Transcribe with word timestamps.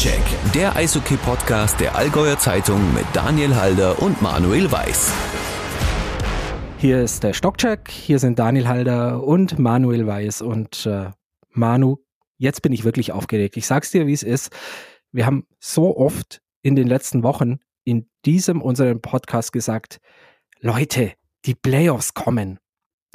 Stockcheck, 0.00 0.52
der 0.54 0.76
Eishockey-Podcast 0.76 1.78
der 1.78 1.94
Allgäuer 1.94 2.38
Zeitung 2.38 2.94
mit 2.94 3.04
Daniel 3.12 3.54
Halder 3.54 4.00
und 4.00 4.22
Manuel 4.22 4.72
Weiß. 4.72 5.12
Hier 6.78 7.02
ist 7.02 7.22
der 7.22 7.34
Stockcheck, 7.34 7.90
hier 7.90 8.18
sind 8.18 8.38
Daniel 8.38 8.66
Halder 8.66 9.22
und 9.22 9.58
Manuel 9.58 10.06
Weiß. 10.06 10.40
Und 10.40 10.86
äh, 10.86 11.10
Manu, 11.50 11.98
jetzt 12.38 12.62
bin 12.62 12.72
ich 12.72 12.84
wirklich 12.84 13.12
aufgeregt. 13.12 13.58
Ich 13.58 13.66
sag's 13.66 13.90
dir, 13.90 14.06
wie 14.06 14.14
es 14.14 14.22
ist. 14.22 14.56
Wir 15.12 15.26
haben 15.26 15.46
so 15.58 15.94
oft 15.98 16.40
in 16.62 16.76
den 16.76 16.86
letzten 16.86 17.22
Wochen 17.22 17.58
in 17.84 18.08
diesem 18.24 18.62
unserem 18.62 19.02
Podcast 19.02 19.52
gesagt, 19.52 20.00
Leute, 20.60 21.12
die 21.44 21.54
Playoffs 21.54 22.14
kommen. 22.14 22.58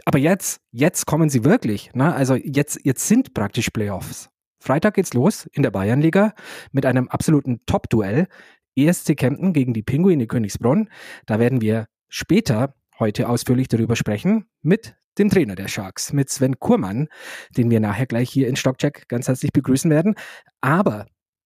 Aber 0.05 0.19
jetzt, 0.19 0.61
jetzt 0.69 1.07
kommen 1.07 1.29
sie 1.29 1.43
wirklich. 1.43 1.95
Ne? 1.95 2.13
Also 2.13 2.35
jetzt, 2.35 2.79
jetzt 2.83 3.07
sind 3.07 3.33
praktisch 3.33 3.71
Playoffs. 3.71 4.29
Freitag 4.65 4.95
geht's 4.95 5.13
los 5.13 5.45
in 5.53 5.61
der 5.61 5.69
Bayernliga 5.69 6.33
mit 6.71 6.87
einem 6.87 7.07
absoluten 7.07 7.61
Top-Duell. 7.67 8.27
ESC 8.75 9.15
Kempten 9.15 9.53
gegen 9.53 9.73
die 9.73 9.83
Pinguine 9.83 10.25
Königsbrunn. 10.25 10.89
Da 11.27 11.39
werden 11.39 11.61
wir 11.61 11.85
später 12.09 12.73
heute 12.99 13.29
ausführlich 13.29 13.67
darüber 13.67 13.95
sprechen 13.95 14.45
mit 14.63 14.95
dem 15.19 15.29
Trainer 15.29 15.55
der 15.55 15.67
Sharks, 15.67 16.13
mit 16.13 16.29
Sven 16.29 16.59
Kurmann, 16.59 17.07
den 17.55 17.69
wir 17.69 17.79
nachher 17.79 18.07
gleich 18.07 18.29
hier 18.29 18.47
in 18.47 18.55
Stockcheck 18.55 19.07
ganz 19.07 19.27
herzlich 19.27 19.53
begrüßen 19.53 19.91
werden. 19.91 20.15
Aber 20.61 21.05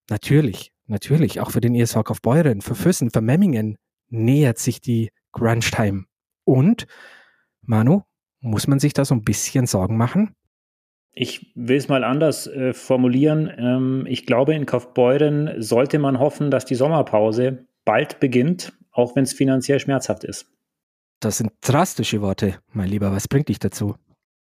natürlich, 0.09 0.71
natürlich 0.87 1.41
auch 1.41 1.51
für 1.51 1.61
den 1.61 1.75
ESV 1.75 2.03
Kaufbeuren, 2.05 2.61
für 2.61 2.73
Füssen, 2.73 3.11
für 3.11 3.21
Memmingen 3.21 3.77
nähert 4.07 4.59
sich 4.59 4.79
die 4.79 5.09
Crunch 5.33 5.71
Time. 5.71 6.05
Und, 6.45 6.87
Manu, 7.61 8.03
muss 8.39 8.65
man 8.65 8.79
sich 8.79 8.93
da 8.93 9.03
so 9.03 9.13
ein 9.13 9.23
bisschen 9.23 9.67
Sorgen 9.67 9.97
machen? 9.97 10.35
Ich 11.13 11.51
will 11.55 11.77
es 11.77 11.87
mal 11.87 12.03
anders 12.03 12.47
äh, 12.47 12.73
formulieren. 12.73 13.51
Ähm, 13.57 14.05
ich 14.07 14.25
glaube, 14.25 14.53
in 14.53 14.65
Kaufbeuren 14.65 15.61
sollte 15.61 15.99
man 15.99 16.19
hoffen, 16.19 16.51
dass 16.51 16.65
die 16.65 16.75
Sommerpause 16.75 17.65
bald 17.85 18.19
beginnt, 18.19 18.73
auch 18.91 19.15
wenn 19.15 19.23
es 19.23 19.33
finanziell 19.33 19.79
schmerzhaft 19.79 20.23
ist. 20.23 20.47
Das 21.19 21.37
sind 21.37 21.51
drastische 21.61 22.21
Worte, 22.21 22.59
mein 22.71 22.87
Lieber. 22.87 23.11
Was 23.11 23.27
bringt 23.27 23.49
dich 23.49 23.59
dazu? 23.59 23.95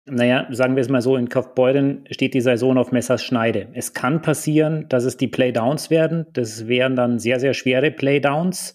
Naja, 0.09 0.47
sagen 0.51 0.77
wir 0.77 0.83
es 0.83 0.89
mal 0.89 1.03
so, 1.03 1.17
in 1.17 1.29
Kaufbeuren 1.29 2.05
steht 2.13 2.33
die 2.35 2.41
Saison 2.41 2.79
auf 2.79 2.93
Messers 2.93 3.25
Schneide. 3.25 3.67
Es 3.75 3.93
kann 3.93 4.23
passieren, 4.23 4.87
dass 4.89 5.03
es 5.03 5.17
die 5.17 5.27
Playdowns 5.27 5.91
werden. 5.91 6.27
Das 6.33 6.69
wären 6.69 6.95
dann 6.95 7.19
sehr, 7.19 7.41
sehr 7.41 7.55
schwere 7.55 7.91
Playdowns. 7.91 8.73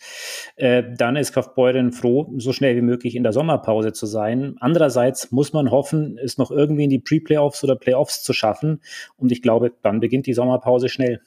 Äh, 0.58 0.84
dann 0.94 1.16
ist 1.16 1.32
Kaufbeuren 1.32 1.94
froh, 1.94 2.34
so 2.36 2.52
schnell 2.52 2.76
wie 2.76 2.82
möglich 2.82 3.16
in 3.16 3.24
der 3.24 3.32
Sommerpause 3.32 3.94
zu 3.94 4.08
sein. 4.08 4.56
Andererseits 4.60 5.32
muss 5.32 5.54
man 5.54 5.72
hoffen, 5.72 6.18
es 6.22 6.38
noch 6.38 6.52
irgendwie 6.52 6.84
in 6.84 6.90
die 6.90 7.00
Pre-Playoffs 7.00 7.64
oder 7.64 7.78
Playoffs 7.78 8.24
zu 8.24 8.34
schaffen. 8.34 8.82
Und 9.16 9.32
ich 9.32 9.42
glaube, 9.42 9.72
dann 9.84 10.02
beginnt 10.02 10.26
die 10.26 10.34
Sommerpause 10.34 10.90
schnell. 10.90 11.22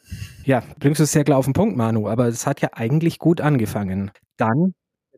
Ja, 0.45 0.63
bringst 0.81 1.01
du 1.01 1.05
es 1.05 1.13
sehr 1.13 1.25
klar 1.25 1.39
auf 1.39 1.47
den 1.47 1.55
Punkt, 1.55 1.79
Manu. 1.79 2.09
Aber 2.09 2.29
es 2.29 2.47
hat 2.47 2.61
ja 2.61 2.69
eigentlich 2.75 3.19
gut 3.19 3.41
angefangen. 3.41 4.11
Dann 4.37 4.75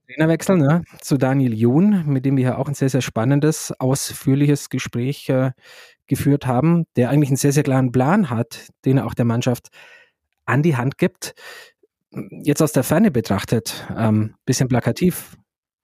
Trainerwechsel 0.07 0.57
ne, 0.57 0.83
zu 1.01 1.17
Daniel 1.17 1.55
Jun, 1.55 2.05
mit 2.07 2.25
dem 2.25 2.37
wir 2.37 2.45
ja 2.45 2.59
auch 2.59 2.69
ein 2.69 2.75
sehr, 2.75 2.89
sehr 2.89 3.03
spannendes, 3.03 3.73
ausführliches 3.73 4.69
Gespräch 4.69 5.29
äh, 5.29 5.53
geführt 6.07 6.47
haben, 6.47 6.85
der 6.97 7.11
eigentlich 7.11 7.31
einen 7.31 7.37
sehr, 7.37 7.53
sehr 7.53 7.63
klaren 7.63 7.93
Plan 7.93 8.31
hat, 8.31 8.69
den 8.85 8.99
er 8.99 9.07
auch 9.07 9.15
der 9.15 9.25
Mannschaft 9.25 9.69
an 10.45 10.63
die 10.63 10.77
Hand 10.77 10.99
gibt. 10.99 11.35
Jetzt 12.31 12.63
aus 12.63 12.73
der 12.73 12.85
Ferne 12.85 13.11
betrachtet, 13.11 13.87
ähm, 13.97 14.37
bisschen 14.45 14.69
plakativ, 14.69 15.37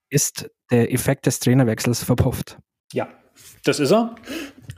ist 0.09 0.49
der 0.71 0.91
Effekt 0.91 1.25
des 1.25 1.39
Trainerwechsels 1.39 2.03
verpufft. 2.03 2.57
Ja, 2.93 3.09
das 3.63 3.79
ist 3.79 3.91
er. 3.91 4.15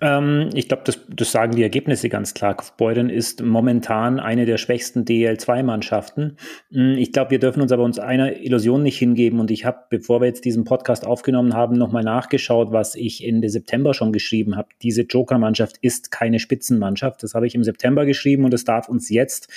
Ähm, 0.02 0.50
ich 0.54 0.68
glaube, 0.68 0.84
das, 0.86 1.00
das, 1.10 1.32
sagen 1.32 1.56
die 1.56 1.64
Ergebnisse 1.64 2.10
ganz 2.10 2.34
klar. 2.34 2.56
Kaufbeuren 2.56 3.10
ist 3.10 3.42
momentan 3.42 4.20
eine 4.20 4.46
der 4.46 4.58
schwächsten 4.58 5.06
DL2-Mannschaften. 5.06 6.38
Hm, 6.72 6.98
ich 6.98 7.12
glaube, 7.12 7.32
wir 7.32 7.40
dürfen 7.40 7.62
uns 7.62 7.72
aber 7.72 7.84
uns 7.84 7.98
einer 7.98 8.38
Illusion 8.38 8.84
nicht 8.84 8.98
hingeben. 8.98 9.40
Und 9.40 9.52
ich 9.52 9.66
habe, 9.66 9.80
bevor 9.90 10.22
wir 10.22 10.28
jetzt 10.28 10.46
diesen 10.46 10.66
Podcast 10.66 11.06
aufgenommen 11.06 11.54
haben, 11.54 11.78
nochmal 11.78 12.04
nachgeschaut, 12.04 12.72
was 12.72 12.96
ich 12.96 13.26
Ende 13.26 13.50
September 13.50 13.94
schon 13.94 14.12
geschrieben 14.12 14.56
habe. 14.56 14.70
Diese 14.82 15.04
Joker-Mannschaft 15.04 15.78
ist 15.82 16.12
keine 16.12 16.40
Spitzenmannschaft. 16.40 17.24
Das 17.24 17.34
habe 17.34 17.48
ich 17.48 17.56
im 17.56 17.64
September 17.64 18.06
geschrieben 18.06 18.44
und 18.44 18.52
das 18.52 18.66
darf 18.66 18.90
uns 18.90 19.10
jetzt 19.10 19.50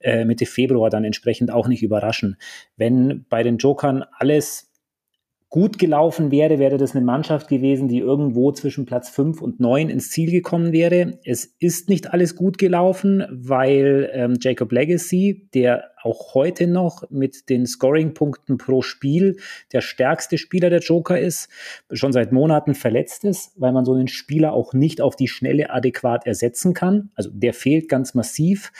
äh, 0.00 0.24
Mitte 0.24 0.46
Februar 0.46 0.90
dann 0.90 1.04
entsprechend 1.04 1.50
auch 1.50 1.68
nicht 1.68 1.82
überraschen. 1.82 2.36
Wenn 2.76 3.24
bei 3.28 3.42
den 3.42 3.58
Jokern 3.58 4.04
alles 4.18 4.65
gut 5.48 5.78
gelaufen 5.78 6.30
wäre, 6.30 6.58
wäre 6.58 6.76
das 6.76 6.94
eine 6.94 7.04
Mannschaft 7.04 7.48
gewesen, 7.48 7.88
die 7.88 7.98
irgendwo 7.98 8.52
zwischen 8.52 8.84
Platz 8.84 9.08
5 9.10 9.40
und 9.40 9.60
9 9.60 9.88
ins 9.88 10.10
Ziel 10.10 10.30
gekommen 10.30 10.72
wäre. 10.72 11.18
Es 11.24 11.54
ist 11.58 11.88
nicht 11.88 12.12
alles 12.12 12.34
gut 12.34 12.58
gelaufen, 12.58 13.24
weil 13.30 14.10
ähm, 14.12 14.34
Jacob 14.40 14.72
Legacy, 14.72 15.48
der 15.54 15.90
auch 16.06 16.34
heute 16.34 16.66
noch 16.66 17.10
mit 17.10 17.50
den 17.50 17.66
Scoring-Punkten 17.66 18.56
pro 18.56 18.80
Spiel 18.80 19.36
der 19.72 19.80
stärkste 19.80 20.38
Spieler 20.38 20.70
der 20.70 20.80
Joker 20.80 21.18
ist, 21.18 21.50
schon 21.92 22.12
seit 22.12 22.32
Monaten 22.32 22.74
verletzt 22.74 23.24
ist, 23.24 23.52
weil 23.56 23.72
man 23.72 23.84
so 23.84 23.92
einen 23.92 24.08
Spieler 24.08 24.52
auch 24.52 24.72
nicht 24.72 25.00
auf 25.00 25.16
die 25.16 25.28
Schnelle 25.28 25.70
adäquat 25.70 26.26
ersetzen 26.26 26.72
kann. 26.72 27.10
Also 27.14 27.30
der 27.32 27.52
fehlt 27.52 27.88
ganz 27.88 28.14
massiv. 28.14 28.72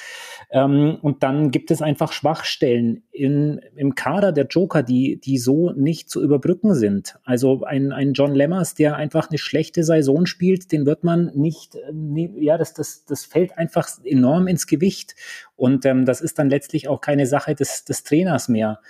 Ähm, 0.50 0.98
und 1.02 1.22
dann 1.22 1.50
gibt 1.50 1.70
es 1.70 1.82
einfach 1.82 2.12
Schwachstellen 2.12 3.02
in, 3.10 3.60
im 3.74 3.94
Kader 3.94 4.32
der 4.32 4.46
Joker, 4.46 4.82
die, 4.82 5.20
die 5.20 5.38
so 5.38 5.72
nicht 5.72 6.08
zu 6.08 6.22
überbrücken 6.22 6.74
sind. 6.74 7.18
Also 7.24 7.64
ein, 7.64 7.92
ein 7.92 8.12
John 8.12 8.34
Lemmers, 8.34 8.74
der 8.74 8.96
einfach 8.96 9.28
eine 9.28 9.38
schlechte 9.38 9.82
Saison 9.82 10.26
spielt, 10.26 10.70
den 10.72 10.86
wird 10.86 11.02
man 11.02 11.32
nicht, 11.34 11.74
äh, 11.74 12.28
ja, 12.38 12.56
das, 12.56 12.74
das, 12.74 13.04
das 13.04 13.24
fällt 13.24 13.58
einfach 13.58 13.88
enorm 14.04 14.46
ins 14.46 14.66
Gewicht. 14.66 15.14
Und 15.56 15.84
ähm, 15.86 16.04
das 16.04 16.20
ist 16.20 16.38
dann 16.38 16.50
letztlich 16.50 16.88
auch 16.88 17.00
keine 17.00 17.26
Sache 17.26 17.54
des, 17.54 17.84
des 17.84 18.04
Trainers 18.04 18.48
mehr. 18.48 18.80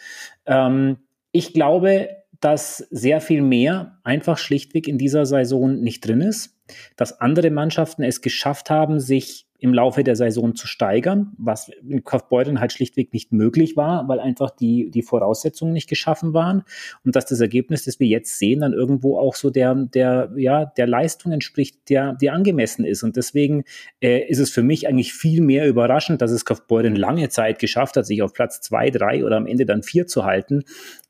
Ähm, 0.47 0.99
ich 1.33 1.53
glaube, 1.53 2.09
dass 2.41 2.79
sehr 2.91 3.21
viel 3.21 3.43
mehr 3.43 3.99
einfach 4.05 4.39
schlichtweg 4.39 4.89
in 4.89 4.99
dieser 4.99 5.27
Saison 5.27 5.81
nicht 5.81 6.07
drin 6.07 6.21
ist, 6.21 6.57
dass 6.97 7.21
andere 7.21 7.51
Mannschaften 7.51 8.03
es 8.03 8.21
geschafft 8.21 8.71
haben, 8.71 9.01
sich 9.01 9.47
im 9.67 9.75
Laufe 9.75 10.05
der 10.05 10.17
Saison 10.17 10.55
zu 10.55 10.67
steigern, 10.67 11.33
was 11.39 11.71
in 11.89 12.05
Kaufbeuren 12.05 12.61
halt 12.61 12.73
schlichtweg 12.73 13.13
nicht 13.13 13.33
möglich 13.33 13.77
war, 13.77 14.09
weil 14.09 14.21
einfach 14.21 14.51
die, 14.51 14.91
die 14.91 15.03
Voraussetzungen 15.03 15.73
nicht 15.73 15.89
geschaffen 15.89 16.33
waren 16.33 16.63
und 17.05 17.17
dass 17.17 17.27
das 17.27 17.41
Ergebnis, 17.41 17.85
das 17.85 17.99
wir 17.99 18.07
jetzt 18.07 18.39
sehen, 18.39 18.61
dann 18.61 18.73
irgendwo 18.73 19.19
auch 19.19 19.35
so 19.35 19.51
der, 19.51 19.75
der, 19.75 20.31
ja, 20.37 20.65
der 20.65 20.87
Leistung 20.87 21.33
entspricht, 21.33 21.91
der, 21.91 22.15
der 22.15 22.33
angemessen 22.33 22.85
ist. 22.85 23.03
Und 23.03 23.17
deswegen 23.17 23.65
äh, 24.01 24.27
ist 24.29 24.39
es 24.39 24.51
für 24.51 24.63
mich 24.63 24.89
eigentlich 24.89 25.13
viel 25.13 25.43
mehr 25.43 25.67
überraschend, 25.67 26.23
dass 26.23 26.31
es 26.31 26.45
Kaufbeuren 26.45 26.95
lange 26.95 27.29
Zeit 27.29 27.59
geschafft 27.59 27.97
hat, 27.97 28.07
sich 28.07 28.23
auf 28.23 28.33
Platz 28.33 28.61
zwei, 28.61 28.91
drei 28.91 29.25
oder 29.25 29.37
am 29.37 29.47
Ende 29.47 29.67
dann 29.67 29.83
vier 29.83 30.07
zu 30.07 30.25
halten, 30.25 30.63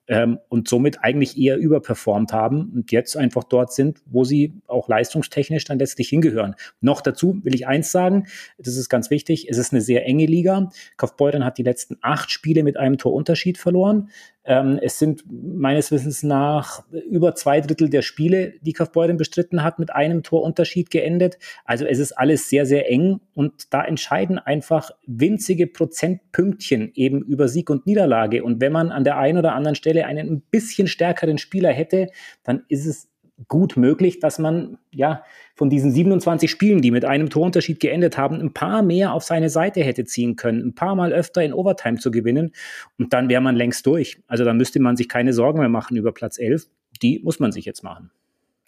ähm, 0.08 0.38
und 0.48 0.68
somit 0.68 1.02
eigentlich 1.02 1.38
eher 1.38 1.56
überperformt 1.56 2.32
haben 2.32 2.72
und 2.74 2.92
jetzt 2.92 3.16
einfach 3.16 3.44
dort 3.44 3.72
sind, 3.72 4.00
wo 4.06 4.24
sie 4.24 4.52
auch 4.66 4.88
leistungstechnisch 4.88 5.64
dann 5.64 5.78
letztlich 5.78 6.08
hingehören. 6.08 6.54
Noch 6.80 7.00
dazu 7.00 7.40
will 7.42 7.54
ich 7.54 7.66
eins 7.66 7.92
sagen, 7.92 8.26
das 8.58 8.76
ist 8.76 8.88
ganz 8.88 9.10
wichtig, 9.10 9.48
es 9.48 9.58
ist 9.58 9.72
eine 9.72 9.80
sehr 9.80 10.06
enge 10.06 10.26
Liga. 10.26 10.70
Kaufbeuren 10.96 11.44
hat 11.44 11.58
die 11.58 11.62
letzten 11.62 11.96
acht 12.02 12.30
Spiele 12.30 12.62
mit 12.62 12.76
einem 12.76 12.98
Torunterschied 12.98 13.58
verloren. 13.58 14.10
Ähm, 14.46 14.78
es 14.80 14.98
sind 14.98 15.24
meines 15.28 15.90
Wissens 15.90 16.22
nach 16.22 16.84
über 17.10 17.34
zwei 17.34 17.60
Drittel 17.60 17.90
der 17.90 18.02
Spiele, 18.02 18.54
die 18.60 18.72
Kaufbeuren 18.72 19.16
bestritten 19.16 19.62
hat, 19.62 19.78
mit 19.78 19.92
einem 19.92 20.22
Torunterschied 20.22 20.90
geendet. 20.90 21.38
Also 21.64 21.84
es 21.84 21.98
ist 21.98 22.12
alles 22.12 22.48
sehr, 22.48 22.64
sehr 22.64 22.90
eng 22.90 23.20
und 23.34 23.74
da 23.74 23.84
entscheiden 23.84 24.38
einfach 24.38 24.92
winzige 25.06 25.66
Prozentpünktchen 25.66 26.92
eben 26.94 27.22
über 27.22 27.48
Sieg 27.48 27.70
und 27.70 27.86
Niederlage. 27.86 28.44
Und 28.44 28.60
wenn 28.60 28.72
man 28.72 28.92
an 28.92 29.04
der 29.04 29.18
einen 29.18 29.38
oder 29.38 29.54
anderen 29.54 29.74
Stelle 29.74 30.06
einen 30.06 30.28
ein 30.28 30.40
bisschen 30.50 30.86
stärkeren 30.86 31.38
Spieler 31.38 31.72
hätte, 31.72 32.08
dann 32.44 32.64
ist 32.68 32.86
es 32.86 33.08
gut 33.48 33.76
möglich, 33.76 34.18
dass 34.18 34.38
man 34.38 34.78
ja 34.92 35.22
von 35.54 35.68
diesen 35.68 35.90
27 35.92 36.50
Spielen, 36.50 36.80
die 36.80 36.90
mit 36.90 37.04
einem 37.04 37.30
Torunterschied 37.30 37.80
geendet 37.80 38.16
haben, 38.16 38.40
ein 38.40 38.52
paar 38.52 38.82
mehr 38.82 39.12
auf 39.12 39.24
seine 39.24 39.50
Seite 39.50 39.82
hätte 39.82 40.04
ziehen 40.04 40.36
können, 40.36 40.66
ein 40.66 40.74
paar 40.74 40.94
Mal 40.94 41.12
öfter 41.12 41.42
in 41.42 41.52
Overtime 41.52 41.98
zu 41.98 42.10
gewinnen 42.10 42.52
und 42.98 43.12
dann 43.12 43.28
wäre 43.28 43.42
man 43.42 43.54
längst 43.54 43.86
durch. 43.86 44.18
Also 44.26 44.44
da 44.44 44.54
müsste 44.54 44.80
man 44.80 44.96
sich 44.96 45.08
keine 45.08 45.32
Sorgen 45.32 45.58
mehr 45.58 45.68
machen 45.68 45.96
über 45.96 46.12
Platz 46.12 46.38
11. 46.38 46.66
Die 47.02 47.20
muss 47.22 47.38
man 47.38 47.52
sich 47.52 47.64
jetzt 47.66 47.82
machen. 47.82 48.10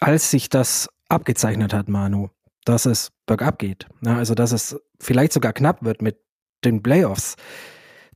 Als 0.00 0.30
sich 0.30 0.48
das 0.48 0.88
abgezeichnet 1.08 1.72
hat, 1.72 1.88
Manu, 1.88 2.28
dass 2.64 2.84
es 2.84 3.10
bergab 3.26 3.58
geht, 3.58 3.86
also 4.04 4.34
dass 4.34 4.52
es 4.52 4.78
vielleicht 5.00 5.32
sogar 5.32 5.52
knapp 5.52 5.82
wird 5.82 6.02
mit 6.02 6.18
den 6.64 6.82
Playoffs, 6.82 7.36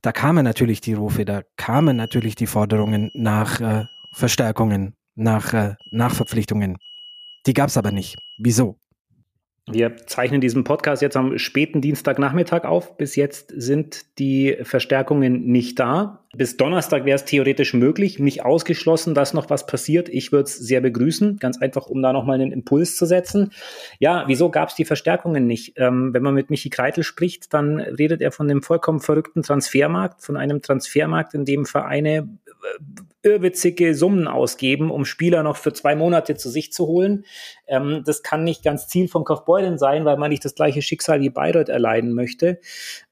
da 0.03 0.11
kamen 0.11 0.43
natürlich 0.43 0.81
die 0.81 0.93
Rufe, 0.93 1.25
da 1.25 1.43
kamen 1.55 1.95
natürlich 1.95 2.35
die 2.35 2.45
Forderungen 2.45 3.09
nach 3.13 3.61
äh, 3.61 3.85
Verstärkungen, 4.13 4.95
nach 5.15 5.53
äh, 5.53 5.75
Nachverpflichtungen. 5.91 6.77
Die 7.45 7.53
gab 7.53 7.69
es 7.69 7.77
aber 7.77 7.91
nicht. 7.91 8.17
Wieso? 8.37 8.77
Wir 9.71 9.95
zeichnen 9.95 10.41
diesen 10.41 10.65
Podcast 10.65 11.01
jetzt 11.01 11.15
am 11.15 11.37
späten 11.37 11.79
Dienstagnachmittag 11.79 12.65
auf. 12.65 12.97
Bis 12.97 13.15
jetzt 13.15 13.53
sind 13.55 14.19
die 14.19 14.57
Verstärkungen 14.63 15.45
nicht 15.45 15.79
da. 15.79 16.25
Bis 16.35 16.57
Donnerstag 16.57 17.05
wäre 17.05 17.15
es 17.15 17.23
theoretisch 17.23 17.73
möglich, 17.73 18.19
nicht 18.19 18.43
ausgeschlossen, 18.43 19.13
dass 19.13 19.33
noch 19.33 19.49
was 19.49 19.65
passiert. 19.65 20.09
Ich 20.09 20.33
würde 20.33 20.45
es 20.45 20.57
sehr 20.57 20.81
begrüßen, 20.81 21.37
ganz 21.37 21.61
einfach, 21.61 21.85
um 21.85 22.01
da 22.01 22.11
nochmal 22.11 22.41
einen 22.41 22.51
Impuls 22.51 22.97
zu 22.97 23.05
setzen. 23.05 23.51
Ja, 23.99 24.25
wieso 24.27 24.49
gab 24.49 24.67
es 24.67 24.75
die 24.75 24.83
Verstärkungen 24.83 25.47
nicht? 25.47 25.75
Ähm, 25.77 26.13
wenn 26.13 26.23
man 26.23 26.33
mit 26.33 26.49
Michi 26.49 26.69
Kreitel 26.69 27.05
spricht, 27.05 27.53
dann 27.53 27.79
redet 27.79 28.21
er 28.21 28.33
von 28.33 28.49
dem 28.49 28.63
vollkommen 28.63 28.99
verrückten 28.99 29.43
Transfermarkt, 29.43 30.23
von 30.23 30.35
einem 30.35 30.61
Transfermarkt, 30.61 31.35
in 31.35 31.45
dem 31.45 31.65
Vereine 31.65 32.27
irrwitzige 33.23 33.95
Summen 33.95 34.27
ausgeben, 34.27 34.91
um 34.91 35.05
Spieler 35.05 35.43
noch 35.43 35.57
für 35.57 35.71
zwei 35.71 35.95
Monate 35.95 36.35
zu 36.35 36.49
sich 36.49 36.73
zu 36.73 36.87
holen. 36.87 37.25
Ähm, 37.67 38.03
das 38.05 38.21
kann 38.21 38.43
nicht 38.43 38.63
ganz 38.63 38.87
Ziel 38.87 39.07
von 39.07 39.23
Kaufbeuren 39.23 39.77
sein, 39.77 40.03
weil 40.05 40.17
man 40.17 40.29
nicht 40.29 40.43
das 40.43 40.55
gleiche 40.55 40.81
Schicksal 40.81 41.21
wie 41.21 41.29
Bayreuth 41.29 41.69
erleiden 41.69 42.13
möchte. 42.13 42.59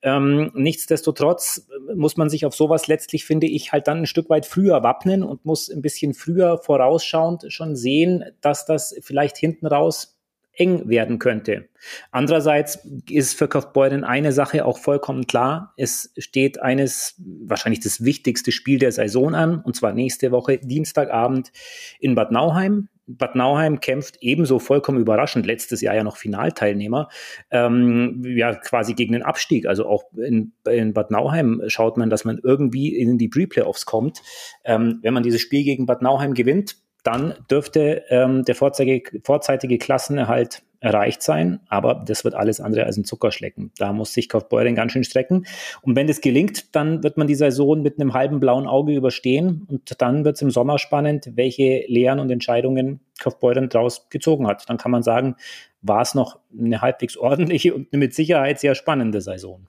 Ähm, 0.01 0.51
nichtsdestotrotz 0.53 1.67
muss 1.95 2.17
man 2.17 2.29
sich 2.29 2.45
auf 2.45 2.53
sowas 2.53 2.87
letztlich, 2.87 3.25
finde 3.25 3.47
ich, 3.47 3.71
halt 3.71 3.87
dann 3.87 3.99
ein 3.99 4.05
Stück 4.05 4.29
weit 4.29 4.45
früher 4.45 4.83
wappnen 4.83 5.23
und 5.23 5.45
muss 5.45 5.69
ein 5.69 5.81
bisschen 5.81 6.13
früher 6.13 6.57
vorausschauend 6.57 7.45
schon 7.47 7.75
sehen, 7.75 8.25
dass 8.41 8.65
das 8.65 8.95
vielleicht 9.01 9.37
hinten 9.37 9.67
raus 9.67 10.17
eng 10.53 10.87
werden 10.89 11.19
könnte. 11.19 11.69
Andererseits 12.11 12.87
ist 13.09 13.37
für 13.37 13.47
Kaufbeuren 13.47 14.03
eine 14.03 14.31
Sache 14.31 14.65
auch 14.65 14.77
vollkommen 14.77 15.25
klar. 15.25 15.73
Es 15.77 16.13
steht 16.17 16.61
eines, 16.61 17.15
wahrscheinlich 17.45 17.79
das 17.79 18.03
wichtigste 18.03 18.51
Spiel 18.51 18.77
der 18.77 18.91
Saison 18.91 19.33
an, 19.33 19.61
und 19.61 19.75
zwar 19.75 19.93
nächste 19.93 20.31
Woche, 20.31 20.59
Dienstagabend 20.59 21.51
in 21.99 22.15
Bad 22.15 22.31
Nauheim. 22.31 22.89
Bad 23.07 23.35
Nauheim 23.35 23.79
kämpft 23.79 24.17
ebenso 24.21 24.59
vollkommen 24.59 24.99
überraschend, 24.99 25.45
letztes 25.45 25.81
Jahr 25.81 25.95
ja 25.95 26.03
noch 26.03 26.17
Finalteilnehmer, 26.17 27.09
ähm, 27.49 28.23
ja 28.23 28.53
quasi 28.55 28.93
gegen 28.93 29.13
den 29.13 29.23
Abstieg. 29.23 29.65
Also 29.65 29.85
auch 29.85 30.03
in, 30.13 30.53
in, 30.69 30.93
Bad 30.93 31.11
Nauheim 31.11 31.61
schaut 31.67 31.97
man, 31.97 32.09
dass 32.09 32.25
man 32.25 32.39
irgendwie 32.43 32.95
in 32.95 33.17
die 33.17 33.27
Pre-Playoffs 33.27 33.85
kommt. 33.85 34.21
Ähm, 34.63 34.99
wenn 35.01 35.13
man 35.13 35.23
dieses 35.23 35.41
Spiel 35.41 35.63
gegen 35.63 35.85
Bad 35.85 36.01
Nauheim 36.01 36.33
gewinnt, 36.33 36.77
dann 37.03 37.35
dürfte 37.49 38.03
ähm, 38.09 38.43
der 38.43 38.55
vorzeitige, 38.55 39.21
vorzeitige 39.23 39.77
Klassenerhalt 39.77 40.63
erreicht 40.81 41.21
sein, 41.21 41.59
aber 41.69 42.03
das 42.05 42.23
wird 42.23 42.33
alles 42.33 42.59
andere 42.59 42.85
als 42.85 42.97
ein 42.97 43.05
Zuckerschlecken. 43.05 43.71
Da 43.77 43.93
muss 43.93 44.13
sich 44.13 44.27
Kaufbeuren 44.27 44.73
ganz 44.73 44.91
schön 44.91 45.03
strecken. 45.03 45.45
Und 45.83 45.95
wenn 45.95 46.07
das 46.07 46.21
gelingt, 46.21 46.75
dann 46.75 47.03
wird 47.03 47.17
man 47.17 47.27
die 47.27 47.35
Saison 47.35 47.83
mit 47.83 47.99
einem 47.99 48.15
halben 48.15 48.39
blauen 48.39 48.67
Auge 48.67 48.93
überstehen 48.93 49.67
und 49.69 50.01
dann 50.01 50.25
wird 50.25 50.37
es 50.37 50.41
im 50.41 50.49
Sommer 50.49 50.79
spannend, 50.79 51.29
welche 51.35 51.85
Lehren 51.87 52.19
und 52.19 52.31
Entscheidungen 52.31 52.99
Kaufbeuren 53.19 53.69
daraus 53.69 54.09
gezogen 54.09 54.47
hat. 54.47 54.67
Dann 54.67 54.77
kann 54.77 54.89
man 54.91 55.03
sagen, 55.03 55.35
war 55.83 56.01
es 56.01 56.15
noch 56.15 56.39
eine 56.59 56.81
halbwegs 56.81 57.15
ordentliche 57.15 57.75
und 57.75 57.87
eine 57.91 57.99
mit 57.99 58.15
Sicherheit 58.15 58.59
sehr 58.59 58.73
spannende 58.73 59.21
Saison. 59.21 59.67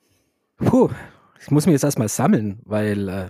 Puh, 0.56 0.88
ich 1.43 1.50
muss 1.50 1.67
mich 1.67 1.75
jetzt 1.75 1.84
erstmal 1.84 2.08
sammeln, 2.08 2.61
weil 2.64 3.08
äh, 3.11 3.25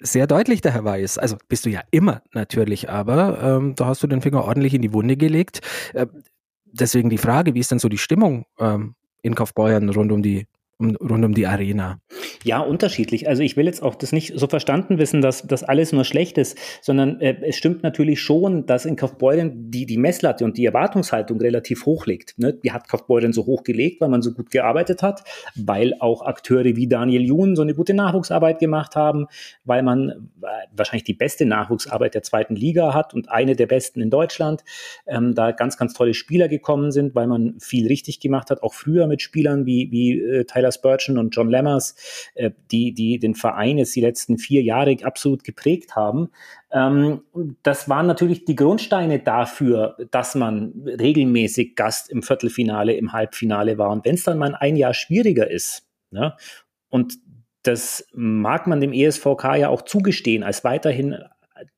sehr 0.00 0.26
deutlich 0.26 0.60
der 0.60 0.72
Herr 0.72 0.84
Weiß. 0.84 1.18
Also 1.18 1.36
bist 1.48 1.66
du 1.66 1.70
ja 1.70 1.82
immer 1.90 2.22
natürlich, 2.32 2.90
aber 2.90 3.40
ähm, 3.42 3.74
da 3.74 3.86
hast 3.86 4.02
du 4.02 4.06
den 4.06 4.22
Finger 4.22 4.44
ordentlich 4.44 4.74
in 4.74 4.82
die 4.82 4.92
Wunde 4.92 5.16
gelegt. 5.16 5.60
Äh, 5.94 6.06
deswegen 6.64 7.10
die 7.10 7.18
Frage, 7.18 7.54
wie 7.54 7.60
ist 7.60 7.70
denn 7.70 7.78
so 7.78 7.88
die 7.88 7.98
Stimmung 7.98 8.46
ähm, 8.58 8.94
in 9.22 9.34
Kaufbeuern 9.34 9.88
rund 9.88 10.12
um 10.12 10.22
die 10.22 10.46
um, 10.78 10.96
rund 10.96 11.24
um 11.24 11.34
die 11.34 11.46
Arena? 11.46 12.00
Ja, 12.44 12.60
unterschiedlich. 12.60 13.28
Also 13.28 13.42
ich 13.42 13.56
will 13.56 13.66
jetzt 13.66 13.82
auch 13.82 13.94
das 13.94 14.12
nicht 14.12 14.38
so 14.38 14.46
verstanden 14.46 14.98
wissen, 14.98 15.22
dass 15.22 15.46
das 15.46 15.64
alles 15.64 15.92
nur 15.92 16.04
schlecht 16.04 16.38
ist, 16.38 16.58
sondern 16.82 17.20
äh, 17.20 17.36
es 17.42 17.56
stimmt 17.56 17.82
natürlich 17.82 18.20
schon, 18.20 18.66
dass 18.66 18.84
in 18.84 18.96
Kaufbeuren 18.96 19.70
die, 19.70 19.86
die 19.86 19.96
Messlatte 19.96 20.44
und 20.44 20.58
die 20.58 20.66
Erwartungshaltung 20.66 21.40
relativ 21.40 21.86
hoch 21.86 22.06
liegt. 22.06 22.38
Ne? 22.38 22.52
Die 22.52 22.72
hat 22.72 22.88
Kaufbeuren 22.88 23.32
so 23.32 23.46
hoch 23.46 23.64
gelegt, 23.64 24.00
weil 24.00 24.08
man 24.08 24.22
so 24.22 24.32
gut 24.32 24.50
gearbeitet 24.50 25.02
hat, 25.02 25.24
weil 25.54 25.94
auch 25.98 26.22
Akteure 26.22 26.76
wie 26.76 26.86
Daniel 26.86 27.22
Jun 27.22 27.56
so 27.56 27.62
eine 27.62 27.74
gute 27.74 27.94
Nachwuchsarbeit 27.94 28.58
gemacht 28.58 28.96
haben, 28.96 29.26
weil 29.64 29.82
man 29.82 30.30
äh, 30.42 30.46
wahrscheinlich 30.76 31.04
die 31.04 31.14
beste 31.14 31.46
Nachwuchsarbeit 31.46 32.14
der 32.14 32.22
zweiten 32.22 32.54
Liga 32.54 32.94
hat 32.94 33.14
und 33.14 33.30
eine 33.30 33.56
der 33.56 33.66
besten 33.66 34.00
in 34.00 34.10
Deutschland. 34.10 34.62
Ähm, 35.06 35.34
da 35.34 35.52
ganz, 35.52 35.78
ganz 35.78 35.94
tolle 35.94 36.14
Spieler 36.14 36.48
gekommen 36.48 36.92
sind, 36.92 37.14
weil 37.14 37.26
man 37.26 37.58
viel 37.60 37.86
richtig 37.86 38.20
gemacht 38.20 38.50
hat, 38.50 38.62
auch 38.62 38.74
früher 38.74 39.06
mit 39.06 39.22
Spielern 39.22 39.66
wie, 39.66 39.90
wie 39.90 40.20
äh, 40.20 40.44
Tyler 40.44 40.65
Tyler 40.66 40.72
Spurgeon 40.72 41.18
und 41.18 41.34
John 41.34 41.48
Lammers, 41.48 41.94
äh, 42.34 42.50
die, 42.70 42.92
die 42.92 43.18
den 43.18 43.34
Verein 43.34 43.78
jetzt 43.78 43.94
die 43.96 44.00
letzten 44.00 44.38
vier 44.38 44.62
Jahre 44.62 44.96
absolut 45.02 45.44
geprägt 45.44 45.96
haben. 45.96 46.30
Ähm, 46.70 47.22
das 47.62 47.88
waren 47.88 48.06
natürlich 48.06 48.44
die 48.44 48.56
Grundsteine 48.56 49.20
dafür, 49.20 49.96
dass 50.10 50.34
man 50.34 50.72
regelmäßig 50.86 51.76
Gast 51.76 52.10
im 52.10 52.22
Viertelfinale, 52.22 52.94
im 52.94 53.12
Halbfinale 53.12 53.78
war. 53.78 53.90
Und 53.90 54.04
wenn 54.04 54.14
es 54.14 54.24
dann 54.24 54.38
mal 54.38 54.54
ein 54.54 54.76
Jahr 54.76 54.94
schwieriger 54.94 55.50
ist, 55.50 55.86
ne, 56.10 56.34
und 56.88 57.14
das 57.62 58.06
mag 58.12 58.68
man 58.68 58.80
dem 58.80 58.92
ESVK 58.92 59.56
ja 59.56 59.68
auch 59.70 59.82
zugestehen, 59.82 60.44
als 60.44 60.62
weiterhin 60.62 61.16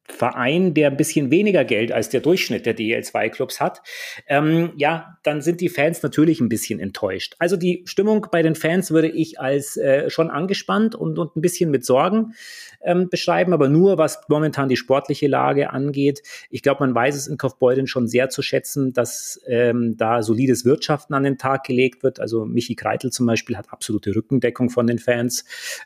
Verein, 0.09 0.75
der 0.75 0.91
ein 0.91 0.97
bisschen 0.97 1.31
weniger 1.31 1.65
Geld 1.65 1.93
als 1.93 2.09
der 2.09 2.21
Durchschnitt 2.21 2.67
der 2.67 2.77
DL2-Clubs 2.77 3.61
hat, 3.61 3.83
ähm, 4.27 4.73
ja, 4.77 5.19
dann 5.23 5.43
sind 5.43 5.61
die 5.61 5.69
Fans 5.69 6.03
natürlich 6.03 6.41
ein 6.41 6.49
bisschen 6.49 6.81
enttäuscht. 6.81 7.37
Also 7.39 7.57
die 7.57 7.83
Stimmung 7.87 8.27
bei 8.33 8.43
den 8.43 8.55
Fans 8.55 8.91
würde 8.91 9.09
ich 9.09 9.39
als 9.39 9.77
äh, 9.77 10.09
schon 10.11 10.31
angespannt 10.31 10.95
und, 10.95 11.19
und 11.19 11.37
ein 11.37 11.43
bisschen 11.43 11.71
mit 11.71 11.85
Sorgen 11.85 12.35
ähm, 12.81 13.09
beschreiben, 13.09 13.53
aber 13.53 13.69
nur 13.69 13.99
was 13.99 14.21
momentan 14.29 14.69
die 14.69 14.77
sportliche 14.77 15.27
Lage 15.27 15.71
angeht. 15.71 16.23
Ich 16.51 16.63
glaube, 16.63 16.81
man 16.81 16.95
weiß 16.95 17.17
es 17.17 17.27
in 17.27 17.37
Kaufbeuren 17.37 17.87
schon 17.87 18.07
sehr 18.07 18.29
zu 18.31 18.43
schätzen, 18.43 18.93
dass 18.93 19.41
ähm, 19.47 19.97
da 19.97 20.23
solides 20.23 20.65
Wirtschaften 20.65 21.15
an 21.15 21.25
den 21.25 21.39
Tag 21.39 21.65
gelegt 21.65 22.03
wird. 22.03 22.21
Also 22.21 22.45
Michi 22.45 22.77
Kreitel 22.77 23.11
zum 23.11 23.27
Beispiel 23.27 23.57
hat 23.57 23.73
absolute 23.73 24.15
Rückendeckung 24.15 24.71
von 24.71 24.87
den 24.87 24.99
Fans. 24.99 25.45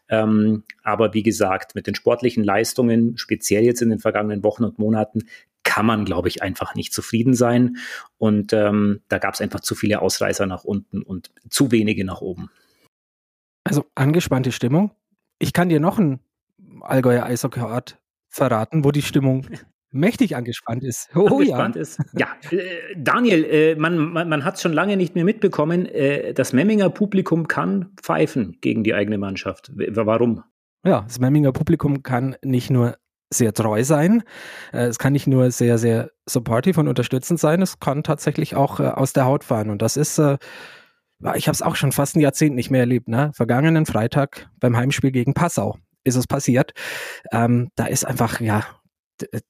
Ähm, 0.09 0.65
aber 0.83 1.15
wie 1.15 1.23
gesagt, 1.23 1.75
mit 1.75 1.87
den 1.87 1.95
sportlichen 1.95 2.45
Leistungen, 2.45 3.17
speziell 3.17 3.65
jetzt 3.65 3.83
in 3.83 3.91
den 3.91 3.99
vergangenen 4.12 4.44
Wochen 4.44 4.64
und 4.64 4.79
Monaten, 4.79 5.25
kann 5.64 5.87
man, 5.87 6.05
glaube 6.05 6.29
ich, 6.29 6.43
einfach 6.43 6.75
nicht 6.75 6.93
zufrieden 6.93 7.35
sein. 7.35 7.76
Und 8.19 8.53
ähm, 8.53 9.00
da 9.09 9.19
gab 9.19 9.35
es 9.35 9.41
einfach 9.41 9.61
zu 9.61 9.75
viele 9.75 10.03
Ausreißer 10.03 10.47
nach 10.47 10.64
unten 10.64 11.03
und 11.03 11.31
zu 11.49 11.70
wenige 11.70 12.05
nach 12.05 12.20
oben. 12.20 12.50
Also 13.64 13.87
angespannte 13.94 14.53
Stimmung. 14.53 14.91
Ich 15.38 15.53
kann 15.53 15.69
dir 15.69 15.81
noch 15.81 15.99
ein 15.99 16.20
Allgäuer 16.81 17.25
Eishockey-Ort 17.25 17.99
verraten, 18.29 18.85
wo 18.85 18.91
die 18.91 19.03
Stimmung 19.03 19.47
mächtig 19.91 20.35
angespannt 20.35 20.82
ist. 20.82 21.11
Oh 21.15 21.26
angespannt 21.26 21.76
ja. 21.76 21.82
ist. 21.82 22.00
Ja, 22.19 22.29
äh, 22.50 22.94
Daniel, 22.97 23.44
äh, 23.44 23.75
man, 23.76 23.99
man, 23.99 24.29
man 24.29 24.44
hat 24.44 24.56
es 24.56 24.62
schon 24.62 24.73
lange 24.73 24.97
nicht 24.97 25.15
mehr 25.15 25.25
mitbekommen. 25.25 25.87
Äh, 25.87 26.35
das 26.35 26.53
Memminger 26.53 26.91
Publikum 26.91 27.47
kann 27.47 27.93
pfeifen 27.97 28.58
gegen 28.61 28.82
die 28.82 28.94
eigene 28.94 29.19
Mannschaft. 29.19 29.70
W 29.76 29.88
warum? 29.94 30.43
Ja, 30.85 31.03
das 31.03 31.20
Memminger 31.20 31.53
Publikum 31.53 32.03
kann 32.03 32.37
nicht 32.43 32.70
nur 32.70 32.97
sehr 33.32 33.52
treu 33.52 33.84
sein, 33.84 34.23
äh, 34.73 34.87
es 34.87 34.99
kann 34.99 35.12
nicht 35.12 35.26
nur 35.26 35.50
sehr, 35.50 35.79
sehr 35.79 36.11
supportive 36.26 36.81
und 36.81 36.88
unterstützend 36.88 37.40
sein, 37.40 37.62
es 37.62 37.79
kann 37.81 38.02
tatsächlich 38.02 38.55
auch 38.55 38.81
äh, 38.81 38.88
aus 38.88 39.12
der 39.12 39.25
Haut 39.25 39.44
fahren. 39.44 39.70
Und 39.70 39.82
das 39.82 39.96
ist 39.96 40.19
äh, 40.19 40.38
ich 41.37 41.46
habe 41.46 41.55
es 41.55 41.62
auch 41.62 41.76
schon 41.76 41.93
fast 41.93 42.17
ein 42.17 42.20
Jahrzehnt 42.20 42.56
nicht 42.56 42.70
mehr 42.70 42.81
erlebt. 42.81 43.08
Ne? 43.08 43.31
Vergangenen 43.34 43.86
Freitag 43.86 44.51
beim 44.58 44.77
Heimspiel 44.77 45.12
gegen 45.12 45.34
Passau 45.34 45.79
ist 46.05 46.17
es 46.17 46.27
passiert. 46.27 46.72
Ähm, 47.31 47.69
da 47.77 47.86
ist 47.86 48.05
einfach, 48.05 48.41
ja, 48.41 48.65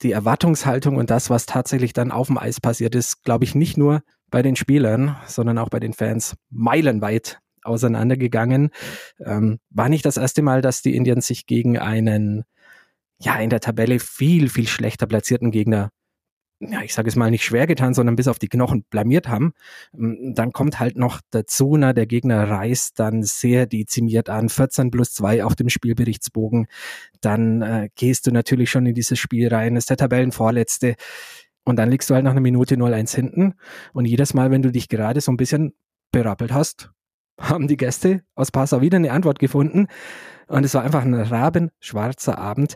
die 0.03 0.13
Erwartungshaltung 0.13 0.97
und 0.97 1.09
das, 1.09 1.31
was 1.31 1.47
tatsächlich 1.47 1.95
dann 1.95 2.13
auf 2.13 2.27
dem 2.27 2.37
Eis 2.37 2.61
passiert 2.61 2.95
ist, 2.95 3.23
glaube 3.25 3.45
ich, 3.45 3.55
nicht 3.55 3.79
nur 3.79 4.03
bei 4.31 4.43
den 4.43 4.57
Spielern, 4.57 5.17
sondern 5.27 5.59
auch 5.59 5.71
bei 5.71 5.81
den 5.81 5.95
Fans 5.95 6.37
meilenweit 6.51 7.39
auseinandergegangen. 7.63 8.71
Ähm, 9.25 9.59
war 9.71 9.89
nicht 9.89 10.05
das 10.05 10.17
erste 10.17 10.43
Mal, 10.43 10.63
dass 10.63 10.83
die 10.83 10.95
Indians 10.97 11.27
sich 11.27 11.47
gegen 11.47 11.79
einen, 11.79 12.45
ja, 13.23 13.37
in 13.37 13.51
der 13.51 13.61
Tabelle 13.61 13.99
viel, 13.99 14.49
viel 14.49 14.67
schlechter 14.67 15.07
platzierten 15.07 15.51
Gegner 15.51 15.91
ja, 16.71 16.83
ich 16.83 16.95
sage 16.95 17.09
es 17.09 17.17
mal 17.17 17.31
nicht 17.31 17.45
schwer 17.45 17.67
getan, 17.67 17.95
sondern 17.95 18.17
bis 18.17 18.29
auf 18.29 18.39
die 18.39 18.49
Knochen 18.49 18.85
blamiert 18.89 19.29
haben. 19.29 19.53
Ähm, 19.95 20.35
dann 20.35 20.53
kommt 20.53 20.79
halt 20.79 20.97
noch 20.97 21.21
dazu, 21.31 21.77
na, 21.77 21.93
der 21.93 22.07
Gegner 22.07 22.49
reißt 22.49 22.99
dann 22.99 23.23
sehr 23.23 23.67
dezimiert 23.67 24.31
an, 24.31 24.49
14 24.49 24.91
plus 24.91 25.13
2 25.15 25.45
auf 25.45 25.57
dem 25.57 25.69
Spielberichtsbogen. 25.69 26.67
Dann 27.21 27.63
äh, 27.63 27.89
gehst 27.97 28.27
du 28.27 28.31
natürlich 28.31 28.71
schon 28.71 28.87
in 28.87 28.95
dieses 28.95 29.19
Spiel 29.19 29.49
rein, 29.49 29.77
ist 29.77 29.91
der 29.91 29.97
Tabellenvorletzte. 29.97 30.95
Und 31.65 31.77
dann 31.77 31.91
liegst 31.91 32.11
du 32.11 32.15
halt 32.15 32.25
nach 32.25 32.33
einer 32.33 32.41
Minute 32.41 32.77
0-1 32.77 33.15
hinten. 33.15 33.55
Und 33.93 34.05
jedes 34.05 34.35
Mal, 34.35 34.51
wenn 34.51 34.63
du 34.63 34.71
dich 34.73 34.89
gerade 34.89 35.21
so 35.21 35.33
ein 35.33 35.37
bisschen 35.37 35.75
berappelt 36.13 36.53
hast, 36.53 36.91
haben 37.41 37.69
die 37.69 37.77
Gäste 37.77 38.23
aus 38.35 38.51
Passau 38.51 38.81
wieder 38.81 38.97
eine 38.97 39.13
Antwort 39.13 39.39
gefunden. 39.39 39.87
Und 40.47 40.65
es 40.65 40.75
war 40.75 40.83
einfach 40.83 41.03
ein 41.03 41.15
rabenschwarzer 41.15 42.39
Abend. 42.39 42.75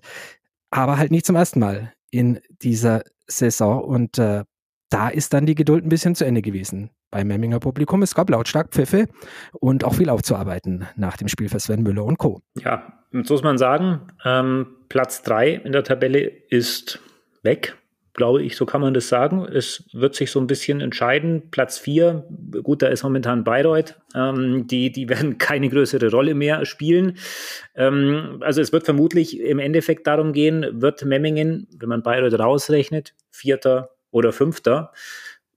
Aber 0.71 0.99
halt 0.99 1.11
nicht 1.11 1.27
zum 1.27 1.37
ersten 1.37 1.61
Mal 1.61 1.93
in 2.11 2.41
dieser 2.63 3.03
Saison 3.27 3.83
und 3.83 4.19
äh, 4.19 4.45
da 4.91 5.09
ist 5.09 5.33
dann 5.33 5.47
die 5.47 5.55
Geduld 5.55 5.85
ein 5.85 5.89
bisschen 5.89 6.15
zu 6.15 6.25
Ende 6.25 6.43
gewesen 6.43 6.91
beim 7.11 7.27
Memminger 7.29 7.61
Publikum. 7.61 8.03
Es 8.03 8.15
gab 8.15 8.31
lautstark 8.31 8.71
Pfiffe 8.71 9.07
und 9.53 9.85
auch 9.85 9.95
viel 9.95 10.09
aufzuarbeiten 10.09 10.87
nach 10.97 11.17
dem 11.17 11.29
Spiel 11.29 11.49
für 11.49 11.61
Sven 11.61 11.83
Müller 11.83 12.05
und 12.05 12.19
Co. 12.19 12.41
Ja, 12.61 13.01
so 13.13 13.35
muss 13.35 13.43
man 13.43 13.59
sagen, 13.59 14.13
ähm, 14.25 14.67
Platz 14.89 15.23
3 15.23 15.51
in 15.51 15.73
der 15.73 15.85
Tabelle 15.85 16.21
ist 16.21 17.01
weg. 17.43 17.77
Glaube 18.17 18.43
ich, 18.43 18.57
so 18.57 18.67
kann 18.67 18.81
man 18.81 18.95
das 18.95 19.09
sagen. 19.09 19.47
Es 19.47 19.85
wird 19.93 20.15
sich 20.15 20.31
so 20.31 20.41
ein 20.41 20.47
bisschen 20.47 20.81
entscheiden. 20.81 21.51
Platz 21.51 21.79
vier, 21.79 22.27
gut, 22.63 22.83
da 22.83 22.89
ist 22.89 23.03
momentan 23.03 23.45
Bayreuth. 23.45 23.95
Ähm, 24.15 24.67
die, 24.67 24.91
die 24.91 25.09
werden 25.09 25.39
keine 25.39 25.69
größere 25.69 26.11
Rolle 26.11 26.35
mehr 26.35 26.65
spielen. 26.65 27.19
Ähm, 27.75 28.39
also 28.41 28.61
es 28.61 28.73
wird 28.73 28.85
vermutlich 28.85 29.39
im 29.39 29.59
Endeffekt 29.59 30.07
darum 30.07 30.33
gehen, 30.33 30.67
wird 30.81 31.05
Memmingen, 31.05 31.69
wenn 31.79 31.89
man 31.89 32.03
Bayreuth 32.03 32.39
rausrechnet, 32.39 33.15
Vierter 33.31 33.91
oder 34.11 34.33
Fünfter, 34.33 34.93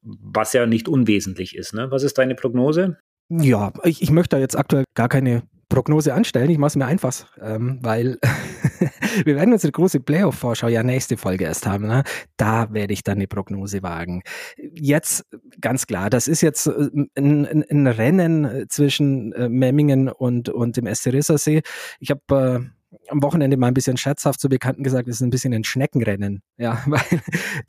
was 0.01 0.54
ja 0.54 0.66
nicht 0.66 0.88
unwesentlich 0.88 1.56
ist. 1.56 1.74
Ne? 1.74 1.89
Was 1.92 2.04
ist 2.04 2.18
deine 2.18 2.36
Prognose? 2.36 2.98
Ja, 3.30 3.72
ich, 3.84 4.01
ich 4.01 4.12
möchte 4.12 4.36
da 4.36 4.39
jetzt 4.39 4.58
aktuell 4.58 4.84
gar 4.96 5.08
keine 5.08 5.44
Prognose 5.70 6.13
anstellen. 6.13 6.50
Ich 6.50 6.58
mache 6.58 6.70
es 6.70 6.75
mir 6.75 6.88
einfach, 6.88 7.25
ähm, 7.42 7.80
weil 7.82 8.18
wir 9.26 9.36
werden 9.36 9.54
unsere 9.54 9.72
große 9.72 10.00
Playoff-Vorschau 10.00 10.68
ja 10.68 10.84
nächste 10.84 11.18
Folge 11.18 11.46
erst 11.46 11.66
haben. 11.66 11.88
Ne? 11.88 12.04
Da 12.38 12.72
werde 12.74 12.94
ich 12.94 13.04
dann 13.04 13.18
eine 13.18 13.28
Prognose 13.28 13.84
wagen. 13.84 14.24
Jetzt 14.58 15.26
ganz 15.62 15.88
klar, 15.88 16.10
das 16.10 16.28
ist 16.28 16.42
jetzt 16.42 16.68
äh, 16.68 16.90
ein, 17.16 17.46
ein, 17.46 17.66
ein 17.70 17.88
Rennen 17.88 18.66
zwischen 18.70 19.34
äh, 19.34 19.50
Memmingen 19.50 20.10
und, 20.10 20.50
und 20.50 20.78
dem 20.78 20.88
Esterissasee. 20.88 21.62
Ich 22.00 22.12
habe 22.12 22.64
äh, 22.66 22.80
am 23.10 23.22
Wochenende 23.22 23.58
mal 23.58 23.68
ein 23.68 23.74
bisschen 23.74 23.98
scherzhaft 23.98 24.40
zu 24.40 24.50
Bekannten 24.50 24.84
gesagt, 24.84 25.08
es 25.08 25.16
ist 25.16 25.22
ein 25.22 25.30
bisschen 25.30 25.54
ein 25.54 25.64
Schneckenrennen. 25.64 26.42
Ja, 26.58 26.84
weil 26.88 27.02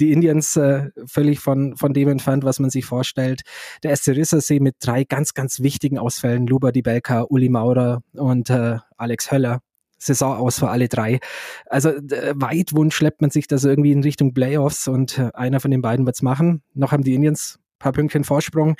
die 0.00 0.12
Indians 0.12 0.56
äh, 0.56 0.90
völlig 1.06 1.40
von, 1.40 1.76
von 1.76 1.92
dem 1.92 2.08
entfernt, 2.08 2.44
was 2.44 2.58
man 2.58 2.70
sich 2.70 2.84
vorstellt. 2.84 3.42
Der 3.82 3.92
Esterissa-See 3.92 4.60
mit 4.60 4.76
drei 4.80 5.04
ganz, 5.04 5.34
ganz 5.34 5.60
wichtigen 5.60 5.98
Ausfällen. 5.98 6.46
Luba 6.46 6.72
Di 6.72 6.82
Belka, 6.82 7.22
Uli 7.28 7.48
Maurer 7.48 8.02
und 8.12 8.50
äh, 8.50 8.78
Alex 8.96 9.30
Höller. 9.30 9.60
Saison 10.00 10.36
aus 10.36 10.58
für 10.58 10.70
alle 10.70 10.88
drei. 10.88 11.20
Also 11.66 11.90
äh, 11.90 12.32
Weitwunsch 12.34 12.96
schleppt 12.96 13.20
man 13.20 13.30
sich 13.30 13.46
das 13.46 13.64
irgendwie 13.64 13.92
in 13.92 14.02
Richtung 14.02 14.34
Playoffs 14.34 14.88
und 14.88 15.18
äh, 15.18 15.30
einer 15.34 15.60
von 15.60 15.70
den 15.70 15.82
beiden 15.82 16.06
wird's 16.06 16.22
machen. 16.22 16.62
Noch 16.74 16.92
haben 16.92 17.04
die 17.04 17.14
Indians 17.14 17.60
paar 17.78 17.92
Pünktchen 17.92 18.24
Vorsprung. 18.24 18.76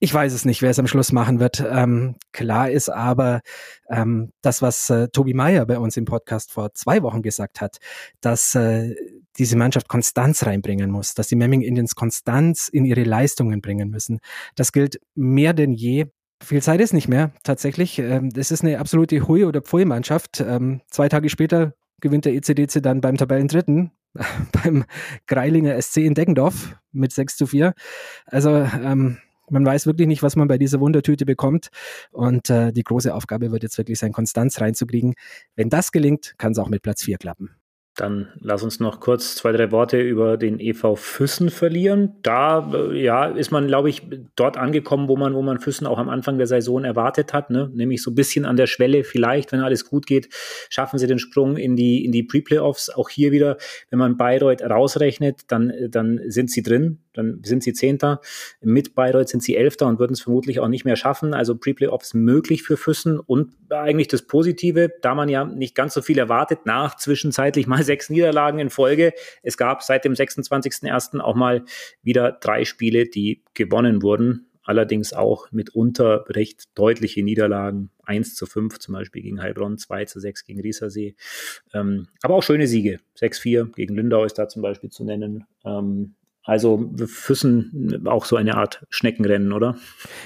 Ich 0.00 0.12
weiß 0.12 0.32
es 0.32 0.44
nicht, 0.44 0.62
wer 0.62 0.70
es 0.70 0.80
am 0.80 0.88
Schluss 0.88 1.12
machen 1.12 1.38
wird. 1.38 1.64
Ähm, 1.64 2.16
klar 2.32 2.68
ist 2.68 2.88
aber 2.88 3.40
ähm, 3.88 4.32
das, 4.42 4.60
was 4.60 4.90
äh, 4.90 5.06
Tobi 5.08 5.32
Meyer 5.32 5.64
bei 5.64 5.78
uns 5.78 5.96
im 5.96 6.06
Podcast 6.06 6.50
vor 6.50 6.74
zwei 6.74 7.02
Wochen 7.02 7.22
gesagt 7.22 7.60
hat, 7.60 7.76
dass 8.20 8.56
äh, 8.56 8.96
diese 9.38 9.56
Mannschaft 9.56 9.88
Konstanz 9.88 10.44
reinbringen 10.44 10.90
muss, 10.90 11.14
dass 11.14 11.28
die 11.28 11.36
Memming 11.36 11.62
Indians 11.62 11.94
Konstanz 11.94 12.66
in 12.66 12.84
ihre 12.84 13.04
Leistungen 13.04 13.60
bringen 13.60 13.90
müssen. 13.90 14.18
Das 14.56 14.72
gilt 14.72 15.00
mehr 15.14 15.52
denn 15.52 15.72
je. 15.72 16.06
Viel 16.42 16.62
Zeit 16.62 16.80
ist 16.80 16.92
nicht 16.92 17.08
mehr, 17.08 17.32
tatsächlich. 17.44 17.98
Ähm, 17.98 18.30
das 18.30 18.50
ist 18.50 18.62
eine 18.62 18.78
absolute 18.78 19.28
Hui- 19.28 19.44
oder 19.44 19.62
Pfui-Mannschaft. 19.62 20.40
Ähm, 20.40 20.80
zwei 20.90 21.08
Tage 21.08 21.28
später 21.28 21.74
gewinnt 22.00 22.24
der 22.24 22.34
ECDC 22.34 22.82
dann 22.82 23.00
beim 23.00 23.16
Tabellendritten, 23.16 23.92
beim 24.64 24.84
Greilinger 25.26 25.80
SC 25.80 25.98
in 25.98 26.14
Deggendorf 26.14 26.74
mit 26.90 27.12
6 27.12 27.36
zu 27.36 27.46
4. 27.46 27.74
Also, 28.26 28.50
ähm, 28.50 29.18
man 29.50 29.64
weiß 29.64 29.86
wirklich 29.86 30.08
nicht, 30.08 30.22
was 30.22 30.34
man 30.34 30.48
bei 30.48 30.58
dieser 30.58 30.80
Wundertüte 30.80 31.26
bekommt. 31.26 31.68
Und 32.10 32.50
äh, 32.50 32.72
die 32.72 32.82
große 32.82 33.14
Aufgabe 33.14 33.52
wird 33.52 33.62
jetzt 33.62 33.78
wirklich 33.78 33.98
sein, 33.98 34.12
Konstanz 34.12 34.60
reinzukriegen. 34.60 35.14
Wenn 35.54 35.68
das 35.68 35.92
gelingt, 35.92 36.34
kann 36.38 36.52
es 36.52 36.58
auch 36.58 36.68
mit 36.68 36.82
Platz 36.82 37.02
4 37.02 37.18
klappen. 37.18 37.50
Dann 37.94 38.28
lass 38.40 38.62
uns 38.62 38.80
noch 38.80 39.00
kurz 39.00 39.34
zwei, 39.34 39.52
drei 39.52 39.70
Worte 39.70 40.00
über 40.00 40.38
den 40.38 40.58
EV 40.58 40.96
Füssen 40.96 41.50
verlieren. 41.50 42.14
Da 42.22 42.70
äh, 42.72 43.02
ja, 43.02 43.26
ist 43.26 43.50
man, 43.50 43.66
glaube 43.66 43.90
ich, 43.90 44.02
dort 44.34 44.56
angekommen, 44.56 45.08
wo 45.08 45.16
man, 45.16 45.34
wo 45.34 45.42
man 45.42 45.60
Füssen 45.60 45.86
auch 45.86 45.98
am 45.98 46.08
Anfang 46.08 46.38
der 46.38 46.46
Saison 46.46 46.84
erwartet 46.84 47.34
hat. 47.34 47.50
Ne? 47.50 47.70
Nämlich 47.74 48.02
so 48.02 48.10
ein 48.10 48.14
bisschen 48.14 48.46
an 48.46 48.56
der 48.56 48.66
Schwelle, 48.66 49.04
vielleicht, 49.04 49.52
wenn 49.52 49.60
alles 49.60 49.84
gut 49.84 50.06
geht, 50.06 50.30
schaffen 50.70 50.98
sie 50.98 51.06
den 51.06 51.18
Sprung 51.18 51.58
in 51.58 51.76
die, 51.76 52.02
in 52.04 52.12
die 52.12 52.22
Pre-Playoffs. 52.22 52.88
Auch 52.88 53.10
hier 53.10 53.30
wieder, 53.30 53.58
wenn 53.90 53.98
man 53.98 54.16
Bayreuth 54.16 54.62
rausrechnet, 54.62 55.42
dann, 55.48 55.70
dann 55.90 56.18
sind 56.28 56.50
sie 56.50 56.62
drin 56.62 56.98
dann 57.14 57.40
sind 57.44 57.62
sie 57.62 57.72
Zehnter. 57.72 58.20
Mit 58.60 58.94
Bayreuth 58.94 59.28
sind 59.28 59.42
sie 59.42 59.56
Elfter 59.56 59.86
und 59.86 59.98
würden 59.98 60.12
es 60.12 60.22
vermutlich 60.22 60.60
auch 60.60 60.68
nicht 60.68 60.84
mehr 60.84 60.96
schaffen. 60.96 61.34
Also 61.34 61.56
Pre-Playoffs 61.56 62.14
möglich 62.14 62.62
für 62.62 62.76
Füssen 62.76 63.18
und 63.18 63.52
eigentlich 63.70 64.08
das 64.08 64.22
Positive, 64.22 64.90
da 65.02 65.14
man 65.14 65.28
ja 65.28 65.44
nicht 65.44 65.74
ganz 65.74 65.94
so 65.94 66.02
viel 66.02 66.18
erwartet, 66.18 66.60
nach 66.64 66.96
zwischenzeitlich 66.96 67.66
mal 67.66 67.81
sechs 67.84 68.10
Niederlagen 68.10 68.58
in 68.58 68.70
Folge. 68.70 69.12
Es 69.42 69.56
gab 69.56 69.82
seit 69.82 70.04
dem 70.04 70.14
26.01. 70.14 71.20
auch 71.20 71.34
mal 71.34 71.64
wieder 72.02 72.32
drei 72.32 72.64
Spiele, 72.64 73.06
die 73.06 73.42
gewonnen 73.54 74.02
wurden. 74.02 74.46
Allerdings 74.64 75.12
auch 75.12 75.50
mitunter 75.50 76.24
recht 76.28 76.64
deutliche 76.78 77.22
Niederlagen. 77.22 77.90
1 78.04 78.36
zu 78.36 78.46
5 78.46 78.78
zum 78.78 78.94
Beispiel 78.94 79.22
gegen 79.22 79.42
Heilbronn, 79.42 79.78
2 79.78 80.04
zu 80.04 80.20
6 80.20 80.44
gegen 80.44 80.60
Riesersee. 80.60 81.16
Ähm, 81.74 82.08
aber 82.22 82.34
auch 82.34 82.42
schöne 82.42 82.66
Siege. 82.66 83.00
6-4 83.18 83.74
gegen 83.74 83.94
Lündau 83.94 84.24
ist 84.24 84.38
da 84.38 84.48
zum 84.48 84.62
Beispiel 84.62 84.90
zu 84.90 85.04
nennen. 85.04 85.46
Ähm, 85.64 86.14
also 86.44 86.90
Füssen 87.06 88.02
auch 88.06 88.24
so 88.24 88.36
eine 88.36 88.56
Art 88.56 88.84
Schneckenrennen, 88.90 89.52
oder? 89.52 89.76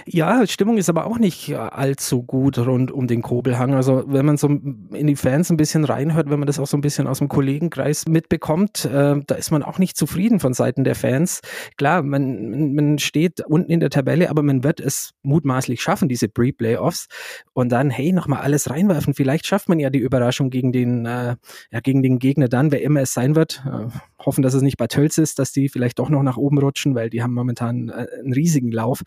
Ja, 0.07 0.47
Stimmung 0.47 0.79
ist 0.79 0.89
aber 0.89 1.07
auch 1.07 1.19
nicht 1.19 1.55
allzu 1.55 2.23
gut 2.23 2.59
rund 2.59 2.91
um 2.91 3.07
den 3.07 3.21
Kobelhang. 3.21 3.75
Also 3.75 4.05
wenn 4.07 4.25
man 4.25 4.39
so 4.39 4.49
in 4.49 5.07
die 5.07 5.17
Fans 5.17 5.51
ein 5.51 5.59
bisschen 5.59 5.85
reinhört, 5.85 6.31
wenn 6.31 6.39
man 6.39 6.47
das 6.47 6.59
auch 6.59 6.67
so 6.67 6.77
ein 6.77 6.81
bisschen 6.81 7.07
aus 7.07 7.19
dem 7.19 7.29
Kollegenkreis 7.29 8.07
mitbekommt, 8.09 8.87
äh, 8.87 9.17
da 9.27 9.35
ist 9.35 9.51
man 9.51 9.63
auch 9.63 9.79
nicht 9.79 9.97
zufrieden 9.97 10.41
von 10.41 10.55
Seiten 10.55 10.85
der 10.85 10.95
Fans. 10.95 11.41
Klar, 11.77 12.03
man, 12.03 12.75
man 12.75 12.99
steht 12.99 13.41
unten 13.47 13.71
in 13.71 13.81
der 13.81 13.91
Tabelle, 13.91 14.31
aber 14.31 14.43
man 14.43 14.65
wird 14.65 14.81
es 14.81 15.11
mutmaßlich 15.23 15.83
schaffen, 15.83 16.09
diese 16.09 16.29
Pre-Playoffs. 16.29 17.09
Und 17.53 17.71
dann, 17.71 17.91
hey, 17.91 18.13
nochmal 18.13 18.41
alles 18.41 18.71
reinwerfen. 18.71 19.13
Vielleicht 19.13 19.47
schafft 19.47 19.69
man 19.69 19.79
ja 19.79 19.91
die 19.91 19.99
Überraschung 19.99 20.49
gegen 20.49 20.73
den, 20.73 21.05
äh, 21.05 21.37
ja, 21.71 21.81
gegen 21.81 22.03
den 22.03 22.19
Gegner 22.19 22.49
dann, 22.49 22.73
wer 22.73 22.81
immer 22.81 23.03
es 23.03 23.13
sein 23.13 23.37
wird. 23.37 23.63
Äh, 23.67 23.89
hoffen, 24.25 24.43
dass 24.43 24.55
es 24.55 24.63
nicht 24.63 24.79
bei 24.79 24.87
Tölz 24.87 25.19
ist, 25.19 25.39
dass 25.39 25.53
die 25.53 25.69
vielleicht 25.69 25.99
doch 25.99 26.06
noch 26.11 26.23
nach 26.23 26.37
oben 26.37 26.59
rutschen, 26.59 26.95
weil 26.95 27.11
die 27.11 27.23
haben 27.23 27.35
momentan 27.35 27.89
äh, 27.89 28.07
einen 28.19 28.33
riesigen 28.33 28.71
Lauf. 28.71 29.03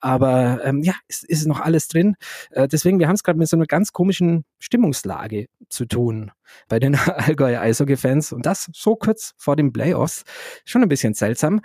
Aber 0.00 0.64
ähm, 0.64 0.82
ja, 0.82 0.94
es 1.08 1.22
ist 1.22 1.46
noch 1.46 1.60
alles 1.60 1.88
drin. 1.88 2.16
Äh, 2.50 2.68
deswegen, 2.68 2.98
wir 2.98 3.08
haben 3.08 3.14
es 3.14 3.22
gerade 3.22 3.38
mit 3.38 3.48
so 3.48 3.56
einer 3.56 3.66
ganz 3.66 3.92
komischen 3.92 4.44
Stimmungslage 4.58 5.46
zu 5.68 5.86
tun 5.86 6.30
bei 6.68 6.78
den 6.78 6.94
Allgäuer 7.06 7.60
Eishockey-Fans. 7.60 8.32
Und 8.32 8.46
das 8.46 8.70
so 8.72 8.96
kurz 8.96 9.32
vor 9.36 9.56
den 9.56 9.72
Playoffs. 9.72 10.24
Schon 10.64 10.82
ein 10.82 10.88
bisschen 10.88 11.14
seltsam. 11.14 11.60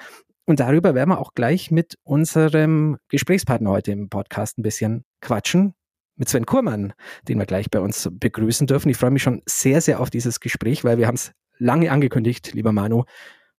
Und 0.46 0.60
darüber 0.60 0.94
werden 0.94 1.10
wir 1.10 1.20
auch 1.20 1.34
gleich 1.34 1.72
mit 1.72 1.98
unserem 2.04 2.98
Gesprächspartner 3.10 3.72
heute 3.72 3.92
im 3.92 4.10
Podcast 4.10 4.60
ein 4.60 4.62
bisschen 4.62 5.04
quatschen 5.20 5.74
mit 6.18 6.30
Sven 6.30 6.46
Kurmann, 6.46 6.94
den 7.28 7.40
wir 7.40 7.46
gleich 7.46 7.70
bei 7.70 7.80
uns 7.80 8.10
begrüßen 8.12 8.68
dürfen. 8.68 8.90
Ich 8.90 8.98
freue 8.98 9.12
mich 9.12 9.24
schon 9.24 9.42
sehr, 9.46 9.82
sehr 9.82 10.00
auf 10.00 10.10
dieses 10.10 10.40
Gespräch, 10.40 10.84
weil 10.84 10.98
wir 10.98 11.08
haben 11.08 11.16
es 11.16 11.32
lange 11.58 11.92
angekündigt, 11.92 12.54
lieber 12.54 12.72
Manu. 12.72 13.04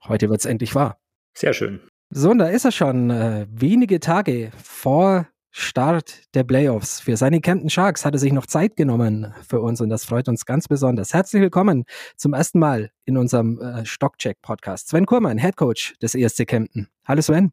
Heute 0.05 0.31
wird 0.31 0.41
es 0.41 0.47
endlich 0.47 0.75
wahr. 0.75 0.99
Sehr 1.37 1.53
schön. 1.53 1.81
So, 2.11 2.31
und 2.31 2.39
da 2.39 2.47
ist 2.47 2.65
er 2.65 2.73
schon. 2.73 3.11
Äh, 3.11 3.47
wenige 3.51 4.01
Tage 4.01 4.51
vor 4.63 5.27
Start 5.51 6.23
der 6.35 6.45
Playoffs. 6.45 7.01
Für 7.01 7.17
seine 7.17 7.41
Camden 7.41 7.71
Sharks 7.71 8.05
hat 8.05 8.15
er 8.15 8.19
sich 8.19 8.33
noch 8.33 8.47
Zeit 8.47 8.77
genommen 8.77 9.35
für 9.47 9.61
uns 9.61 9.81
und 9.81 9.89
das 9.89 10.05
freut 10.05 10.29
uns 10.29 10.45
ganz 10.45 10.69
besonders. 10.69 11.15
Herzlich 11.15 11.41
willkommen 11.41 11.85
zum 12.17 12.35
ersten 12.35 12.59
Mal 12.59 12.91
in 13.07 13.17
unserem 13.17 13.59
äh, 13.59 13.85
Stockcheck-Podcast. 13.85 14.89
Sven 14.89 15.07
Kurmann, 15.07 15.39
Head 15.39 15.57
Coach 15.57 15.95
des 16.03 16.15
ESC 16.15 16.47
Camden. 16.47 16.89
Hallo 17.07 17.23
Sven. 17.23 17.53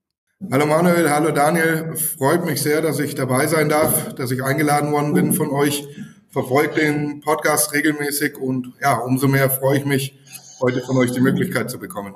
Hallo 0.52 0.66
Manuel, 0.66 1.10
hallo 1.10 1.32
Daniel. 1.32 1.96
Freut 1.96 2.46
mich 2.46 2.62
sehr, 2.62 2.82
dass 2.82 3.00
ich 3.00 3.16
dabei 3.16 3.48
sein 3.48 3.70
darf, 3.70 4.14
dass 4.16 4.32
ich 4.32 4.44
eingeladen 4.44 4.92
worden 4.92 5.14
bin 5.14 5.32
von 5.32 5.50
euch. 5.50 5.88
Verfolgt 6.30 6.78
den 6.78 7.22
Podcast 7.22 7.74
regelmäßig 7.74 8.38
und 8.38 8.74
ja, 8.82 8.98
umso 8.98 9.30
mehr 9.30 9.50
freue 9.50 9.78
ich 9.78 9.86
mich, 9.86 10.20
heute 10.62 10.82
von 10.82 10.98
euch 10.98 11.12
die 11.12 11.22
Möglichkeit 11.22 11.70
zu 11.70 11.80
bekommen. 11.80 12.16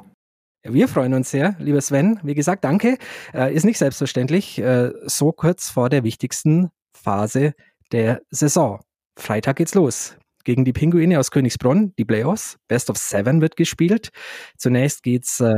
Wir 0.64 0.88
freuen 0.88 1.14
uns 1.14 1.32
sehr, 1.32 1.56
lieber 1.60 1.82
Sven. 1.82 2.20
Wie 2.24 2.34
gesagt, 2.34 2.64
danke. 2.64 2.98
Äh, 3.34 3.54
ist 3.54 3.64
nicht 3.64 3.78
selbstverständlich, 3.78 4.60
äh, 4.60 4.92
so 5.06 5.32
kurz 5.32 5.70
vor 5.70 5.90
der 5.90 6.04
wichtigsten 6.04 6.70
Phase 6.94 7.54
der 7.92 8.22
Saison. 8.32 8.82
Freitag 9.18 9.58
geht's 9.58 9.76
los. 9.76 10.18
Gegen 10.44 10.66
die 10.66 10.74
Pinguine 10.74 11.20
aus 11.20 11.32
Königsbrunn, 11.32 11.94
die 11.98 12.06
Playoffs. 12.06 12.58
Best 12.68 12.90
of 12.90 12.98
Seven 12.98 13.42
wird 13.42 13.56
gespielt. 13.56 14.10
Zunächst 14.58 15.04
geht's 15.04 15.40
äh, 15.40 15.54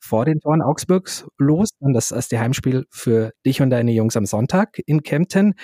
vor 0.00 0.24
den 0.24 0.40
Toren 0.40 0.62
Augsburgs 0.62 1.26
los. 1.38 1.68
Dann 1.80 1.92
das 1.92 2.10
erste 2.10 2.40
Heimspiel 2.40 2.86
für 2.90 3.32
dich 3.46 3.60
und 3.62 3.70
deine 3.70 3.92
Jungs 3.92 4.16
am 4.16 4.26
Sonntag 4.26 4.80
in 4.86 5.02
Kempten. 5.02 5.54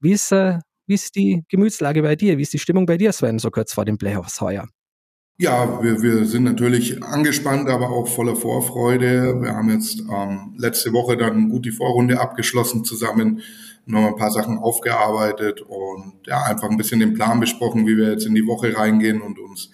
Wie 0.00 0.12
ist, 0.12 0.32
äh, 0.32 0.58
wie 0.86 0.94
ist 0.94 1.14
die 1.16 1.44
Gemütslage 1.48 2.02
bei 2.02 2.16
dir? 2.16 2.38
Wie 2.38 2.42
ist 2.42 2.52
die 2.52 2.58
Stimmung 2.58 2.86
bei 2.86 2.96
dir, 2.98 3.12
Sven, 3.12 3.38
so 3.38 3.50
kurz 3.50 3.72
vor 3.72 3.84
den 3.84 3.98
Playoffs 3.98 4.40
heuer? 4.40 4.68
Ja, 5.36 5.82
wir, 5.82 6.00
wir 6.00 6.26
sind 6.26 6.44
natürlich 6.44 7.02
angespannt, 7.02 7.68
aber 7.68 7.90
auch 7.90 8.06
voller 8.06 8.36
Vorfreude. 8.36 9.42
Wir 9.42 9.56
haben 9.56 9.68
jetzt 9.68 10.00
ähm, 10.00 10.54
letzte 10.56 10.92
Woche 10.92 11.16
dann 11.16 11.48
gut 11.48 11.64
die 11.64 11.72
Vorrunde 11.72 12.20
abgeschlossen 12.20 12.84
zusammen, 12.84 13.42
noch 13.84 14.06
ein 14.06 14.14
paar 14.14 14.30
Sachen 14.30 14.58
aufgearbeitet 14.58 15.60
und 15.60 16.14
ja, 16.26 16.44
einfach 16.44 16.70
ein 16.70 16.76
bisschen 16.76 17.00
den 17.00 17.14
Plan 17.14 17.40
besprochen, 17.40 17.84
wie 17.84 17.96
wir 17.96 18.12
jetzt 18.12 18.26
in 18.26 18.34
die 18.36 18.46
Woche 18.46 18.76
reingehen 18.76 19.22
und 19.22 19.40
uns 19.40 19.70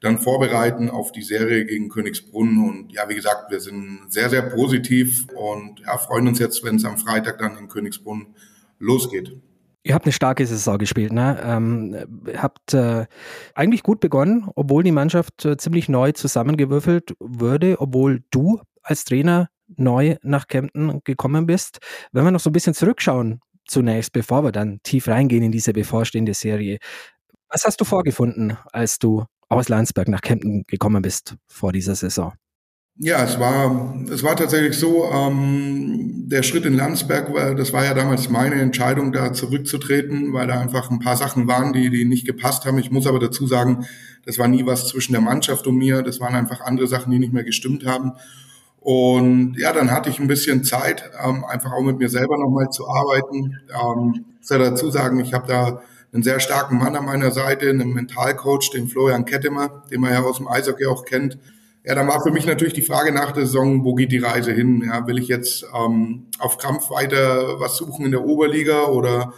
dann 0.00 0.18
vorbereiten 0.18 0.88
auf 0.88 1.12
die 1.12 1.22
Serie 1.22 1.66
gegen 1.66 1.90
Königsbrunn. 1.90 2.66
Und 2.66 2.92
ja, 2.92 3.06
wie 3.10 3.14
gesagt, 3.14 3.50
wir 3.50 3.60
sind 3.60 4.06
sehr, 4.08 4.30
sehr 4.30 4.42
positiv 4.42 5.26
und 5.36 5.80
ja, 5.80 5.98
freuen 5.98 6.26
uns 6.26 6.38
jetzt, 6.38 6.64
wenn 6.64 6.76
es 6.76 6.86
am 6.86 6.96
Freitag 6.96 7.38
dann 7.38 7.58
in 7.58 7.68
Königsbrunn 7.68 8.28
losgeht. 8.78 9.36
Ihr 9.84 9.94
habt 9.94 10.06
eine 10.06 10.12
starke 10.12 10.46
Saison 10.46 10.78
gespielt, 10.78 11.12
ne? 11.12 11.40
Ähm, 11.44 11.96
habt 12.36 12.72
äh, 12.72 13.06
eigentlich 13.54 13.82
gut 13.82 13.98
begonnen, 14.00 14.48
obwohl 14.54 14.84
die 14.84 14.92
Mannschaft 14.92 15.44
äh, 15.44 15.56
ziemlich 15.56 15.88
neu 15.88 16.12
zusammengewürfelt 16.12 17.14
wurde, 17.18 17.80
obwohl 17.80 18.22
du 18.30 18.60
als 18.82 19.04
Trainer 19.04 19.48
neu 19.76 20.16
nach 20.22 20.46
Kempten 20.46 21.00
gekommen 21.04 21.46
bist. 21.46 21.78
Wenn 22.12 22.24
wir 22.24 22.30
noch 22.30 22.40
so 22.40 22.50
ein 22.50 22.52
bisschen 22.52 22.74
zurückschauen, 22.74 23.40
zunächst, 23.66 24.12
bevor 24.12 24.44
wir 24.44 24.52
dann 24.52 24.80
tief 24.84 25.08
reingehen 25.08 25.42
in 25.42 25.52
diese 25.52 25.72
bevorstehende 25.72 26.34
Serie, 26.34 26.78
was 27.48 27.64
hast 27.64 27.80
du 27.80 27.84
vorgefunden, 27.84 28.56
als 28.72 28.98
du 28.98 29.24
aus 29.48 29.68
Landsberg 29.68 30.08
nach 30.08 30.20
Kempten 30.22 30.64
gekommen 30.66 31.02
bist 31.02 31.36
vor 31.48 31.72
dieser 31.72 31.94
Saison? 31.96 32.32
Ja, 32.98 33.24
es 33.24 33.40
war, 33.40 33.96
es 34.10 34.22
war 34.22 34.36
tatsächlich 34.36 34.78
so, 34.78 35.10
ähm, 35.10 36.28
der 36.28 36.42
Schritt 36.42 36.66
in 36.66 36.76
Landsberg, 36.76 37.32
war, 37.34 37.54
das 37.54 37.72
war 37.72 37.84
ja 37.84 37.94
damals 37.94 38.28
meine 38.28 38.56
Entscheidung, 38.56 39.12
da 39.12 39.32
zurückzutreten, 39.32 40.32
weil 40.32 40.46
da 40.46 40.60
einfach 40.60 40.90
ein 40.90 40.98
paar 41.00 41.16
Sachen 41.16 41.48
waren, 41.48 41.72
die, 41.72 41.90
die 41.90 42.04
nicht 42.04 42.26
gepasst 42.26 42.64
haben. 42.64 42.78
Ich 42.78 42.90
muss 42.90 43.06
aber 43.06 43.18
dazu 43.18 43.46
sagen, 43.46 43.86
das 44.24 44.38
war 44.38 44.46
nie 44.46 44.66
was 44.66 44.88
zwischen 44.88 45.12
der 45.12 45.20
Mannschaft 45.20 45.66
und 45.66 45.76
mir, 45.76 46.02
das 46.02 46.20
waren 46.20 46.34
einfach 46.34 46.60
andere 46.60 46.86
Sachen, 46.86 47.10
die 47.10 47.18
nicht 47.18 47.32
mehr 47.32 47.44
gestimmt 47.44 47.86
haben. 47.86 48.12
Und 48.80 49.56
ja, 49.58 49.72
dann 49.72 49.90
hatte 49.90 50.10
ich 50.10 50.18
ein 50.20 50.28
bisschen 50.28 50.64
Zeit, 50.64 51.10
ähm, 51.24 51.44
einfach 51.44 51.72
auch 51.72 51.82
mit 51.82 51.98
mir 51.98 52.08
selber 52.08 52.36
nochmal 52.38 52.68
zu 52.70 52.88
arbeiten. 52.88 53.58
Ähm, 53.70 54.24
ich 54.40 54.46
soll 54.46 54.58
dazu 54.58 54.90
sagen, 54.90 55.18
ich 55.20 55.32
habe 55.34 55.46
da 55.46 55.82
einen 56.12 56.22
sehr 56.22 56.40
starken 56.40 56.78
Mann 56.78 56.94
an 56.94 57.06
meiner 57.06 57.30
Seite, 57.30 57.70
einen 57.70 57.92
Mentalcoach, 57.92 58.70
den 58.72 58.88
Florian 58.88 59.24
Kettemer, 59.24 59.82
den 59.90 60.00
man 60.00 60.12
ja 60.12 60.20
aus 60.22 60.36
dem 60.38 60.48
Eishockey 60.48 60.86
auch 60.86 61.04
kennt, 61.04 61.38
ja, 61.84 61.94
dann 61.96 62.06
war 62.06 62.22
für 62.22 62.30
mich 62.30 62.46
natürlich 62.46 62.74
die 62.74 62.82
Frage 62.82 63.12
nach 63.12 63.32
der 63.32 63.44
Saison, 63.44 63.84
wo 63.84 63.94
geht 63.94 64.12
die 64.12 64.18
Reise 64.18 64.52
hin? 64.52 64.84
Ja, 64.86 65.06
will 65.06 65.18
ich 65.18 65.26
jetzt 65.26 65.66
ähm, 65.74 66.26
auf 66.38 66.58
Krampf 66.58 66.90
weiter 66.90 67.58
was 67.58 67.76
suchen 67.76 68.04
in 68.04 68.12
der 68.12 68.24
Oberliga 68.24 68.84
oder 68.84 69.34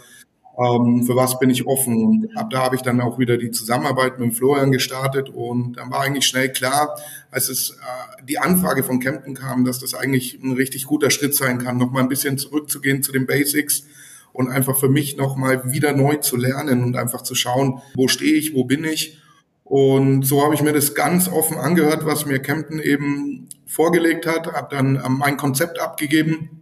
ähm, 0.59 1.03
für 1.05 1.15
was 1.15 1.39
bin 1.39 1.49
ich 1.49 1.65
offen? 1.65 2.05
Und 2.05 2.37
ab 2.37 2.51
da 2.51 2.59
habe 2.59 2.75
ich 2.75 2.83
dann 2.83 3.01
auch 3.01 3.17
wieder 3.17 3.37
die 3.37 3.49
Zusammenarbeit 3.49 4.19
mit 4.19 4.35
Florian 4.35 4.71
gestartet 4.71 5.29
und 5.29 5.77
dann 5.77 5.89
war 5.89 6.01
eigentlich 6.01 6.27
schnell 6.27 6.51
klar, 6.51 6.95
als 7.31 7.49
es 7.49 7.71
äh, 7.71 8.23
die 8.25 8.37
Anfrage 8.37 8.83
von 8.83 8.99
Kempten 8.99 9.33
kam, 9.33 9.65
dass 9.65 9.79
das 9.79 9.95
eigentlich 9.95 10.39
ein 10.43 10.53
richtig 10.53 10.85
guter 10.85 11.09
Schritt 11.09 11.33
sein 11.33 11.57
kann, 11.57 11.77
nochmal 11.77 12.03
ein 12.03 12.09
bisschen 12.09 12.37
zurückzugehen 12.37 13.01
zu 13.01 13.11
den 13.11 13.25
Basics 13.25 13.85
und 14.33 14.49
einfach 14.49 14.77
für 14.77 14.89
mich 14.89 15.17
nochmal 15.17 15.71
wieder 15.71 15.93
neu 15.93 16.17
zu 16.17 16.37
lernen 16.37 16.83
und 16.83 16.95
einfach 16.95 17.23
zu 17.23 17.33
schauen, 17.33 17.81
wo 17.95 18.07
stehe 18.07 18.35
ich, 18.35 18.53
wo 18.53 18.65
bin 18.65 18.83
ich 18.83 19.19
und 19.65 20.21
so 20.21 20.43
habe 20.43 20.53
ich 20.53 20.61
mir 20.61 20.73
das 20.73 20.93
ganz 20.93 21.27
offen 21.27 21.57
angehört, 21.57 22.05
was 22.05 22.27
mir 22.27 22.37
Kempten 22.37 22.79
eben 22.79 23.49
vorgelegt 23.65 24.27
hat, 24.27 24.53
habe 24.53 24.67
dann 24.69 25.01
ähm, 25.03 25.17
mein 25.17 25.37
Konzept 25.37 25.79
abgegeben 25.81 26.61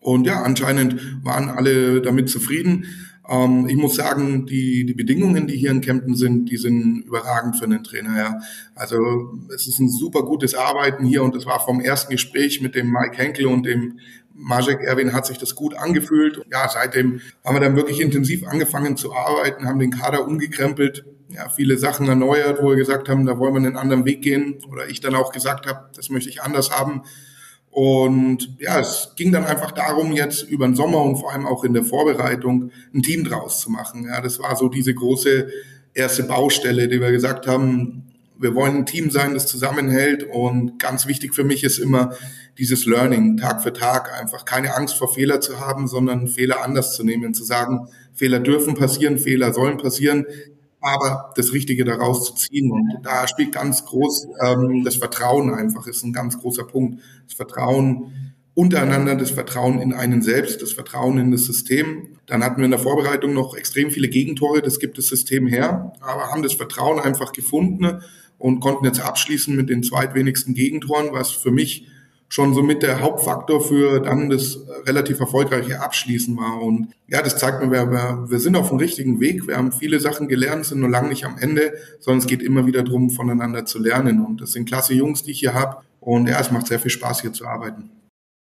und 0.00 0.28
ja, 0.28 0.42
anscheinend 0.42 1.24
waren 1.24 1.50
alle 1.50 2.00
damit 2.00 2.30
zufrieden. 2.30 2.86
Ähm, 3.28 3.66
ich 3.68 3.74
muss 3.74 3.96
sagen, 3.96 4.46
die, 4.46 4.86
die 4.86 4.94
Bedingungen, 4.94 5.48
die 5.48 5.56
hier 5.56 5.72
in 5.72 5.80
Kempten 5.80 6.14
sind, 6.14 6.48
die 6.48 6.56
sind 6.56 7.02
überragend 7.04 7.56
für 7.56 7.64
einen 7.64 7.82
Trainer. 7.82 8.16
Ja. 8.16 8.40
Also 8.76 8.96
es 9.52 9.66
ist 9.66 9.80
ein 9.80 9.88
super 9.88 10.22
gutes 10.22 10.54
Arbeiten 10.54 11.04
hier 11.04 11.24
und 11.24 11.34
das 11.34 11.46
war 11.46 11.58
vom 11.58 11.80
ersten 11.80 12.12
Gespräch 12.12 12.60
mit 12.60 12.76
dem 12.76 12.92
Mike 12.92 13.16
Henkel 13.16 13.46
und 13.46 13.66
dem 13.66 13.98
Majek 14.34 14.82
Erwin 14.82 15.12
hat 15.12 15.26
sich 15.26 15.38
das 15.38 15.56
gut 15.56 15.74
angefühlt. 15.74 16.42
Ja, 16.52 16.68
seitdem 16.68 17.20
haben 17.44 17.56
wir 17.56 17.60
dann 17.60 17.74
wirklich 17.74 18.00
intensiv 18.00 18.46
angefangen 18.46 18.96
zu 18.96 19.12
arbeiten, 19.16 19.66
haben 19.66 19.80
den 19.80 19.90
Kader 19.90 20.24
umgekrempelt 20.28 21.04
ja, 21.28 21.48
viele 21.48 21.76
Sachen 21.76 22.08
erneuert, 22.08 22.62
wo 22.62 22.70
wir 22.70 22.76
gesagt 22.76 23.08
haben, 23.08 23.26
da 23.26 23.38
wollen 23.38 23.54
wir 23.54 23.58
einen 23.58 23.76
anderen 23.76 24.04
Weg 24.04 24.22
gehen. 24.22 24.58
Oder 24.70 24.88
ich 24.88 25.00
dann 25.00 25.14
auch 25.14 25.32
gesagt 25.32 25.66
habe, 25.66 25.90
das 25.94 26.08
möchte 26.08 26.30
ich 26.30 26.42
anders 26.42 26.70
haben. 26.70 27.02
Und 27.70 28.56
ja, 28.58 28.80
es 28.80 29.12
ging 29.16 29.32
dann 29.32 29.44
einfach 29.44 29.70
darum, 29.72 30.12
jetzt 30.12 30.44
über 30.44 30.66
den 30.66 30.74
Sommer 30.74 31.02
und 31.02 31.16
vor 31.16 31.32
allem 31.32 31.46
auch 31.46 31.62
in 31.64 31.74
der 31.74 31.84
Vorbereitung 31.84 32.70
ein 32.94 33.02
Team 33.02 33.24
draus 33.24 33.60
zu 33.60 33.70
machen. 33.70 34.04
Ja, 34.04 34.20
das 34.20 34.38
war 34.38 34.56
so 34.56 34.68
diese 34.68 34.94
große 34.94 35.48
erste 35.92 36.22
Baustelle, 36.22 36.88
die 36.88 37.00
wir 37.00 37.10
gesagt 37.10 37.46
haben, 37.46 38.04
wir 38.38 38.54
wollen 38.54 38.76
ein 38.76 38.86
Team 38.86 39.10
sein, 39.10 39.34
das 39.34 39.46
zusammenhält. 39.46 40.24
Und 40.24 40.78
ganz 40.78 41.06
wichtig 41.06 41.34
für 41.34 41.44
mich 41.44 41.64
ist 41.64 41.78
immer 41.78 42.14
dieses 42.56 42.86
Learning, 42.86 43.36
Tag 43.36 43.62
für 43.62 43.72
Tag, 43.72 44.12
einfach 44.18 44.44
keine 44.44 44.74
Angst 44.74 44.96
vor 44.96 45.12
Fehler 45.12 45.40
zu 45.40 45.60
haben, 45.60 45.86
sondern 45.86 46.28
Fehler 46.28 46.62
anders 46.62 46.94
zu 46.94 47.04
nehmen, 47.04 47.34
zu 47.34 47.44
sagen, 47.44 47.88
Fehler 48.14 48.40
dürfen 48.40 48.74
passieren, 48.74 49.18
Fehler 49.18 49.52
sollen 49.52 49.76
passieren 49.76 50.24
aber 50.80 51.32
das 51.36 51.52
Richtige 51.52 51.84
daraus 51.84 52.24
zu 52.26 52.34
ziehen. 52.34 52.70
Und 52.70 52.98
da 53.02 53.26
spielt 53.26 53.52
ganz 53.52 53.84
groß 53.84 54.28
ähm, 54.42 54.84
das 54.84 54.96
Vertrauen 54.96 55.52
einfach, 55.52 55.86
ist 55.86 56.04
ein 56.04 56.12
ganz 56.12 56.38
großer 56.38 56.64
Punkt. 56.64 57.00
Das 57.26 57.34
Vertrauen 57.34 58.36
untereinander, 58.54 59.16
das 59.16 59.30
Vertrauen 59.30 59.80
in 59.80 59.92
einen 59.92 60.22
selbst, 60.22 60.62
das 60.62 60.72
Vertrauen 60.72 61.18
in 61.18 61.30
das 61.30 61.44
System. 61.44 62.16
Dann 62.26 62.42
hatten 62.42 62.58
wir 62.58 62.64
in 62.64 62.70
der 62.70 62.80
Vorbereitung 62.80 63.34
noch 63.34 63.54
extrem 63.54 63.90
viele 63.90 64.08
Gegentore, 64.08 64.62
das 64.62 64.78
gibt 64.78 64.96
das 64.96 65.08
System 65.08 65.46
her, 65.46 65.92
aber 66.00 66.30
haben 66.30 66.42
das 66.42 66.54
Vertrauen 66.54 66.98
einfach 66.98 67.32
gefunden 67.32 68.00
und 68.38 68.60
konnten 68.60 68.86
jetzt 68.86 69.00
abschließen 69.00 69.54
mit 69.54 69.68
den 69.68 69.82
zweitwenigsten 69.82 70.54
Gegentoren, 70.54 71.08
was 71.12 71.30
für 71.30 71.50
mich 71.50 71.86
schon 72.28 72.54
so 72.54 72.62
mit 72.62 72.82
der 72.82 73.00
Hauptfaktor 73.00 73.60
für 73.60 74.00
dann 74.00 74.30
das 74.30 74.58
relativ 74.84 75.20
erfolgreiche 75.20 75.80
Abschließen 75.80 76.36
war. 76.36 76.60
Und 76.60 76.88
ja, 77.06 77.22
das 77.22 77.38
zeigt 77.38 77.62
mir, 77.62 77.70
wir, 77.70 78.26
wir 78.28 78.38
sind 78.40 78.56
auf 78.56 78.68
dem 78.68 78.78
richtigen 78.78 79.20
Weg. 79.20 79.46
Wir 79.46 79.56
haben 79.56 79.72
viele 79.72 80.00
Sachen 80.00 80.28
gelernt, 80.28 80.66
sind 80.66 80.80
nur 80.80 80.90
lange 80.90 81.08
nicht 81.08 81.24
am 81.24 81.38
Ende, 81.38 81.74
sondern 82.00 82.18
es 82.18 82.26
geht 82.26 82.42
immer 82.42 82.66
wieder 82.66 82.82
darum, 82.82 83.10
voneinander 83.10 83.64
zu 83.64 83.78
lernen. 83.78 84.24
Und 84.24 84.40
das 84.40 84.52
sind 84.52 84.68
klasse 84.68 84.94
Jungs, 84.94 85.22
die 85.22 85.30
ich 85.30 85.40
hier 85.40 85.54
habe. 85.54 85.78
Und 86.00 86.28
ja, 86.28 86.40
es 86.40 86.50
macht 86.50 86.66
sehr 86.66 86.78
viel 86.78 86.90
Spaß, 86.90 87.22
hier 87.22 87.32
zu 87.32 87.46
arbeiten. 87.46 87.90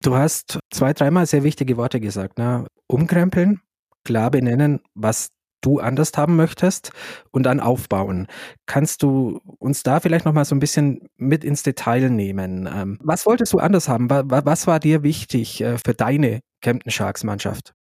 Du 0.03 0.15
hast 0.15 0.59
zwei, 0.71 0.93
dreimal 0.93 1.27
sehr 1.27 1.43
wichtige 1.43 1.77
Worte 1.77 2.01
gesagt. 2.01 2.39
Ne? 2.39 2.67
Umkrempeln, 2.87 3.61
klar 4.05 4.31
benennen, 4.31 4.81
was 4.95 5.31
du 5.61 5.81
anders 5.81 6.13
haben 6.17 6.37
möchtest 6.37 6.93
und 7.31 7.45
dann 7.45 7.61
aufbauen. 7.61 8.27
Kannst 8.67 9.03
du 9.03 9.41
uns 9.59 9.83
da 9.83 10.01
vielleicht 10.01 10.25
noch 10.25 10.33
mal 10.33 10.45
so 10.45 10.55
ein 10.55 10.61
bisschen 10.61 11.09
mit 11.17 11.45
ins 11.45 11.63
Detail 11.63 12.11
nehmen? 12.11 12.69
Ähm, 12.73 12.99
was 13.03 13.27
wolltest 13.27 13.53
du 13.53 13.59
anders 13.59 13.89
haben? 13.89 14.09
Was 14.11 14.67
war 14.67 14.81
dir 14.81 15.03
wichtig 15.03 15.61
äh, 15.61 15.79
für 15.79 15.95
deine 15.95 16.41
Kempten 16.61 16.91
Sharks 16.91 17.25
Mannschaft? 17.25 17.75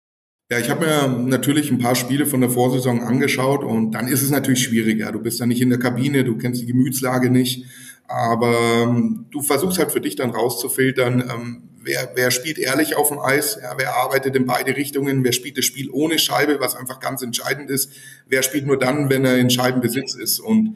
Ja, 0.51 0.59
ich 0.59 0.69
habe 0.69 0.85
mir 0.85 1.07
natürlich 1.07 1.71
ein 1.71 1.79
paar 1.79 1.95
Spiele 1.95 2.27
von 2.27 2.39
der 2.39 2.51
Vorsaison 2.51 3.01
angeschaut 3.01 3.63
und 3.63 3.93
dann 3.93 4.07
ist 4.07 4.21
es 4.21 4.29
natürlich 4.29 4.61
schwieriger. 4.61 5.11
Du 5.11 5.19
bist 5.19 5.39
ja 5.39 5.47
nicht 5.47 5.61
in 5.61 5.69
der 5.69 5.79
Kabine, 5.79 6.23
du 6.23 6.37
kennst 6.37 6.61
die 6.61 6.67
Gemütslage 6.67 7.31
nicht, 7.31 7.65
aber 8.07 8.53
ähm, 8.83 9.25
du 9.31 9.41
versuchst 9.41 9.79
halt 9.79 9.91
für 9.91 10.01
dich 10.01 10.15
dann 10.15 10.29
rauszufiltern, 10.29 11.21
ähm, 11.21 11.69
wer, 11.85 12.11
wer 12.15 12.31
spielt 12.31 12.57
ehrlich 12.57 12.95
auf 12.95 13.09
dem 13.09 13.19
Eis, 13.19 13.57
ja, 13.61 13.73
wer 13.77 13.95
arbeitet 13.95 14.35
in 14.35 14.45
beide 14.45 14.75
Richtungen, 14.75 15.23
wer 15.23 15.31
spielt 15.31 15.57
das 15.57 15.65
Spiel 15.65 15.89
ohne 15.91 16.19
Scheibe, 16.19 16.59
was 16.59 16.75
einfach 16.75 16.99
ganz 16.99 17.21
entscheidend 17.21 17.69
ist, 17.69 17.91
wer 18.27 18.43
spielt 18.43 18.65
nur 18.65 18.77
dann, 18.77 19.09
wenn 19.09 19.23
er 19.23 19.37
in 19.37 19.49
Scheibenbesitz 19.49 20.15
ist. 20.15 20.39
Und 20.39 20.75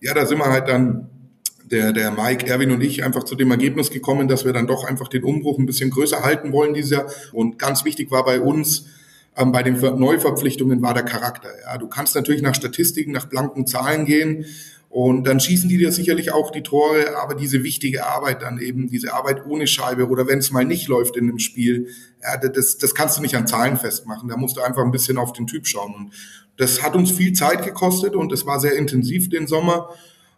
ja, 0.00 0.12
da 0.12 0.26
sind 0.26 0.38
wir 0.38 0.46
halt 0.46 0.68
dann, 0.68 1.08
der, 1.64 1.92
der 1.92 2.10
Mike, 2.12 2.46
Erwin 2.46 2.70
und 2.70 2.80
ich, 2.80 3.02
einfach 3.02 3.24
zu 3.24 3.34
dem 3.34 3.50
Ergebnis 3.50 3.90
gekommen, 3.90 4.28
dass 4.28 4.44
wir 4.44 4.52
dann 4.52 4.66
doch 4.66 4.84
einfach 4.84 5.08
den 5.08 5.24
Umbruch 5.24 5.58
ein 5.58 5.66
bisschen 5.66 5.90
größer 5.90 6.22
halten 6.22 6.52
wollen 6.52 6.74
dieses 6.74 6.92
Jahr. 6.92 7.06
Und 7.32 7.58
ganz 7.58 7.84
wichtig 7.84 8.10
war 8.10 8.24
bei 8.24 8.40
uns, 8.40 8.86
ähm, 9.36 9.50
bei 9.50 9.62
den 9.62 9.80
Neuverpflichtungen 9.80 10.80
war 10.82 10.94
der 10.94 11.02
Charakter. 11.02 11.48
Ja, 11.64 11.76
du 11.78 11.88
kannst 11.88 12.14
natürlich 12.14 12.42
nach 12.42 12.54
Statistiken, 12.54 13.12
nach 13.12 13.26
blanken 13.26 13.66
Zahlen 13.66 14.04
gehen 14.04 14.46
und 14.88 15.24
dann 15.24 15.40
schießen 15.40 15.68
die 15.68 15.78
dir 15.78 15.92
sicherlich 15.92 16.32
auch 16.32 16.50
die 16.50 16.62
Tore, 16.62 17.18
aber 17.22 17.34
diese 17.34 17.62
wichtige 17.62 18.06
Arbeit 18.06 18.42
dann 18.42 18.58
eben, 18.58 18.88
diese 18.88 19.12
Arbeit 19.12 19.44
ohne 19.44 19.66
Scheibe 19.66 20.08
oder 20.08 20.26
wenn 20.26 20.38
es 20.38 20.52
mal 20.52 20.64
nicht 20.64 20.88
läuft 20.88 21.16
in 21.16 21.28
einem 21.28 21.38
Spiel, 21.38 21.88
ja, 22.22 22.36
das, 22.36 22.78
das 22.78 22.94
kannst 22.94 23.18
du 23.18 23.22
nicht 23.22 23.36
an 23.36 23.46
Zahlen 23.46 23.76
festmachen. 23.76 24.28
Da 24.28 24.36
musst 24.36 24.56
du 24.56 24.62
einfach 24.62 24.82
ein 24.82 24.92
bisschen 24.92 25.18
auf 25.18 25.32
den 25.32 25.46
Typ 25.46 25.66
schauen. 25.66 25.94
Und 25.94 26.12
das 26.56 26.82
hat 26.82 26.94
uns 26.94 27.10
viel 27.10 27.32
Zeit 27.32 27.64
gekostet 27.64 28.16
und 28.16 28.32
es 28.32 28.46
war 28.46 28.60
sehr 28.60 28.76
intensiv 28.76 29.28
den 29.28 29.46
Sommer. 29.46 29.90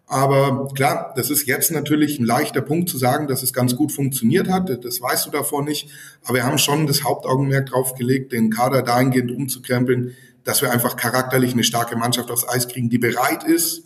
Aber 0.07 0.69
klar, 0.75 1.13
das 1.15 1.31
ist 1.31 1.47
jetzt 1.47 1.71
natürlich 1.71 2.19
ein 2.19 2.25
leichter 2.25 2.63
Punkt 2.63 2.89
zu 2.89 2.97
sagen, 2.97 3.29
dass 3.29 3.43
es 3.43 3.53
ganz 3.53 3.77
gut 3.77 3.93
funktioniert 3.93 4.49
hat. 4.49 4.85
Das 4.85 5.01
weißt 5.03 5.27
du 5.27 5.31
davor 5.31 5.63
nicht. 5.63 5.91
Aber 6.25 6.35
wir 6.35 6.45
haben 6.45 6.59
schon 6.59 6.87
das 6.87 7.05
Hauptaugenmerk 7.05 7.67
drauf 7.67 7.95
gelegt, 7.95 8.33
den 8.33 8.51
Kader 8.51 8.83
dahingehend 8.83 9.31
umzukrempeln, 9.31 10.17
dass 10.45 10.63
wir 10.63 10.73
einfach 10.73 10.97
charakterlich 10.97 11.53
eine 11.53 11.63
starke 11.63 11.95
Mannschaft 11.95 12.31
aufs 12.31 12.49
Eis 12.49 12.67
kriegen, 12.69 12.89
die 12.89 12.99
bereit 12.99 13.45
ist, 13.45 13.85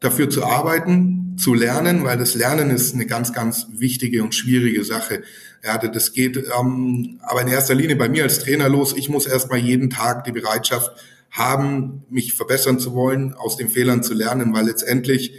dafür 0.00 0.30
zu 0.30 0.44
arbeiten, 0.44 1.36
zu 1.38 1.54
lernen, 1.54 2.04
weil 2.04 2.18
das 2.18 2.34
Lernen 2.34 2.70
ist 2.70 2.94
eine 2.94 3.06
ganz, 3.06 3.32
ganz 3.32 3.66
wichtige 3.72 4.22
und 4.22 4.34
schwierige 4.34 4.84
Sache. 4.84 5.22
Ja, 5.64 5.78
das 5.78 6.12
geht 6.12 6.36
ähm, 6.36 7.18
aber 7.22 7.42
in 7.42 7.48
erster 7.48 7.74
Linie 7.74 7.96
bei 7.96 8.08
mir 8.08 8.24
als 8.24 8.40
Trainer 8.40 8.68
los. 8.68 8.94
Ich 8.96 9.08
muss 9.08 9.26
erstmal 9.26 9.58
jeden 9.58 9.90
Tag 9.90 10.24
die 10.24 10.32
Bereitschaft 10.32 10.90
haben, 11.30 12.04
mich 12.10 12.34
verbessern 12.34 12.78
zu 12.78 12.94
wollen, 12.94 13.34
aus 13.34 13.56
den 13.56 13.68
Fehlern 13.68 14.02
zu 14.02 14.14
lernen, 14.14 14.54
weil 14.54 14.66
letztendlich 14.66 15.32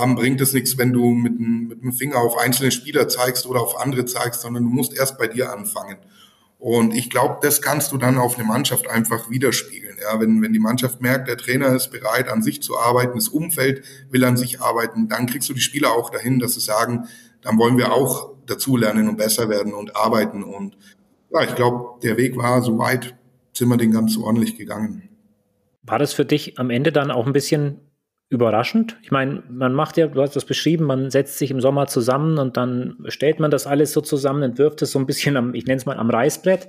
ähm, 0.00 0.14
bringt 0.14 0.40
es 0.40 0.52
nichts, 0.52 0.78
wenn 0.78 0.92
du 0.92 1.10
mit, 1.10 1.38
mit 1.38 1.82
dem 1.82 1.92
Finger 1.92 2.18
auf 2.18 2.38
einzelne 2.38 2.70
Spieler 2.70 3.08
zeigst 3.08 3.46
oder 3.46 3.60
auf 3.60 3.78
andere 3.80 4.04
zeigst, 4.04 4.42
sondern 4.42 4.64
du 4.64 4.70
musst 4.70 4.94
erst 4.94 5.18
bei 5.18 5.26
dir 5.26 5.52
anfangen. 5.52 5.96
Und 6.62 6.94
ich 6.94 7.10
glaube, 7.10 7.38
das 7.42 7.60
kannst 7.60 7.90
du 7.90 7.98
dann 7.98 8.18
auf 8.18 8.38
eine 8.38 8.46
Mannschaft 8.46 8.88
einfach 8.88 9.28
widerspiegeln. 9.28 9.96
Ja, 10.00 10.20
wenn, 10.20 10.40
wenn 10.42 10.52
die 10.52 10.60
Mannschaft 10.60 11.00
merkt, 11.00 11.26
der 11.26 11.36
Trainer 11.36 11.74
ist 11.74 11.90
bereit, 11.90 12.28
an 12.28 12.40
sich 12.40 12.62
zu 12.62 12.78
arbeiten, 12.78 13.16
das 13.16 13.26
Umfeld 13.26 13.84
will 14.10 14.24
an 14.24 14.36
sich 14.36 14.60
arbeiten, 14.60 15.08
dann 15.08 15.26
kriegst 15.26 15.48
du 15.48 15.54
die 15.54 15.60
Spieler 15.60 15.90
auch 15.90 16.10
dahin, 16.10 16.38
dass 16.38 16.54
sie 16.54 16.60
sagen, 16.60 17.08
dann 17.40 17.58
wollen 17.58 17.78
wir 17.78 17.92
auch 17.92 18.34
dazulernen 18.46 19.08
und 19.08 19.16
besser 19.16 19.48
werden 19.48 19.74
und 19.74 19.96
arbeiten. 19.96 20.44
Und 20.44 20.76
ja, 21.32 21.42
ich 21.42 21.56
glaube, 21.56 22.00
der 22.04 22.16
Weg 22.16 22.36
war 22.36 22.62
soweit 22.62 23.16
sind 23.52 23.68
wir 23.68 23.76
den 23.76 23.90
ganz 23.90 24.16
ordentlich 24.16 24.56
gegangen. 24.56 25.08
War 25.82 25.98
das 25.98 26.12
für 26.12 26.24
dich 26.24 26.60
am 26.60 26.70
Ende 26.70 26.92
dann 26.92 27.10
auch 27.10 27.26
ein 27.26 27.32
bisschen 27.32 27.80
überraschend. 28.32 28.96
Ich 29.02 29.10
meine, 29.10 29.42
man 29.50 29.74
macht 29.74 29.98
ja, 29.98 30.06
du 30.06 30.22
hast 30.22 30.34
das 30.34 30.46
beschrieben, 30.46 30.86
man 30.86 31.10
setzt 31.10 31.36
sich 31.36 31.50
im 31.50 31.60
Sommer 31.60 31.86
zusammen 31.86 32.38
und 32.38 32.56
dann 32.56 32.96
stellt 33.08 33.40
man 33.40 33.50
das 33.50 33.66
alles 33.66 33.92
so 33.92 34.00
zusammen, 34.00 34.42
entwirft 34.42 34.80
es 34.80 34.90
so 34.90 34.98
ein 34.98 35.04
bisschen 35.04 35.36
am, 35.36 35.54
ich 35.54 35.66
nenne 35.66 35.76
es 35.76 35.84
mal 35.84 35.98
am 35.98 36.08
Reißbrett. 36.08 36.66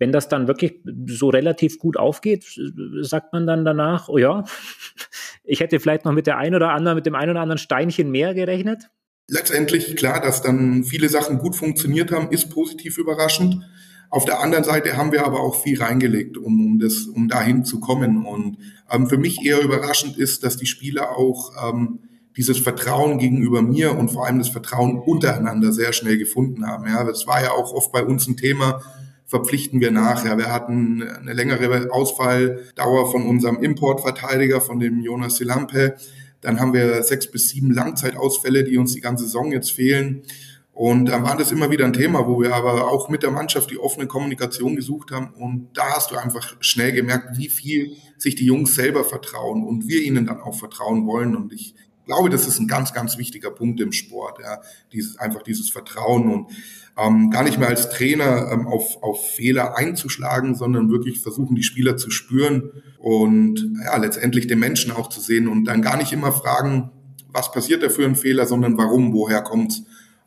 Wenn 0.00 0.10
das 0.10 0.28
dann 0.28 0.48
wirklich 0.48 0.80
so 1.06 1.28
relativ 1.28 1.78
gut 1.78 1.96
aufgeht, 1.96 2.44
sagt 3.02 3.32
man 3.32 3.46
dann 3.46 3.64
danach, 3.64 4.08
oh 4.08 4.18
ja, 4.18 4.44
ich 5.44 5.60
hätte 5.60 5.78
vielleicht 5.78 6.04
noch 6.04 6.12
mit 6.12 6.26
der 6.26 6.36
ein 6.36 6.52
oder 6.52 6.70
anderen, 6.70 6.96
mit 6.96 7.06
dem 7.06 7.14
ein 7.14 7.30
oder 7.30 7.40
anderen 7.40 7.58
Steinchen 7.58 8.10
mehr 8.10 8.34
gerechnet. 8.34 8.90
Letztendlich 9.28 9.94
klar, 9.94 10.20
dass 10.20 10.42
dann 10.42 10.82
viele 10.82 11.08
Sachen 11.08 11.38
gut 11.38 11.54
funktioniert 11.54 12.10
haben, 12.10 12.32
ist 12.32 12.50
positiv 12.50 12.98
überraschend. 12.98 13.62
Auf 14.14 14.24
der 14.24 14.38
anderen 14.38 14.62
Seite 14.62 14.96
haben 14.96 15.10
wir 15.10 15.26
aber 15.26 15.40
auch 15.40 15.60
viel 15.60 15.82
reingelegt, 15.82 16.38
um, 16.38 16.64
um, 16.64 16.78
das, 16.78 17.06
um 17.06 17.26
dahin 17.26 17.64
zu 17.64 17.80
kommen. 17.80 18.24
Und 18.24 18.58
ähm, 18.88 19.08
für 19.08 19.18
mich 19.18 19.44
eher 19.44 19.60
überraschend 19.60 20.16
ist, 20.16 20.44
dass 20.44 20.56
die 20.56 20.66
Spieler 20.66 21.18
auch 21.18 21.50
ähm, 21.68 21.98
dieses 22.36 22.58
Vertrauen 22.58 23.18
gegenüber 23.18 23.60
mir 23.60 23.98
und 23.98 24.12
vor 24.12 24.24
allem 24.24 24.38
das 24.38 24.50
Vertrauen 24.50 25.00
untereinander 25.00 25.72
sehr 25.72 25.92
schnell 25.92 26.16
gefunden 26.16 26.64
haben. 26.64 26.86
Ja, 26.86 27.02
das 27.02 27.26
war 27.26 27.42
ja 27.42 27.50
auch 27.50 27.72
oft 27.72 27.90
bei 27.90 28.04
uns 28.04 28.28
ein 28.28 28.36
Thema. 28.36 28.82
Verpflichten 29.26 29.80
wir 29.80 29.90
nach. 29.90 30.24
Ja, 30.24 30.38
wir 30.38 30.52
hatten 30.52 31.02
eine 31.02 31.32
längere 31.32 31.90
Ausfalldauer 31.90 33.10
von 33.10 33.26
unserem 33.26 33.64
Importverteidiger, 33.64 34.60
von 34.60 34.78
dem 34.78 35.00
Jonas 35.00 35.38
Silampe. 35.38 35.96
Dann 36.40 36.60
haben 36.60 36.72
wir 36.72 37.02
sechs 37.02 37.28
bis 37.28 37.48
sieben 37.48 37.72
Langzeitausfälle, 37.72 38.62
die 38.62 38.78
uns 38.78 38.92
die 38.92 39.00
ganze 39.00 39.24
Saison 39.24 39.50
jetzt 39.50 39.72
fehlen. 39.72 40.22
Und 40.74 41.06
dann 41.06 41.22
war 41.22 41.36
das 41.36 41.52
immer 41.52 41.70
wieder 41.70 41.84
ein 41.84 41.92
Thema, 41.92 42.26
wo 42.26 42.40
wir 42.40 42.52
aber 42.52 42.90
auch 42.90 43.08
mit 43.08 43.22
der 43.22 43.30
Mannschaft 43.30 43.70
die 43.70 43.78
offene 43.78 44.08
Kommunikation 44.08 44.74
gesucht 44.74 45.12
haben. 45.12 45.32
Und 45.34 45.68
da 45.74 45.94
hast 45.94 46.10
du 46.10 46.16
einfach 46.16 46.56
schnell 46.58 46.90
gemerkt, 46.90 47.38
wie 47.38 47.48
viel 47.48 47.96
sich 48.18 48.34
die 48.34 48.44
Jungs 48.44 48.74
selber 48.74 49.04
vertrauen 49.04 49.62
und 49.62 49.86
wir 49.86 50.02
ihnen 50.02 50.26
dann 50.26 50.40
auch 50.40 50.56
vertrauen 50.56 51.06
wollen. 51.06 51.36
Und 51.36 51.52
ich 51.52 51.76
glaube, 52.06 52.28
das 52.28 52.48
ist 52.48 52.58
ein 52.58 52.66
ganz, 52.66 52.92
ganz 52.92 53.18
wichtiger 53.18 53.52
Punkt 53.52 53.80
im 53.80 53.92
Sport. 53.92 54.40
Ja, 54.42 54.60
dieses 54.92 55.16
einfach 55.16 55.42
dieses 55.42 55.70
Vertrauen 55.70 56.28
und 56.28 56.50
ähm, 56.98 57.30
gar 57.30 57.44
nicht 57.44 57.58
mehr 57.58 57.68
als 57.68 57.88
Trainer 57.90 58.50
ähm, 58.52 58.66
auf, 58.66 59.00
auf 59.00 59.30
Fehler 59.30 59.76
einzuschlagen, 59.76 60.56
sondern 60.56 60.90
wirklich 60.90 61.20
versuchen, 61.20 61.54
die 61.54 61.62
Spieler 61.62 61.96
zu 61.96 62.10
spüren 62.10 62.70
und 62.98 63.74
ja, 63.84 63.96
letztendlich 63.96 64.48
den 64.48 64.58
Menschen 64.58 64.90
auch 64.90 65.08
zu 65.08 65.20
sehen 65.20 65.46
und 65.46 65.66
dann 65.66 65.82
gar 65.82 65.96
nicht 65.96 66.12
immer 66.12 66.32
fragen, 66.32 66.90
was 67.28 67.50
passiert 67.50 67.82
da 67.82 67.88
für 67.88 68.04
ein 68.04 68.16
Fehler, 68.16 68.46
sondern 68.46 68.76
warum, 68.76 69.12
woher 69.12 69.42
kommt's. 69.42 69.84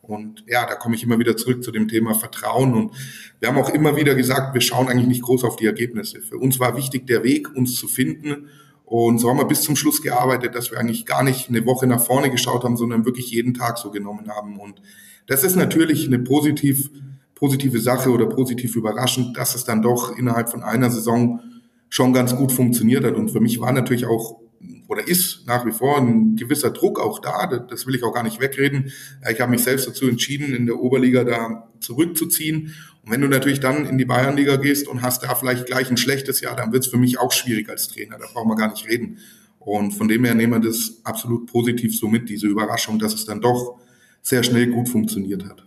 Und 0.08 0.44
ja, 0.48 0.66
da 0.66 0.76
komme 0.76 0.96
ich 0.96 1.04
immer 1.04 1.20
wieder 1.20 1.36
zurück 1.36 1.64
zu 1.64 1.72
dem 1.72 1.88
Thema 1.88 2.14
Vertrauen. 2.14 2.74
Und 2.74 2.92
wir 3.40 3.50
haben 3.50 3.58
auch 3.58 3.70
immer 3.70 3.96
wieder 3.96 4.16
gesagt, 4.16 4.54
wir 4.54 4.62
schauen 4.62 4.88
eigentlich 4.88 5.08
nicht 5.08 5.22
groß 5.22 5.44
auf 5.44 5.58
die 5.58 5.66
Ergebnisse. 5.66 6.22
Für 6.22 6.38
uns 6.38 6.60
war 6.60 6.78
wichtig 6.78 7.08
der 7.08 7.24
Weg, 7.24 7.56
uns 7.56 7.76
zu 7.76 7.88
finden. 7.88 8.48
Und 8.86 9.20
so 9.20 9.30
haben 9.30 9.38
wir 9.38 9.46
bis 9.46 9.64
zum 9.64 9.76
Schluss 9.76 10.02
gearbeitet, 10.02 10.56
dass 10.56 10.72
wir 10.72 10.80
eigentlich 10.80 11.06
gar 11.06 11.22
nicht 11.22 11.50
eine 11.50 11.66
Woche 11.66 11.88
nach 11.88 12.00
vorne 12.00 12.32
geschaut 12.32 12.64
haben, 12.64 12.78
sondern 12.78 13.06
wirklich 13.06 13.32
jeden 13.32 13.54
Tag 13.54 13.78
so 13.78 13.92
genommen 13.92 14.30
haben. 14.30 14.58
Und 14.58 14.82
das 15.28 15.44
ist 15.44 15.58
natürlich 15.58 16.08
eine 16.08 16.20
positiv, 16.20 16.90
positive 17.36 17.82
Sache 17.82 18.10
oder 18.10 18.28
positiv 18.28 18.78
überraschend, 18.78 19.36
dass 19.36 19.56
es 19.56 19.66
dann 19.66 19.82
doch 19.82 20.18
innerhalb 20.18 20.50
von 20.50 20.64
einer 20.64 20.90
Saison 20.90 21.42
schon 21.90 22.14
ganz 22.14 22.36
gut 22.36 22.54
funktioniert 22.54 23.04
hat. 23.04 23.16
Und 23.16 23.30
für 23.30 23.42
mich 23.42 23.60
war 23.60 23.74
natürlich 23.74 24.06
auch 24.06 24.40
oder 24.88 25.08
ist 25.08 25.46
nach 25.46 25.66
wie 25.66 25.72
vor 25.72 25.98
ein 25.98 26.36
gewisser 26.36 26.72
Druck 26.72 27.00
auch 27.00 27.20
da. 27.20 27.48
Das 27.70 27.86
will 27.86 27.96
ich 27.96 28.04
auch 28.04 28.14
gar 28.14 28.24
nicht 28.24 28.40
wegreden. 28.40 28.92
Ich 29.30 29.42
habe 29.42 29.52
mich 29.52 29.64
selbst 29.64 29.88
dazu 29.88 30.08
entschieden, 30.08 30.54
in 30.54 30.66
der 30.66 30.80
Oberliga 30.80 31.24
da 31.24 31.70
zurückzuziehen. 31.80 32.74
Und 33.04 33.12
wenn 33.12 33.22
du 33.22 33.28
natürlich 33.28 33.60
dann 33.60 33.86
in 33.86 33.98
die 33.98 34.06
Bayernliga 34.06 34.56
gehst 34.56 34.88
und 34.88 35.02
hast 35.02 35.24
da 35.24 35.36
vielleicht 35.36 35.66
gleich 35.66 35.90
ein 35.90 35.98
schlechtes 35.98 36.42
Jahr, 36.42 36.56
dann 36.56 36.72
wird 36.72 36.86
es 36.86 36.90
für 36.90 36.98
mich 36.98 37.20
auch 37.20 37.32
schwierig 37.32 37.70
als 37.70 37.90
Trainer. 37.90 38.18
Da 38.18 38.26
brauchen 38.34 38.50
wir 38.50 38.56
gar 38.56 38.70
nicht 38.70 38.88
reden. 38.88 39.20
Und 39.60 39.92
von 39.92 40.08
dem 40.08 40.24
her 40.24 40.34
nehmen 40.34 40.54
wir 40.54 40.70
das 40.70 41.02
absolut 41.04 41.52
positiv 41.52 41.98
so 41.98 42.08
mit, 42.08 42.30
diese 42.30 42.48
Überraschung, 42.48 43.00
dass 43.00 43.14
es 43.14 43.26
dann 43.26 43.42
doch 43.42 43.78
sehr 44.22 44.44
schnell 44.44 44.68
gut 44.68 44.88
funktioniert 44.88 45.44
hat. 45.46 45.66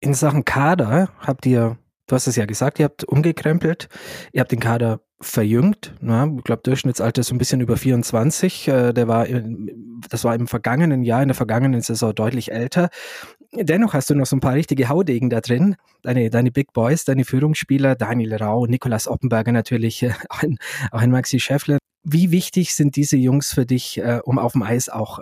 In 0.00 0.14
Sachen 0.14 0.44
Kader 0.44 1.10
habt 1.20 1.46
ihr, 1.46 1.78
du 2.06 2.14
hast 2.14 2.26
es 2.26 2.36
ja 2.36 2.46
gesagt, 2.46 2.80
ihr 2.80 2.84
habt 2.84 3.04
umgekrempelt, 3.04 3.88
ihr 4.32 4.40
habt 4.40 4.50
den 4.50 4.60
Kader 4.60 5.00
verjüngt. 5.20 5.94
Ja, 6.00 6.26
ich 6.26 6.44
glaube, 6.44 6.62
Durchschnittsalter 6.62 7.20
ist 7.20 7.28
so 7.28 7.34
ein 7.34 7.38
bisschen 7.38 7.60
über 7.60 7.76
24. 7.76 8.68
Äh, 8.68 8.92
der 8.92 9.08
war, 9.08 9.26
das 10.08 10.24
war 10.24 10.34
im 10.34 10.46
vergangenen 10.46 11.02
Jahr, 11.02 11.22
in 11.22 11.28
der 11.28 11.34
vergangenen 11.34 11.80
Saison 11.80 12.14
deutlich 12.14 12.52
älter. 12.52 12.88
Dennoch 13.52 13.94
hast 13.94 14.10
du 14.10 14.14
noch 14.14 14.26
so 14.26 14.36
ein 14.36 14.40
paar 14.40 14.54
richtige 14.54 14.88
Haudegen 14.88 15.30
da 15.30 15.40
drin. 15.40 15.76
Deine, 16.02 16.30
deine 16.30 16.52
Big 16.52 16.72
Boys, 16.72 17.04
deine 17.04 17.24
Führungsspieler, 17.24 17.96
Daniel 17.96 18.36
Rau, 18.36 18.66
Nikolas 18.66 19.08
Oppenberger 19.08 19.52
natürlich, 19.52 20.02
äh, 20.02 20.12
auch 20.28 20.42
ein, 20.42 20.58
auch 20.92 21.00
ein 21.00 21.10
Maxi 21.10 21.40
Schäffler. 21.40 21.78
Wie 22.04 22.30
wichtig 22.30 22.74
sind 22.74 22.96
diese 22.96 23.16
Jungs 23.16 23.52
für 23.52 23.66
dich, 23.66 23.98
äh, 23.98 24.20
um 24.24 24.38
auf 24.38 24.52
dem 24.52 24.62
Eis 24.62 24.88
auch 24.88 25.18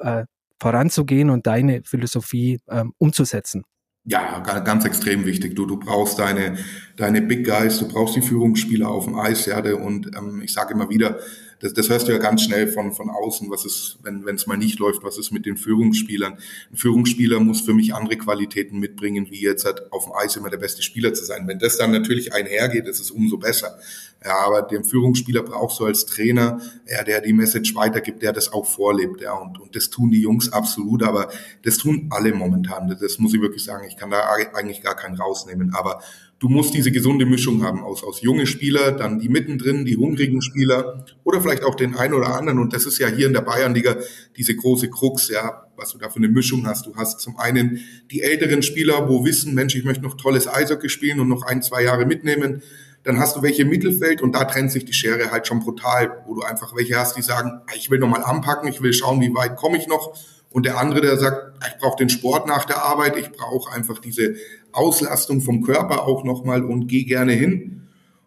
voranzugehen 0.59 1.31
und 1.31 1.47
deine 1.47 1.83
Philosophie 1.85 2.61
ähm, 2.69 2.93
umzusetzen? 2.99 3.65
Ja, 4.09 4.39
ganz 4.39 4.85
extrem 4.85 5.27
wichtig. 5.27 5.57
Du, 5.57 5.67
du 5.67 5.79
brauchst 5.79 6.21
deine, 6.21 6.59
deine 6.97 7.21
Big 7.23 7.45
Guys, 7.45 7.81
du 7.81 7.89
brauchst 7.89 8.15
die 8.15 8.23
Führungsspieler 8.23 8.89
auf 8.89 9.07
dem 9.07 9.19
Eis, 9.19 9.47
ja, 9.47 9.59
und 9.75 10.17
ähm, 10.17 10.43
ich 10.45 10.53
sage 10.53 10.75
immer 10.75 10.89
wieder, 10.89 11.19
das, 11.61 11.73
das 11.73 11.89
hörst 11.89 12.07
du 12.07 12.13
ja 12.13 12.19
ganz 12.19 12.43
schnell 12.43 12.69
von, 12.69 12.93
von 12.93 13.11
außen, 13.11 13.51
was 13.51 13.65
ist, 13.65 13.99
wenn 14.03 14.23
es 14.35 14.47
mal 14.47 14.59
nicht 14.59 14.79
läuft, 14.79 15.03
was 15.03 15.19
ist 15.19 15.33
mit 15.33 15.45
den 15.45 15.57
Führungsspielern. 15.57 16.35
Ein 16.35 16.77
Führungsspieler 16.77 17.41
muss 17.41 17.63
für 17.63 17.75
mich 17.75 17.95
andere 17.95 18.17
Qualitäten 18.17 18.79
mitbringen, 18.79 19.27
wie 19.31 19.41
jetzt 19.41 19.65
halt 19.65 19.91
auf 19.91 20.05
dem 20.05 20.13
Eis 20.13 20.37
immer 20.37 20.51
der 20.51 20.59
beste 20.59 20.83
Spieler 20.83 21.15
zu 21.15 21.25
sein. 21.25 21.49
Wenn 21.49 21.59
das 21.59 21.77
dann 21.79 21.91
natürlich 21.91 22.33
einhergeht, 22.33 22.87
ist 22.87 23.01
es 23.01 23.11
umso 23.11 23.39
besser. 23.39 23.79
Ja, 24.27 24.45
aber 24.45 24.63
den 24.63 24.83
Führungsspieler 24.83 25.45
brauchst 25.45 25.79
du 25.79 25.85
als 25.85 26.05
Trainer, 26.05 26.61
ja, 26.91 27.05
der 27.05 27.21
die 27.21 27.33
Message 27.33 27.77
weitergibt, 27.77 28.23
der 28.23 28.33
das 28.33 28.53
auch 28.53 28.67
vorlebt, 28.67 29.21
ja, 29.21 29.35
und, 29.35 29.61
und 29.61 29.77
das 29.77 29.89
tun 29.89 30.11
die 30.11 30.21
Jungs 30.21 30.53
absolut, 30.53 31.05
aber 31.05 31.29
das 31.63 31.79
tun 31.79 32.09
alle 32.11 32.35
momentan. 32.35 32.89
Das, 32.89 32.99
das 32.99 33.19
muss 33.21 33.35
ich 33.35 33.41
wirklich 33.41 33.63
sagen. 33.63 33.87
Ich 33.87 33.97
kann 33.97 34.11
da 34.11 34.23
eigentlich 34.53 34.83
gar 34.83 34.97
keinen 34.97 35.15
rausnehmen, 35.15 35.75
aber 35.75 36.03
du 36.41 36.49
musst 36.49 36.75
diese 36.75 36.91
gesunde 36.91 37.25
Mischung 37.25 37.63
haben 37.63 37.85
aus, 37.85 38.03
aus 38.03 38.21
junge 38.21 38.49
Spieler, 38.49 38.91
dann 38.91 39.21
die 39.21 39.29
mittendrin, 39.29 39.85
die 39.85 39.97
hungrigen 39.97 40.43
Spieler 40.43 41.05
oder 41.23 41.41
vielleicht 41.41 41.63
auch 41.63 41.77
den 41.77 41.95
einen 41.95 42.15
oder 42.15 42.35
anderen. 42.35 42.59
Und 42.59 42.73
das 42.73 42.85
ist 42.85 42.99
ja 42.99 43.07
hier 43.07 43.29
in 43.29 43.33
der 43.33 43.43
Bayernliga 43.43 43.97
diese 44.37 44.57
große 44.57 44.91
Krux, 44.91 45.29
ja, 45.29 45.69
was 45.77 45.93
du 45.93 45.99
da 45.99 46.09
für 46.09 46.17
eine 46.17 46.29
Mischung 46.29 46.67
hast. 46.67 46.87
Du 46.87 46.97
hast 46.97 47.21
zum 47.21 47.39
einen 47.39 47.79
die 48.11 48.23
älteren 48.23 48.63
Spieler, 48.63 49.09
wo 49.09 49.25
wissen, 49.25 49.55
Mensch, 49.55 49.77
ich 49.77 49.85
möchte 49.85 50.03
noch 50.03 50.17
tolles 50.17 50.49
Eishockey 50.49 50.89
spielen 50.89 51.21
und 51.21 51.29
noch 51.29 51.43
ein, 51.43 51.63
zwei 51.63 51.85
Jahre 51.85 52.07
mitnehmen. 52.07 52.63
Dann 53.07 53.19
hast 53.19 53.37
du 53.37 53.43
welche 53.43 53.63
im 53.63 53.69
Mittelfeld 53.69 54.21
und 54.21 54.33
da 54.33 54.45
trennt 54.45 54.73
sich 54.73 54.85
die 54.85 54.93
Schere 54.93 55.31
halt 55.31 55.47
schon 55.47 55.61
brutal, 55.61 56.25
wo 56.27 56.35
du 56.35 56.43
einfach 56.43 56.75
welche 56.77 56.99
hast, 56.99 57.17
die 57.17 57.23
sagen, 57.23 57.63
ich 57.77 57.89
will 57.89 58.01
noch 58.01 58.09
mal 58.09 58.23
anpacken, 58.23 58.69
ich 58.69 58.83
will 58.83 58.93
schauen, 58.93 59.21
wie 59.21 59.33
weit 59.35 59.57
komme 59.57 59.79
ich 59.79 59.87
noch 59.87 60.13
und 60.57 60.65
der 60.65 60.79
andere, 60.79 61.03
der 61.03 61.19
sagt, 61.19 61.53
ich 61.69 61.79
brauche 61.79 61.99
den 61.99 62.09
Sport 62.09 62.47
nach 62.47 62.65
der 62.65 62.83
Arbeit, 62.83 63.19
ich 63.19 63.31
brauche 63.31 63.73
einfach 63.75 63.99
diese 63.99 64.37
Auslastung 64.73 65.43
vom 65.43 65.63
Körper 65.63 66.05
auch 66.05 66.25
nochmal 66.25 66.65
und 66.65 66.87
gehe 66.89 67.05
gerne 67.05 67.33
hin. 67.33 67.83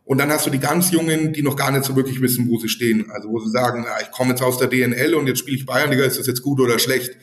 Und 0.06 0.20
dann 0.20 0.30
hast 0.30 0.46
du 0.46 0.52
die 0.52 0.60
ganz 0.60 0.92
Jungen, 0.92 1.34
die 1.34 1.42
noch 1.42 1.56
gar 1.56 1.72
nicht 1.72 1.86
so 1.86 1.96
wirklich 1.96 2.22
wissen, 2.22 2.48
wo 2.48 2.60
sie 2.60 2.70
stehen. 2.70 3.10
Also 3.10 3.30
wo 3.30 3.39
sie 3.39 3.50
sagen, 3.50 3.84
ja, 3.84 3.98
ich 4.00 4.12
komme 4.12 4.30
jetzt 4.30 4.44
aus 4.44 4.60
der 4.60 4.68
DNL 4.68 5.15
und 5.15 5.26
jetzt 5.26 5.39
spiele 5.39 5.58
ich 5.58 5.65
Bayernliga, 5.65 6.04
ist 6.04 6.20
das 6.20 6.28
jetzt 6.28 6.44
gut 6.44 6.60
oder 6.60 6.78
schlecht? 6.78 7.18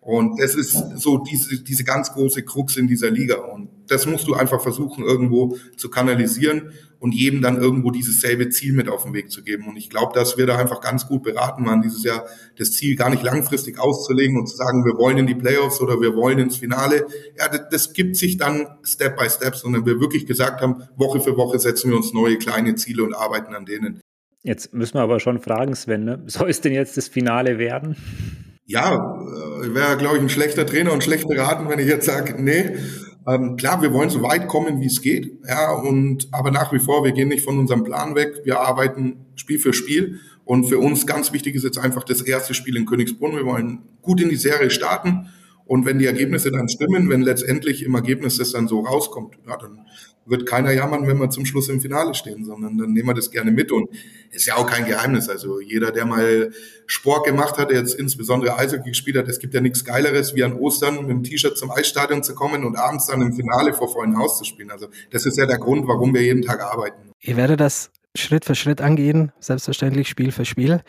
Und 0.00 0.40
das 0.40 0.54
ist 0.54 0.76
so 0.94 1.18
diese, 1.18 1.60
diese 1.60 1.82
ganz 1.82 2.12
große 2.12 2.44
Krux 2.44 2.76
in 2.76 2.86
dieser 2.86 3.10
Liga. 3.10 3.38
Und 3.38 3.68
das 3.88 4.06
musst 4.06 4.28
du 4.28 4.34
einfach 4.34 4.60
versuchen, 4.60 5.04
irgendwo 5.04 5.56
zu 5.76 5.90
kanalisieren 5.90 6.72
und 6.98 7.12
jedem 7.12 7.42
dann 7.42 7.56
irgendwo 7.56 7.90
dieses 7.90 8.20
selbe 8.20 8.48
Ziel 8.48 8.72
mit 8.72 8.88
auf 8.88 9.02
den 9.04 9.12
Weg 9.12 9.30
zu 9.30 9.42
geben. 9.42 9.66
Und 9.68 9.76
ich 9.76 9.90
glaube, 9.90 10.12
dass 10.14 10.36
wir 10.36 10.46
da 10.46 10.56
einfach 10.56 10.80
ganz 10.80 11.06
gut 11.06 11.22
beraten 11.22 11.66
waren, 11.66 11.82
dieses 11.82 12.04
Jahr 12.04 12.26
das 12.56 12.72
Ziel 12.72 12.96
gar 12.96 13.10
nicht 13.10 13.22
langfristig 13.22 13.78
auszulegen 13.78 14.38
und 14.38 14.46
zu 14.46 14.56
sagen, 14.56 14.84
wir 14.84 14.96
wollen 14.96 15.18
in 15.18 15.26
die 15.26 15.34
Playoffs 15.34 15.80
oder 15.80 16.00
wir 16.00 16.14
wollen 16.14 16.38
ins 16.38 16.56
Finale. 16.56 17.06
Ja, 17.36 17.48
das, 17.48 17.62
das 17.70 17.92
gibt 17.92 18.16
sich 18.16 18.36
dann 18.36 18.68
Step 18.84 19.18
by 19.18 19.28
Step, 19.28 19.56
sondern 19.56 19.84
wir 19.84 20.00
wirklich 20.00 20.26
gesagt 20.26 20.60
haben, 20.60 20.84
Woche 20.96 21.20
für 21.20 21.36
Woche 21.36 21.58
setzen 21.58 21.90
wir 21.90 21.96
uns 21.96 22.12
neue 22.12 22.38
kleine 22.38 22.76
Ziele 22.76 23.02
und 23.02 23.14
arbeiten 23.14 23.54
an 23.54 23.66
denen. 23.66 24.00
Jetzt 24.44 24.72
müssen 24.72 24.94
wir 24.94 25.02
aber 25.02 25.20
schon 25.20 25.40
fragen, 25.40 25.74
Sven, 25.74 26.04
ne? 26.04 26.22
soll 26.26 26.50
es 26.50 26.60
denn 26.60 26.72
jetzt 26.72 26.96
das 26.96 27.08
Finale 27.08 27.58
werden? 27.58 27.96
ja, 28.66 28.94
äh, 28.94 29.74
wäre, 29.74 29.96
glaube 29.96 30.16
ich, 30.16 30.22
ein 30.22 30.28
schlechter 30.28 30.66
Trainer 30.66 30.92
und 30.92 31.04
schlecht 31.04 31.28
beraten, 31.28 31.68
wenn 31.68 31.78
ich 31.78 31.88
jetzt 31.88 32.06
sage, 32.06 32.40
nee, 32.42 32.76
ähm, 33.26 33.56
klar, 33.56 33.82
wir 33.82 33.92
wollen 33.92 34.10
so 34.10 34.22
weit 34.22 34.48
kommen, 34.48 34.80
wie 34.80 34.86
es 34.86 35.00
geht, 35.00 35.32
ja, 35.46 35.72
und 35.72 36.28
aber 36.32 36.50
nach 36.50 36.72
wie 36.72 36.78
vor, 36.78 37.04
wir 37.04 37.12
gehen 37.12 37.28
nicht 37.28 37.44
von 37.44 37.58
unserem 37.58 37.84
Plan 37.84 38.14
weg, 38.14 38.40
wir 38.44 38.60
arbeiten 38.60 39.26
Spiel 39.36 39.58
für 39.58 39.72
Spiel 39.72 40.20
und 40.44 40.64
für 40.64 40.78
uns 40.78 41.06
ganz 41.06 41.32
wichtig 41.32 41.54
ist 41.54 41.64
jetzt 41.64 41.78
einfach 41.78 42.04
das 42.04 42.20
erste 42.20 42.54
Spiel 42.54 42.76
in 42.76 42.86
Königsbrunn. 42.86 43.36
Wir 43.36 43.46
wollen 43.46 43.80
gut 44.02 44.20
in 44.20 44.28
die 44.28 44.36
Serie 44.36 44.70
starten 44.70 45.28
und 45.72 45.86
wenn 45.86 45.98
die 45.98 46.04
Ergebnisse 46.04 46.52
dann 46.52 46.68
stimmen, 46.68 47.08
wenn 47.08 47.22
letztendlich 47.22 47.82
im 47.82 47.94
Ergebnis 47.94 48.36
das 48.36 48.52
dann 48.52 48.68
so 48.68 48.80
rauskommt, 48.80 49.38
ja, 49.48 49.56
dann 49.56 49.86
wird 50.26 50.44
keiner 50.44 50.70
jammern, 50.70 51.06
wenn 51.06 51.16
wir 51.16 51.30
zum 51.30 51.46
Schluss 51.46 51.70
im 51.70 51.80
Finale 51.80 52.12
stehen, 52.12 52.44
sondern 52.44 52.76
dann 52.76 52.92
nehmen 52.92 53.08
wir 53.08 53.14
das 53.14 53.30
gerne 53.30 53.52
mit. 53.52 53.72
Und 53.72 53.88
ist 54.32 54.44
ja 54.44 54.56
auch 54.56 54.66
kein 54.66 54.84
Geheimnis. 54.84 55.30
Also 55.30 55.60
jeder, 55.60 55.90
der 55.90 56.04
mal 56.04 56.50
Sport 56.84 57.24
gemacht 57.24 57.56
hat, 57.56 57.70
der 57.70 57.78
jetzt 57.78 57.94
insbesondere 57.94 58.58
Eishockey 58.58 58.90
gespielt 58.90 59.16
hat, 59.16 59.28
es 59.28 59.38
gibt 59.38 59.54
ja 59.54 59.62
nichts 59.62 59.82
Geileres, 59.82 60.34
wie 60.34 60.44
an 60.44 60.52
Ostern 60.52 61.06
mit 61.06 61.08
dem 61.08 61.22
T-Shirt 61.22 61.56
zum 61.56 61.70
Eisstadion 61.70 62.22
zu 62.22 62.34
kommen 62.34 62.64
und 62.64 62.76
abends 62.76 63.06
dann 63.06 63.22
im 63.22 63.32
Finale 63.32 63.72
vor 63.72 63.90
vollen 63.90 64.18
Haus 64.18 64.36
zu 64.36 64.44
spielen. 64.44 64.70
Also 64.70 64.88
das 65.10 65.24
ist 65.24 65.38
ja 65.38 65.46
der 65.46 65.56
Grund, 65.56 65.88
warum 65.88 66.12
wir 66.12 66.20
jeden 66.20 66.42
Tag 66.42 66.60
arbeiten. 66.60 67.12
Ihr 67.22 67.38
werdet 67.38 67.60
das 67.60 67.90
Schritt 68.14 68.44
für 68.44 68.54
Schritt 68.54 68.82
angehen, 68.82 69.32
selbstverständlich 69.40 70.10
Spiel 70.10 70.32
für 70.32 70.44
Spiel. 70.44 70.82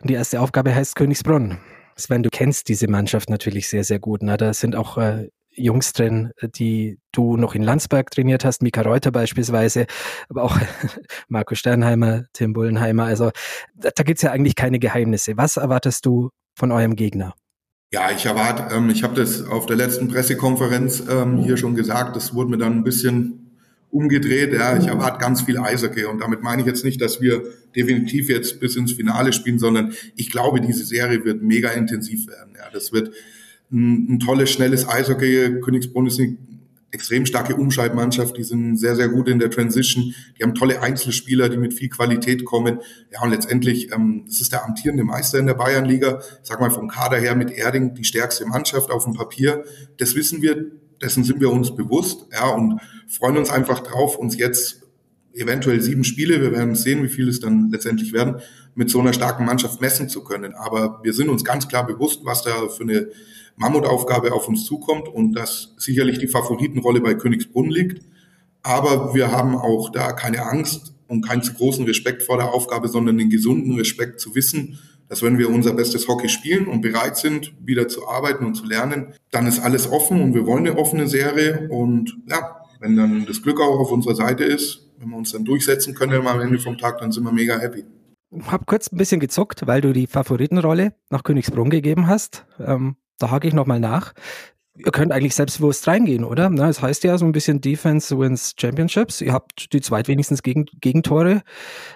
Und 0.00 0.08
die 0.08 0.14
erste 0.14 0.40
Aufgabe 0.40 0.74
heißt 0.74 0.96
Königsbrunn. 0.96 1.58
Sven, 2.00 2.22
du 2.22 2.30
kennst 2.30 2.68
diese 2.68 2.88
Mannschaft 2.88 3.30
natürlich 3.30 3.68
sehr, 3.68 3.84
sehr 3.84 3.98
gut. 3.98 4.22
Ne? 4.22 4.36
Da 4.36 4.52
sind 4.52 4.74
auch 4.74 4.98
äh, 4.98 5.28
Jungs 5.52 5.92
drin, 5.92 6.32
die 6.42 6.98
du 7.12 7.36
noch 7.36 7.54
in 7.54 7.62
Landsberg 7.62 8.10
trainiert 8.10 8.44
hast, 8.44 8.62
Mika 8.62 8.82
Reuter 8.82 9.10
beispielsweise, 9.10 9.86
aber 10.28 10.44
auch 10.44 10.58
Marco 11.28 11.54
Sternheimer, 11.54 12.24
Tim 12.32 12.52
Bullenheimer. 12.52 13.04
Also 13.04 13.30
da, 13.74 13.90
da 13.94 14.02
gibt 14.02 14.18
es 14.18 14.22
ja 14.22 14.30
eigentlich 14.30 14.54
keine 14.54 14.78
Geheimnisse. 14.78 15.36
Was 15.36 15.56
erwartest 15.56 16.06
du 16.06 16.30
von 16.56 16.72
eurem 16.72 16.96
Gegner? 16.96 17.34
Ja, 17.92 18.10
ich 18.12 18.24
erwarte, 18.24 18.74
ähm, 18.74 18.88
ich 18.90 19.02
habe 19.02 19.14
das 19.14 19.42
auf 19.42 19.66
der 19.66 19.76
letzten 19.76 20.08
Pressekonferenz 20.08 21.02
ähm, 21.10 21.38
hier 21.38 21.56
schon 21.56 21.74
gesagt, 21.74 22.14
das 22.14 22.34
wurde 22.34 22.50
mir 22.50 22.58
dann 22.58 22.74
ein 22.74 22.84
bisschen 22.84 23.49
umgedreht. 23.90 24.52
Ja, 24.52 24.76
ich 24.78 24.86
erwarte 24.86 25.18
ganz 25.18 25.42
viel 25.42 25.58
Eishockey 25.58 26.04
und 26.04 26.20
damit 26.20 26.42
meine 26.42 26.62
ich 26.62 26.66
jetzt 26.66 26.84
nicht, 26.84 27.00
dass 27.00 27.20
wir 27.20 27.42
definitiv 27.74 28.28
jetzt 28.28 28.60
bis 28.60 28.76
ins 28.76 28.92
Finale 28.92 29.32
spielen, 29.32 29.58
sondern 29.58 29.92
ich 30.16 30.30
glaube, 30.30 30.60
diese 30.60 30.84
Serie 30.84 31.24
wird 31.24 31.42
mega 31.42 31.70
intensiv 31.70 32.26
werden. 32.28 32.54
Ja, 32.56 32.70
das 32.72 32.92
wird 32.92 33.12
ein, 33.72 34.14
ein 34.14 34.18
tolles, 34.20 34.50
schnelles 34.50 34.88
Eishockey. 34.88 35.60
Königsbrunn 35.60 36.06
ist 36.06 36.20
eine 36.20 36.36
extrem 36.92 37.24
starke 37.26 37.54
Umschaltmannschaft, 37.54 38.36
die 38.36 38.42
sind 38.42 38.76
sehr, 38.76 38.96
sehr 38.96 39.08
gut 39.08 39.28
in 39.28 39.38
der 39.38 39.50
Transition, 39.50 40.14
die 40.38 40.42
haben 40.42 40.54
tolle 40.54 40.82
Einzelspieler, 40.82 41.48
die 41.48 41.56
mit 41.56 41.72
viel 41.72 41.88
Qualität 41.88 42.44
kommen. 42.44 42.80
Ja, 43.12 43.22
und 43.22 43.30
letztendlich, 43.30 43.92
ähm, 43.92 44.24
das 44.26 44.40
ist 44.40 44.52
der 44.52 44.64
amtierende 44.64 45.04
Meister 45.04 45.38
in 45.38 45.46
der 45.46 45.54
Bayernliga, 45.54 46.20
ich 46.20 46.48
sag 46.48 46.60
mal 46.60 46.70
vom 46.70 46.88
Kader 46.88 47.18
her 47.18 47.36
mit 47.36 47.52
Erding 47.52 47.94
die 47.94 48.04
stärkste 48.04 48.46
Mannschaft 48.46 48.90
auf 48.90 49.04
dem 49.04 49.14
Papier. 49.14 49.64
Das 49.98 50.14
wissen 50.14 50.42
wir, 50.42 50.66
dessen 51.00 51.24
sind 51.24 51.40
wir 51.40 51.50
uns 51.50 51.74
bewusst, 51.74 52.26
ja, 52.32 52.48
und 52.48 52.80
freuen 53.08 53.36
uns 53.36 53.50
einfach 53.50 53.80
drauf, 53.80 54.16
uns 54.16 54.36
jetzt 54.36 54.82
eventuell 55.32 55.80
sieben 55.80 56.04
Spiele, 56.04 56.40
wir 56.40 56.52
werden 56.52 56.74
sehen, 56.74 57.02
wie 57.02 57.08
viel 57.08 57.28
es 57.28 57.40
dann 57.40 57.70
letztendlich 57.70 58.12
werden, 58.12 58.36
mit 58.74 58.90
so 58.90 59.00
einer 59.00 59.12
starken 59.12 59.44
Mannschaft 59.44 59.80
messen 59.80 60.08
zu 60.08 60.24
können. 60.24 60.54
Aber 60.54 61.00
wir 61.02 61.12
sind 61.12 61.28
uns 61.28 61.44
ganz 61.44 61.68
klar 61.68 61.86
bewusst, 61.86 62.20
was 62.24 62.42
da 62.42 62.68
für 62.68 62.82
eine 62.82 63.08
Mammutaufgabe 63.56 64.32
auf 64.32 64.48
uns 64.48 64.64
zukommt 64.64 65.08
und 65.08 65.32
dass 65.34 65.74
sicherlich 65.76 66.18
die 66.18 66.28
Favoritenrolle 66.28 67.00
bei 67.00 67.14
Königsbrunn 67.14 67.70
liegt. 67.70 68.04
Aber 68.62 69.14
wir 69.14 69.32
haben 69.32 69.54
auch 69.56 69.90
da 69.90 70.12
keine 70.12 70.46
Angst 70.46 70.94
und 71.08 71.26
keinen 71.26 71.42
zu 71.42 71.54
großen 71.54 71.84
Respekt 71.84 72.22
vor 72.22 72.36
der 72.36 72.52
Aufgabe, 72.52 72.88
sondern 72.88 73.18
den 73.18 73.30
gesunden 73.30 73.76
Respekt 73.76 74.20
zu 74.20 74.34
wissen, 74.34 74.78
dass 75.10 75.24
wenn 75.24 75.38
wir 75.38 75.50
unser 75.50 75.72
bestes 75.72 76.06
Hockey 76.06 76.28
spielen 76.28 76.68
und 76.68 76.82
bereit 76.82 77.16
sind, 77.16 77.52
wieder 77.60 77.88
zu 77.88 78.08
arbeiten 78.08 78.46
und 78.46 78.54
zu 78.54 78.64
lernen, 78.64 79.12
dann 79.32 79.46
ist 79.48 79.58
alles 79.58 79.90
offen 79.90 80.22
und 80.22 80.34
wir 80.34 80.46
wollen 80.46 80.68
eine 80.68 80.78
offene 80.78 81.08
Serie. 81.08 81.68
Und 81.68 82.16
ja, 82.26 82.64
wenn 82.78 82.96
dann 82.96 83.26
das 83.26 83.42
Glück 83.42 83.60
auch 83.60 83.80
auf 83.80 83.90
unserer 83.90 84.14
Seite 84.14 84.44
ist, 84.44 84.88
wenn 84.98 85.10
wir 85.10 85.16
uns 85.16 85.32
dann 85.32 85.44
durchsetzen 85.44 85.96
können 85.96 86.24
am 86.24 86.40
Ende 86.40 86.60
vom 86.60 86.78
Tag, 86.78 86.98
dann 86.98 87.10
sind 87.10 87.24
wir 87.24 87.32
mega 87.32 87.58
happy. 87.58 87.84
Ich 88.30 88.52
habe 88.52 88.64
kurz 88.66 88.92
ein 88.92 88.98
bisschen 88.98 89.18
gezuckt, 89.18 89.66
weil 89.66 89.80
du 89.80 89.92
die 89.92 90.06
Favoritenrolle 90.06 90.94
nach 91.10 91.24
Königsbrunn 91.24 91.70
gegeben 91.70 92.06
hast. 92.06 92.46
Ähm, 92.60 92.94
da 93.18 93.32
hake 93.32 93.48
ich 93.48 93.54
nochmal 93.54 93.80
nach. 93.80 94.12
Ihr 94.84 94.92
könnt 94.92 95.12
eigentlich 95.12 95.34
selbstbewusst 95.34 95.86
reingehen, 95.86 96.24
oder? 96.24 96.48
Na, 96.48 96.66
das 96.66 96.80
heißt 96.80 97.04
ja 97.04 97.18
so 97.18 97.26
ein 97.26 97.32
bisschen 97.32 97.60
Defense 97.60 98.18
wins 98.18 98.54
Championships. 98.58 99.20
Ihr 99.20 99.32
habt 99.32 99.72
die 99.72 99.80
zweitwenigstens 99.80 100.42
Gegen 100.42 100.66
Gegentore. 100.80 101.42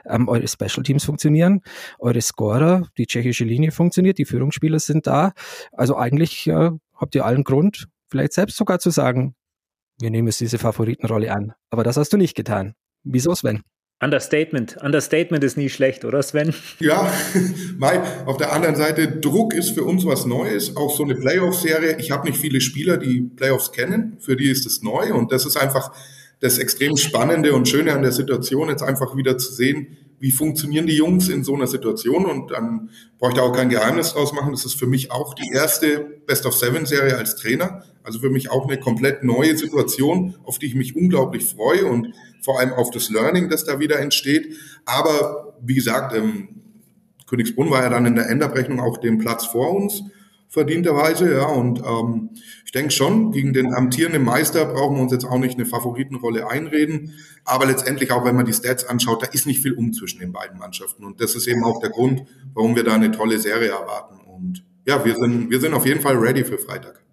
Ähm, 0.05 0.29
eure 0.29 0.47
Special 0.47 0.83
Teams 0.83 1.05
funktionieren. 1.05 1.62
Eure 1.99 2.20
Scorer, 2.20 2.88
die 2.99 3.07
tschechische 3.07 3.44
Linie 3.44 3.70
funktioniert. 3.70 4.18
Die 4.18 4.27
Führungsspieler 4.27 4.79
sind 4.81 5.07
da. 5.07 5.33
Also 5.73 5.97
eigentlich 5.97 6.47
äh, 6.47 6.70
habt 6.94 7.14
ihr 7.14 7.25
allen 7.25 7.44
Grund, 7.44 7.87
vielleicht 8.09 8.35
selbst 8.35 8.57
sogar 8.57 8.79
zu 8.79 8.90
sagen, 8.90 9.35
wir 9.99 10.11
nehmen 10.11 10.29
jetzt 10.29 10.40
diese 10.40 10.59
Favoritenrolle 10.59 11.33
an. 11.33 11.55
Aber 11.70 11.85
das 11.85 11.97
hast 11.97 12.12
du 12.12 12.16
nicht 12.16 12.35
getan. 12.35 12.75
Wieso, 13.03 13.35
Sven? 13.35 13.62
Understatement. 14.00 14.76
Understatement 14.83 15.42
ist 15.44 15.57
nie 15.57 15.70
schlecht, 15.70 16.04
oder 16.04 16.22
Sven? 16.22 16.52
Ja, 16.80 17.11
Mai, 17.78 18.00
auf 18.26 18.37
der 18.37 18.52
anderen 18.52 18.76
Seite, 18.76 19.09
Druck 19.09 19.54
ist 19.54 19.70
für 19.70 19.85
uns 19.85 20.04
was 20.04 20.26
Neues, 20.26 20.76
auch 20.76 20.94
so 20.94 21.04
eine 21.04 21.14
Playoff-Serie. 21.14 21.96
Ich 21.98 22.11
habe 22.11 22.28
nicht 22.28 22.38
viele 22.38 22.61
Spieler, 22.61 22.96
die 22.98 23.22
Playoffs 23.22 23.72
kennen, 23.72 24.18
für 24.20 24.37
die 24.37 24.50
ist 24.50 24.66
es 24.66 24.83
neu 24.83 25.14
und 25.14 25.33
das 25.33 25.46
ist 25.46 25.57
einfach 25.57 25.92
das 26.40 26.59
extrem 26.59 26.96
Spannende 26.96 27.54
und 27.54 27.68
Schöne 27.68 27.92
an 27.92 28.02
der 28.02 28.12
Situation, 28.12 28.68
jetzt 28.68 28.83
einfach 28.83 29.16
wieder 29.16 29.38
zu 29.38 29.52
sehen, 29.52 29.96
wie 30.24 30.32
funktionieren 30.32 30.87
die 30.87 30.96
Jungs 30.96 31.28
in 31.28 31.44
so 31.44 31.54
einer 31.54 31.66
Situation 31.66 32.24
und 32.24 32.50
dann 32.50 32.88
brauche 33.18 33.32
ich 33.32 33.37
da 33.37 33.42
auch 33.42 33.52
kein 33.52 33.68
Geheimnis 33.68 34.14
draus 34.14 34.32
machen. 34.32 34.52
Das 34.52 34.64
ist 34.64 34.72
für 34.72 34.87
mich 34.87 35.12
auch 35.12 35.34
die 35.34 35.50
erste 35.52 35.98
Best 36.26 36.46
of 36.46 36.54
Seven 36.54 36.87
Serie 36.87 37.18
als 37.18 37.37
Trainer. 37.37 37.84
Also 38.02 38.20
für 38.20 38.30
mich 38.30 38.50
auch 38.50 38.66
eine 38.66 38.80
komplett 38.80 39.22
neue 39.22 39.54
Situation, 39.54 40.34
auf 40.44 40.58
die 40.58 40.64
ich 40.64 40.74
mich 40.76 40.96
unglaublich 40.96 41.44
freue 41.44 41.84
und 41.84 42.14
vor 42.40 42.58
allem 42.58 42.72
auf 42.72 42.90
das 42.90 43.10
Learning, 43.10 43.50
das 43.50 43.66
da 43.66 43.80
wieder 43.80 43.98
entsteht. 44.00 44.56
Aber 44.87 45.58
wie 45.60 45.74
gesagt, 45.74 46.16
ähm, 46.16 46.48
Königsbrunn 47.26 47.70
war 47.70 47.82
ja 47.82 47.90
dann 47.90 48.06
in 48.06 48.14
der 48.14 48.30
Endabrechnung 48.30 48.80
auch 48.80 48.96
den 48.96 49.18
Platz 49.18 49.44
vor 49.44 49.74
uns 49.74 50.04
verdienterweise, 50.48 51.33
ja. 51.33 51.46
Und 51.46 51.80
ähm, 51.80 52.30
ich 52.64 52.72
denke 52.72 52.90
schon, 52.90 53.33
gegen 53.33 53.52
den 53.52 53.74
amtierenden 53.74 54.24
Meister 54.24 54.64
brauchen 54.64 54.96
wir 54.96 55.02
uns 55.02 55.12
jetzt 55.12 55.24
auch 55.24 55.38
nicht 55.38 55.54
eine 55.54 55.66
Favoritenrolle 55.66 56.48
einreden. 56.48 57.14
Aber 57.44 57.66
letztendlich, 57.66 58.12
auch 58.12 58.24
wenn 58.24 58.37
man 58.37 58.46
die 58.46 58.52
Stats 58.52 58.85
anschaut, 58.85 59.22
da 59.22 59.26
ist 59.26 59.46
nicht 59.46 59.62
viel 59.62 59.74
um 59.74 59.92
zwischen 59.92 60.20
den 60.20 60.33
beiden 60.33 60.59
Mannschaften. 60.59 61.04
Und 61.04 61.20
das 61.20 61.35
ist 61.35 61.46
eben 61.46 61.64
auch 61.64 61.80
der 61.80 61.90
Grund, 61.90 62.24
warum 62.54 62.76
wir 62.76 62.85
da 62.85 62.94
eine 62.94 63.11
tolle 63.11 63.38
Serie 63.38 63.70
erwarten. 63.70 64.20
Und 64.26 64.64
ja, 64.87 65.04
wir 65.04 65.14
sind, 65.14 65.50
wir 65.50 65.61
sind 65.61 65.74
auf 65.74 65.87
jeden 65.87 66.00
Fall 66.00 66.16
ready 66.16 66.44
für 66.44 66.59
Freitag. 66.59 67.03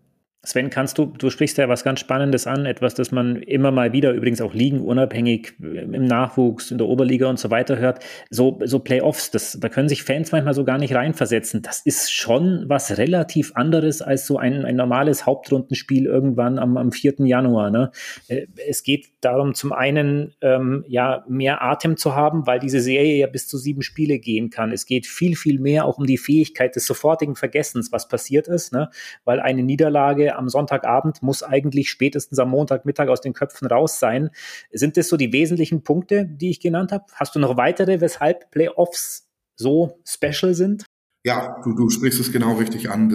Sven, 0.44 0.72
kannst 0.72 0.98
du, 0.98 1.06
du 1.06 1.30
sprichst 1.30 1.60
ja 1.60 1.70
was 1.70 1.84
ganz 1.84 2.00
Spannendes 2.00 2.48
an, 2.48 2.66
etwas, 2.66 2.96
das 2.96 3.12
man 3.12 3.36
immer 3.44 3.70
mal 3.70 3.94
wieder 3.94 4.12
übrigens 4.12 4.42
auch 4.42 4.56
ligenunabhängig 4.56 5.54
im 5.60 6.06
Nachwuchs, 6.06 6.72
in 6.72 6.80
der 6.80 6.88
Oberliga 6.88 7.30
und 7.30 7.38
so 7.38 7.52
weiter 7.52 7.78
hört. 7.78 8.04
So, 8.32 8.60
so 8.64 8.80
Playoffs, 8.80 9.30
das, 9.30 9.60
da 9.62 9.70
können 9.70 9.88
sich 9.88 10.02
Fans 10.02 10.32
manchmal 10.32 10.56
so 10.56 10.66
gar 10.66 10.80
nicht 10.80 10.96
reinversetzen. 10.96 11.62
Das 11.62 11.82
ist 11.82 12.12
schon 12.12 12.66
was 12.68 12.98
relativ 12.98 13.52
anderes 13.54 14.02
als 14.02 14.26
so 14.26 14.38
ein, 14.38 14.66
ein 14.66 14.76
normales 14.76 15.28
Hauptrundenspiel 15.28 16.08
irgendwann 16.08 16.58
am, 16.58 16.76
am 16.76 16.92
4. 16.92 17.18
Januar. 17.20 17.70
Ne? 17.70 17.92
Äh, 18.28 18.48
es 18.68 18.82
geht 18.82 19.10
darum, 19.22 19.54
zum 19.54 19.72
einen 19.72 20.34
ähm, 20.42 20.84
ja 20.88 21.24
mehr 21.30 21.62
Atem 21.62 21.98
zu 21.98 22.16
haben, 22.16 22.48
weil 22.48 22.58
diese 22.58 22.82
Serie 22.82 23.16
ja 23.16 23.28
bis 23.28 23.48
zu 23.48 23.60
sieben 23.60 23.84
Spiele 23.84 24.18
gehen 24.18 24.50
kann. 24.50 24.72
Es 24.72 24.88
geht 24.88 25.06
viel, 25.06 25.36
viel 25.36 25.60
mehr 25.60 25.86
auch 25.86 26.00
um 26.00 26.08
die 26.08 26.18
Fähigkeit 26.18 26.76
des 26.76 26.88
sofortigen 26.88 27.36
Vergessens, 27.36 27.92
was 27.92 28.08
passiert 28.08 28.48
ist, 28.48 28.74
ne? 28.74 28.90
weil 29.24 29.40
eine 29.40 29.62
Niederlage 29.62 30.31
am 30.38 30.50
Sonntagabend 30.50 31.22
muss 31.22 31.44
eigentlich 31.44 31.90
spätestens 31.90 32.40
am 32.40 32.50
Montagmittag 32.50 33.08
aus 33.08 33.22
den 33.22 33.34
Köpfen 33.34 33.68
raus 33.68 34.00
sein. 34.00 34.30
Sind 34.72 34.98
das 34.98 35.08
so 35.08 35.18
die 35.18 35.34
wesentlichen 35.34 35.84
Punkte, 35.84 36.26
die 36.26 36.50
ich 36.50 36.60
genannt 36.60 36.92
habe? 36.92 37.06
Hast 37.14 37.36
du 37.36 37.40
noch 37.40 37.58
weitere, 37.58 38.02
weshalb 38.02 38.52
Playoffs 38.52 39.28
so 39.56 40.00
special 40.06 40.54
sind? 40.54 40.86
Ja, 41.24 41.62
du, 41.64 41.74
du 41.76 41.90
sprichst 41.90 42.20
es 42.20 42.32
genau 42.32 42.54
richtig 42.54 42.90
an. 42.90 43.10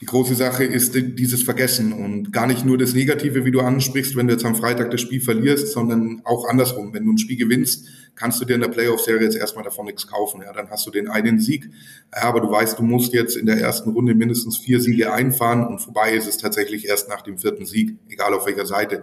Die, 0.00 0.06
große 0.06 0.34
Sache 0.34 0.64
ist 0.64 0.94
dieses 0.94 1.42
Vergessen 1.42 1.92
und 1.92 2.32
gar 2.32 2.46
nicht 2.46 2.64
nur 2.64 2.76
das 2.76 2.94
Negative, 2.94 3.44
wie 3.44 3.50
du 3.50 3.60
ansprichst, 3.60 4.16
wenn 4.16 4.26
du 4.26 4.34
jetzt 4.34 4.44
am 4.44 4.54
Freitag 4.54 4.90
das 4.90 5.00
Spiel 5.00 5.20
verlierst, 5.20 5.72
sondern 5.72 6.20
auch 6.24 6.48
andersrum. 6.48 6.92
Wenn 6.92 7.04
du 7.04 7.12
ein 7.12 7.18
Spiel 7.18 7.36
gewinnst, 7.36 7.86
kannst 8.14 8.40
du 8.40 8.44
dir 8.44 8.54
in 8.54 8.60
der 8.60 8.68
Playoff-Serie 8.68 9.24
jetzt 9.24 9.36
erstmal 9.36 9.64
davon 9.64 9.86
nichts 9.86 10.06
kaufen. 10.06 10.42
Ja, 10.42 10.52
dann 10.52 10.70
hast 10.70 10.86
du 10.86 10.90
den 10.90 11.08
einen 11.08 11.38
Sieg, 11.38 11.70
ja, 12.14 12.22
aber 12.22 12.40
du 12.40 12.50
weißt, 12.50 12.78
du 12.78 12.82
musst 12.82 13.12
jetzt 13.12 13.36
in 13.36 13.46
der 13.46 13.58
ersten 13.58 13.90
Runde 13.90 14.14
mindestens 14.14 14.58
vier 14.58 14.80
Siege 14.80 15.12
einfahren 15.12 15.66
und 15.66 15.78
vorbei 15.78 16.12
ist 16.12 16.26
es 16.26 16.38
tatsächlich 16.38 16.86
erst 16.86 17.08
nach 17.08 17.22
dem 17.22 17.38
vierten 17.38 17.66
Sieg, 17.66 17.96
egal 18.08 18.34
auf 18.34 18.46
welcher 18.46 18.66
Seite. 18.66 19.02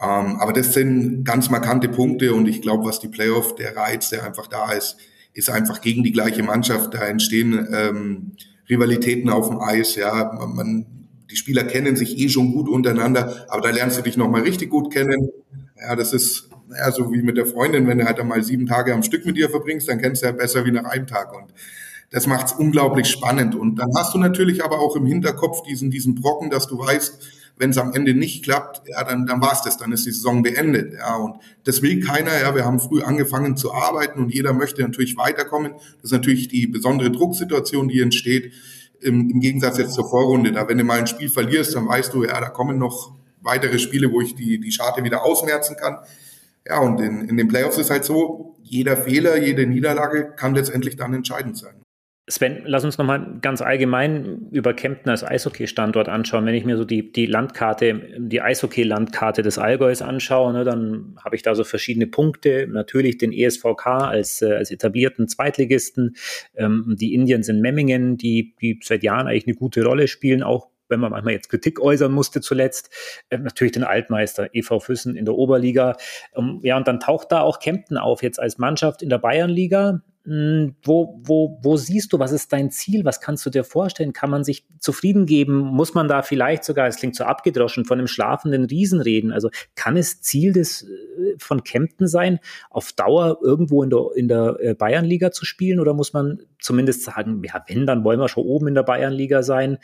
Ähm, 0.00 0.36
aber 0.36 0.52
das 0.52 0.74
sind 0.74 1.24
ganz 1.24 1.50
markante 1.50 1.88
Punkte 1.88 2.32
und 2.32 2.46
ich 2.46 2.62
glaube, 2.62 2.84
was 2.84 3.00
die 3.00 3.08
Playoff, 3.08 3.56
der 3.56 3.76
Reiz, 3.76 4.10
der 4.10 4.24
einfach 4.24 4.46
da 4.46 4.72
ist, 4.72 4.96
ist 5.32 5.50
einfach 5.50 5.80
gegen 5.80 6.02
die 6.02 6.12
gleiche 6.12 6.42
Mannschaft. 6.42 6.94
Da 6.94 7.06
entstehen 7.06 7.68
ähm, 7.72 8.32
Rivalitäten 8.68 9.30
auf 9.30 9.48
dem 9.48 9.60
Eis. 9.60 9.94
Ja, 9.96 10.32
man, 10.38 10.54
man, 10.54 10.86
die 11.30 11.36
Spieler 11.36 11.64
kennen 11.64 11.96
sich 11.96 12.18
eh 12.18 12.28
schon 12.28 12.52
gut 12.52 12.68
untereinander, 12.68 13.46
aber 13.48 13.62
da 13.62 13.70
lernst 13.70 13.98
du 13.98 14.02
dich 14.02 14.16
nochmal 14.16 14.42
richtig 14.42 14.70
gut 14.70 14.92
kennen. 14.92 15.28
Ja, 15.80 15.94
das 15.96 16.12
ist 16.12 16.48
ja, 16.76 16.92
so 16.92 17.12
wie 17.12 17.22
mit 17.22 17.36
der 17.36 17.46
Freundin, 17.46 17.86
wenn 17.86 17.98
du 17.98 18.04
halt 18.04 18.20
einmal 18.20 18.42
sieben 18.42 18.66
Tage 18.66 18.92
am 18.92 19.02
Stück 19.02 19.24
mit 19.24 19.36
ihr 19.36 19.50
verbringst, 19.50 19.88
dann 19.88 20.00
kennst 20.00 20.22
du 20.22 20.26
ja 20.26 20.32
besser 20.32 20.64
wie 20.64 20.70
nach 20.70 20.84
einem 20.84 21.06
Tag. 21.06 21.34
Und 21.34 21.52
das 22.10 22.26
macht's 22.26 22.52
unglaublich 22.52 23.08
spannend. 23.08 23.54
Und 23.54 23.76
dann 23.76 23.90
hast 23.96 24.14
du 24.14 24.18
natürlich 24.18 24.64
aber 24.64 24.80
auch 24.80 24.96
im 24.96 25.06
Hinterkopf 25.06 25.62
diesen, 25.62 25.90
diesen 25.90 26.14
Brocken, 26.14 26.50
dass 26.50 26.66
du 26.66 26.78
weißt, 26.78 27.37
wenn 27.58 27.70
es 27.70 27.78
am 27.78 27.92
Ende 27.92 28.14
nicht 28.14 28.44
klappt, 28.44 28.88
ja, 28.88 29.02
dann, 29.04 29.26
dann 29.26 29.40
war's 29.40 29.62
das, 29.62 29.76
dann 29.76 29.92
ist 29.92 30.06
die 30.06 30.12
Saison 30.12 30.42
beendet. 30.42 30.94
Ja, 30.94 31.16
und 31.16 31.36
das 31.64 31.82
will 31.82 32.00
keiner. 32.04 32.38
Ja, 32.40 32.54
wir 32.54 32.64
haben 32.64 32.78
früh 32.78 33.02
angefangen 33.02 33.56
zu 33.56 33.72
arbeiten 33.72 34.20
und 34.20 34.32
jeder 34.32 34.52
möchte 34.52 34.82
natürlich 34.82 35.16
weiterkommen. 35.16 35.72
Das 35.72 36.04
ist 36.04 36.12
natürlich 36.12 36.48
die 36.48 36.66
besondere 36.66 37.10
Drucksituation, 37.10 37.88
die 37.88 38.00
entsteht. 38.00 38.52
Im, 39.00 39.30
im 39.30 39.40
Gegensatz 39.40 39.78
jetzt 39.78 39.94
zur 39.94 40.08
Vorrunde. 40.08 40.52
Da, 40.52 40.68
wenn 40.68 40.78
du 40.78 40.84
mal 40.84 40.98
ein 40.98 41.06
Spiel 41.06 41.28
verlierst, 41.28 41.74
dann 41.74 41.88
weißt 41.88 42.14
du, 42.14 42.24
ja, 42.24 42.40
da 42.40 42.48
kommen 42.48 42.78
noch 42.78 43.12
weitere 43.40 43.78
Spiele, 43.78 44.12
wo 44.12 44.20
ich 44.20 44.34
die, 44.34 44.58
die 44.60 44.72
Scharte 44.72 45.04
wieder 45.04 45.24
ausmerzen 45.24 45.76
kann. 45.76 45.98
Ja, 46.66 46.80
und 46.80 47.00
in, 47.00 47.28
in 47.28 47.36
den 47.36 47.48
Playoffs 47.48 47.78
ist 47.78 47.90
halt 47.90 48.04
so, 48.04 48.56
jeder 48.62 48.96
Fehler, 48.96 49.36
jede 49.38 49.66
Niederlage 49.66 50.32
kann 50.36 50.54
letztendlich 50.54 50.96
dann 50.96 51.14
entscheidend 51.14 51.56
sein. 51.56 51.82
Sven, 52.28 52.62
lass 52.64 52.84
uns 52.84 52.98
nochmal 52.98 53.38
ganz 53.40 53.62
allgemein 53.62 54.48
über 54.50 54.74
Kempten 54.74 55.10
als 55.10 55.24
Eishockey-Standort 55.24 56.08
anschauen. 56.08 56.44
Wenn 56.46 56.54
ich 56.54 56.64
mir 56.64 56.76
so 56.76 56.84
die, 56.84 57.10
die 57.10 57.26
Landkarte, 57.26 58.02
die 58.18 58.42
Eishockey-Landkarte 58.42 59.42
des 59.42 59.58
Allgäus 59.58 60.02
anschaue, 60.02 60.52
ne, 60.52 60.64
dann 60.64 61.16
habe 61.24 61.36
ich 61.36 61.42
da 61.42 61.54
so 61.54 61.64
verschiedene 61.64 62.06
Punkte. 62.06 62.66
Natürlich 62.68 63.18
den 63.18 63.32
ESVK 63.32 63.86
als, 63.86 64.42
äh, 64.42 64.52
als 64.52 64.70
etablierten 64.70 65.28
Zweitligisten. 65.28 66.16
Ähm, 66.54 66.96
die 66.98 67.14
Indians 67.14 67.48
in 67.48 67.60
Memmingen, 67.60 68.16
die, 68.16 68.54
die 68.60 68.78
seit 68.82 69.02
Jahren 69.02 69.26
eigentlich 69.26 69.46
eine 69.46 69.56
gute 69.56 69.82
Rolle 69.82 70.06
spielen, 70.06 70.42
auch 70.42 70.68
wenn 70.88 71.00
man 71.00 71.10
manchmal 71.10 71.34
jetzt 71.34 71.48
Kritik 71.48 71.80
äußern 71.80 72.12
musste 72.12 72.40
zuletzt, 72.40 72.90
äh, 73.30 73.38
natürlich 73.38 73.72
den 73.72 73.84
Altmeister 73.84 74.48
EV 74.52 74.80
Füssen 74.80 75.16
in 75.16 75.24
der 75.24 75.34
Oberliga. 75.34 75.96
Ähm, 76.34 76.60
ja, 76.62 76.76
und 76.76 76.88
dann 76.88 77.00
taucht 77.00 77.32
da 77.32 77.40
auch 77.40 77.58
Kempten 77.58 77.96
auf 77.96 78.22
jetzt 78.22 78.40
als 78.40 78.58
Mannschaft 78.58 79.02
in 79.02 79.08
der 79.08 79.18
Bayernliga. 79.18 80.02
Hm, 80.28 80.74
wo, 80.82 81.22
wo, 81.24 81.58
wo 81.62 81.78
siehst 81.78 82.12
du, 82.12 82.18
was 82.18 82.32
ist 82.32 82.52
dein 82.52 82.70
Ziel? 82.70 83.06
Was 83.06 83.22
kannst 83.22 83.46
du 83.46 83.50
dir 83.50 83.64
vorstellen? 83.64 84.12
Kann 84.12 84.28
man 84.28 84.44
sich 84.44 84.66
zufrieden 84.78 85.24
geben? 85.24 85.56
Muss 85.56 85.94
man 85.94 86.06
da 86.06 86.20
vielleicht 86.20 86.64
sogar, 86.64 86.86
es 86.86 86.96
klingt 86.96 87.16
so 87.16 87.24
abgedroschen, 87.24 87.86
von 87.86 87.98
einem 87.98 88.08
schlafenden 88.08 88.66
Riesen 88.66 89.00
reden? 89.00 89.32
Also 89.32 89.48
kann 89.74 89.96
es 89.96 90.20
Ziel 90.20 90.52
des, 90.52 90.82
äh, 90.82 91.36
von 91.38 91.64
Kempten 91.64 92.08
sein, 92.08 92.40
auf 92.68 92.92
Dauer 92.92 93.38
irgendwo 93.42 93.82
in 93.82 93.88
der, 93.88 94.10
in 94.16 94.28
der 94.28 94.56
äh, 94.60 94.74
Bayernliga 94.74 95.30
zu 95.30 95.46
spielen? 95.46 95.80
Oder 95.80 95.94
muss 95.94 96.12
man 96.12 96.42
zumindest 96.60 97.04
sagen, 97.04 97.42
ja, 97.42 97.64
wenn, 97.66 97.86
dann 97.86 98.04
wollen 98.04 98.20
wir 98.20 98.28
schon 98.28 98.44
oben 98.44 98.68
in 98.68 98.74
der 98.74 98.82
Bayernliga 98.82 99.42
sein? 99.42 99.78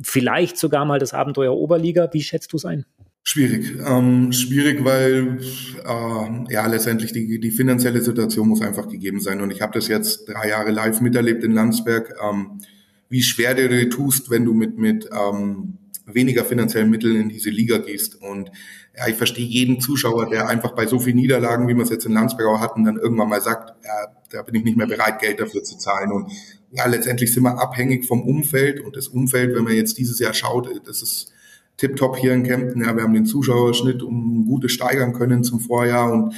Vielleicht 0.00 0.58
sogar 0.58 0.84
mal 0.84 1.00
das 1.00 1.12
Abenteuer 1.12 1.56
Oberliga. 1.56 2.08
Wie 2.12 2.22
schätzt 2.22 2.52
du 2.52 2.56
es 2.56 2.64
ein? 2.64 2.86
Schwierig. 3.30 3.74
Ähm, 3.86 4.32
schwierig, 4.32 4.82
weil 4.86 5.38
äh, 5.84 6.50
ja 6.50 6.66
letztendlich 6.66 7.12
die, 7.12 7.38
die 7.38 7.50
finanzielle 7.50 8.00
Situation 8.00 8.48
muss 8.48 8.62
einfach 8.62 8.88
gegeben 8.88 9.20
sein. 9.20 9.42
Und 9.42 9.50
ich 9.50 9.60
habe 9.60 9.74
das 9.74 9.86
jetzt 9.86 10.30
drei 10.30 10.48
Jahre 10.48 10.70
live 10.70 11.02
miterlebt 11.02 11.44
in 11.44 11.52
Landsberg, 11.52 12.14
ähm, 12.26 12.62
wie 13.10 13.22
schwer 13.22 13.52
du 13.54 13.86
tust, 13.90 14.30
wenn 14.30 14.46
du 14.46 14.54
mit, 14.54 14.78
mit 14.78 15.10
ähm, 15.12 15.76
weniger 16.06 16.42
finanziellen 16.42 16.88
Mitteln 16.88 17.20
in 17.20 17.28
diese 17.28 17.50
Liga 17.50 17.76
gehst. 17.76 18.14
Und 18.14 18.50
ja, 18.96 19.08
ich 19.08 19.16
verstehe 19.16 19.44
jeden 19.44 19.82
Zuschauer, 19.82 20.30
der 20.30 20.48
einfach 20.48 20.70
bei 20.74 20.86
so 20.86 20.98
vielen 20.98 21.16
Niederlagen, 21.16 21.68
wie 21.68 21.74
wir 21.74 21.82
es 21.82 21.90
jetzt 21.90 22.06
in 22.06 22.14
Landsberg 22.14 22.46
auch 22.46 22.60
hatten, 22.62 22.84
dann 22.84 22.96
irgendwann 22.96 23.28
mal 23.28 23.42
sagt, 23.42 23.74
ja, 23.84 24.06
da 24.30 24.40
bin 24.40 24.54
ich 24.54 24.64
nicht 24.64 24.78
mehr 24.78 24.86
bereit, 24.86 25.18
Geld 25.18 25.38
dafür 25.38 25.62
zu 25.62 25.76
zahlen. 25.76 26.12
Und 26.12 26.32
ja, 26.70 26.86
letztendlich 26.86 27.34
sind 27.34 27.42
wir 27.42 27.60
abhängig 27.60 28.06
vom 28.06 28.22
Umfeld. 28.22 28.80
Und 28.80 28.96
das 28.96 29.08
Umfeld, 29.08 29.54
wenn 29.54 29.64
man 29.64 29.74
jetzt 29.74 29.98
dieses 29.98 30.18
Jahr 30.18 30.32
schaut, 30.32 30.70
das 30.86 31.02
ist 31.02 31.34
tipptopp 31.78 32.18
hier 32.18 32.34
in 32.34 32.42
Kempten. 32.42 32.82
Ja, 32.84 32.94
wir 32.94 33.02
haben 33.02 33.14
den 33.14 33.24
Zuschauerschnitt 33.24 34.02
um 34.02 34.44
gute 34.44 34.68
steigern 34.68 35.14
können 35.14 35.42
zum 35.42 35.60
Vorjahr 35.60 36.12
und 36.12 36.34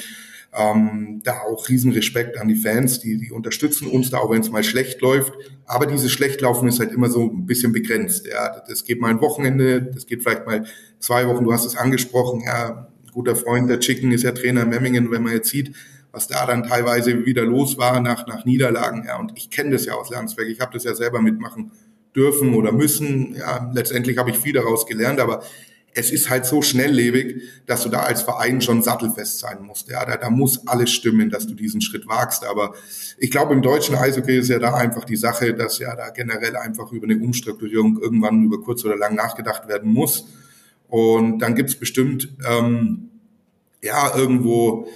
ähm, 0.53 1.21
da 1.25 1.41
auch 1.41 1.69
riesen 1.69 1.93
Respekt 1.93 2.39
an 2.39 2.49
die 2.49 2.57
Fans, 2.57 3.01
die, 3.01 3.19
die 3.19 3.31
unterstützen 3.31 3.89
uns 3.89 4.11
da, 4.11 4.19
auch 4.19 4.31
wenn 4.31 4.41
es 4.41 4.51
mal 4.51 4.65
schlecht 4.65 5.01
läuft. 5.01 5.33
Aber 5.65 5.87
dieses 5.87 6.11
Schlechtlaufen 6.11 6.69
ist 6.69 6.81
halt 6.81 6.93
immer 6.93 7.09
so 7.09 7.23
ein 7.23 7.47
bisschen 7.47 7.73
begrenzt. 7.73 8.27
Ja, 8.27 8.63
das 8.69 8.85
geht 8.85 9.01
mal 9.01 9.11
ein 9.11 9.21
Wochenende, 9.21 9.83
das 9.83 10.07
geht 10.07 10.23
vielleicht 10.23 10.47
mal 10.47 10.65
zwei 10.99 11.27
Wochen. 11.29 11.45
Du 11.45 11.53
hast 11.53 11.65
es 11.65 11.77
angesprochen. 11.77 12.43
Ja, 12.45 12.89
guter 13.13 13.37
Freund 13.37 13.71
der 13.71 13.81
Chicken 13.81 14.13
ist 14.13 14.25
ja 14.25 14.33
Trainer 14.33 14.63
in 14.63 14.71
Memmingen. 14.71 15.11
Wenn 15.11 15.23
man 15.23 15.33
jetzt 15.33 15.51
sieht, 15.51 15.75
was 16.13 16.27
da 16.27 16.45
dann 16.47 16.65
teilweise 16.65 17.25
wieder 17.25 17.45
los 17.45 17.79
war 17.79 18.01
nach, 18.01 18.27
nach 18.27 18.45
Niederlagen. 18.45 19.05
Ja, 19.07 19.19
und 19.19 19.33
ich 19.37 19.51
kenne 19.51 19.71
das 19.71 19.87
ja 19.87 19.95
aus 19.95 20.11
Landsberg. 20.11 20.49
Ich 20.49 20.61
habe 20.61 20.73
das 20.73 20.83
ja 20.83 20.95
selber 20.95 21.23
mitmachen 21.23 21.71
dürfen 22.15 22.55
oder 22.55 22.73
müssen. 22.73 23.35
Ja, 23.37 23.71
letztendlich 23.73 24.19
habe 24.19 24.31
ich 24.31 24.39
viel 24.39 24.53
daraus 24.53 24.87
gelernt, 24.87 25.21
aber 25.21 25.43
es 25.93 26.13
ist 26.13 26.31
halt 26.31 26.47
so 26.47 26.63
schnelllebig, 26.63 27.43
dass 27.67 27.83
du 27.83 27.89
da 27.89 28.01
als 28.01 28.23
Verein 28.23 28.61
schon 28.61 28.83
sattelfest 28.83 29.41
sein 29.41 29.63
musst. 29.63 29.89
Ja, 29.89 30.05
da, 30.05 30.17
da 30.17 30.31
muss 30.31 30.67
alles 30.67 30.91
stimmen, 30.91 31.31
dass 31.31 31.47
du 31.47 31.55
diesen 31.55 31.81
Schritt 31.81 32.07
wagst. 32.07 32.45
Aber 32.45 32.75
ich 33.19 33.31
glaube, 33.31 33.55
im 33.55 33.63
deutschen 33.63 33.97
Eishockey 33.97 34.39
ist 34.39 34.49
ja 34.49 34.59
da 34.59 34.75
einfach 34.75 35.05
die 35.05 35.17
Sache, 35.17 35.53
dass 35.55 35.79
ja 35.79 35.97
da 35.97 36.11
generell 36.11 36.57
einfach 36.57 36.93
über 36.93 37.07
eine 37.07 37.17
Umstrukturierung 37.17 37.99
irgendwann 38.01 38.45
über 38.45 38.61
kurz 38.61 38.85
oder 38.85 38.97
lang 38.97 39.15
nachgedacht 39.17 39.69
werden 39.69 39.93
muss. 39.93 40.27
Und 40.89 41.41
dann 41.41 41.55
gibt's 41.55 41.75
bestimmt 41.75 42.29
ähm, 42.49 43.11
ja 43.83 44.17
irgendwo 44.17 44.89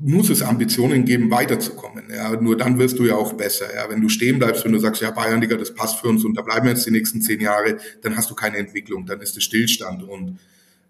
muss 0.00 0.30
es 0.30 0.42
Ambitionen 0.42 1.04
geben, 1.04 1.30
weiterzukommen. 1.30 2.04
Ja, 2.14 2.30
nur 2.40 2.56
dann 2.56 2.78
wirst 2.78 2.98
du 2.98 3.04
ja 3.04 3.14
auch 3.14 3.32
besser. 3.32 3.66
Ja, 3.74 3.88
wenn 3.88 4.00
du 4.00 4.08
stehen 4.08 4.38
bleibst, 4.38 4.64
wenn 4.64 4.72
du 4.72 4.78
sagst, 4.78 5.02
ja, 5.02 5.10
Bayernliga, 5.10 5.56
das 5.56 5.74
passt 5.74 6.00
für 6.00 6.08
uns 6.08 6.24
und 6.24 6.36
da 6.36 6.42
bleiben 6.42 6.66
wir 6.66 6.72
jetzt 6.72 6.86
die 6.86 6.90
nächsten 6.90 7.22
zehn 7.22 7.40
Jahre, 7.40 7.78
dann 8.02 8.16
hast 8.16 8.30
du 8.30 8.34
keine 8.34 8.58
Entwicklung, 8.58 9.06
dann 9.06 9.20
ist 9.20 9.36
es 9.36 9.44
Stillstand 9.44 10.02
und 10.02 10.38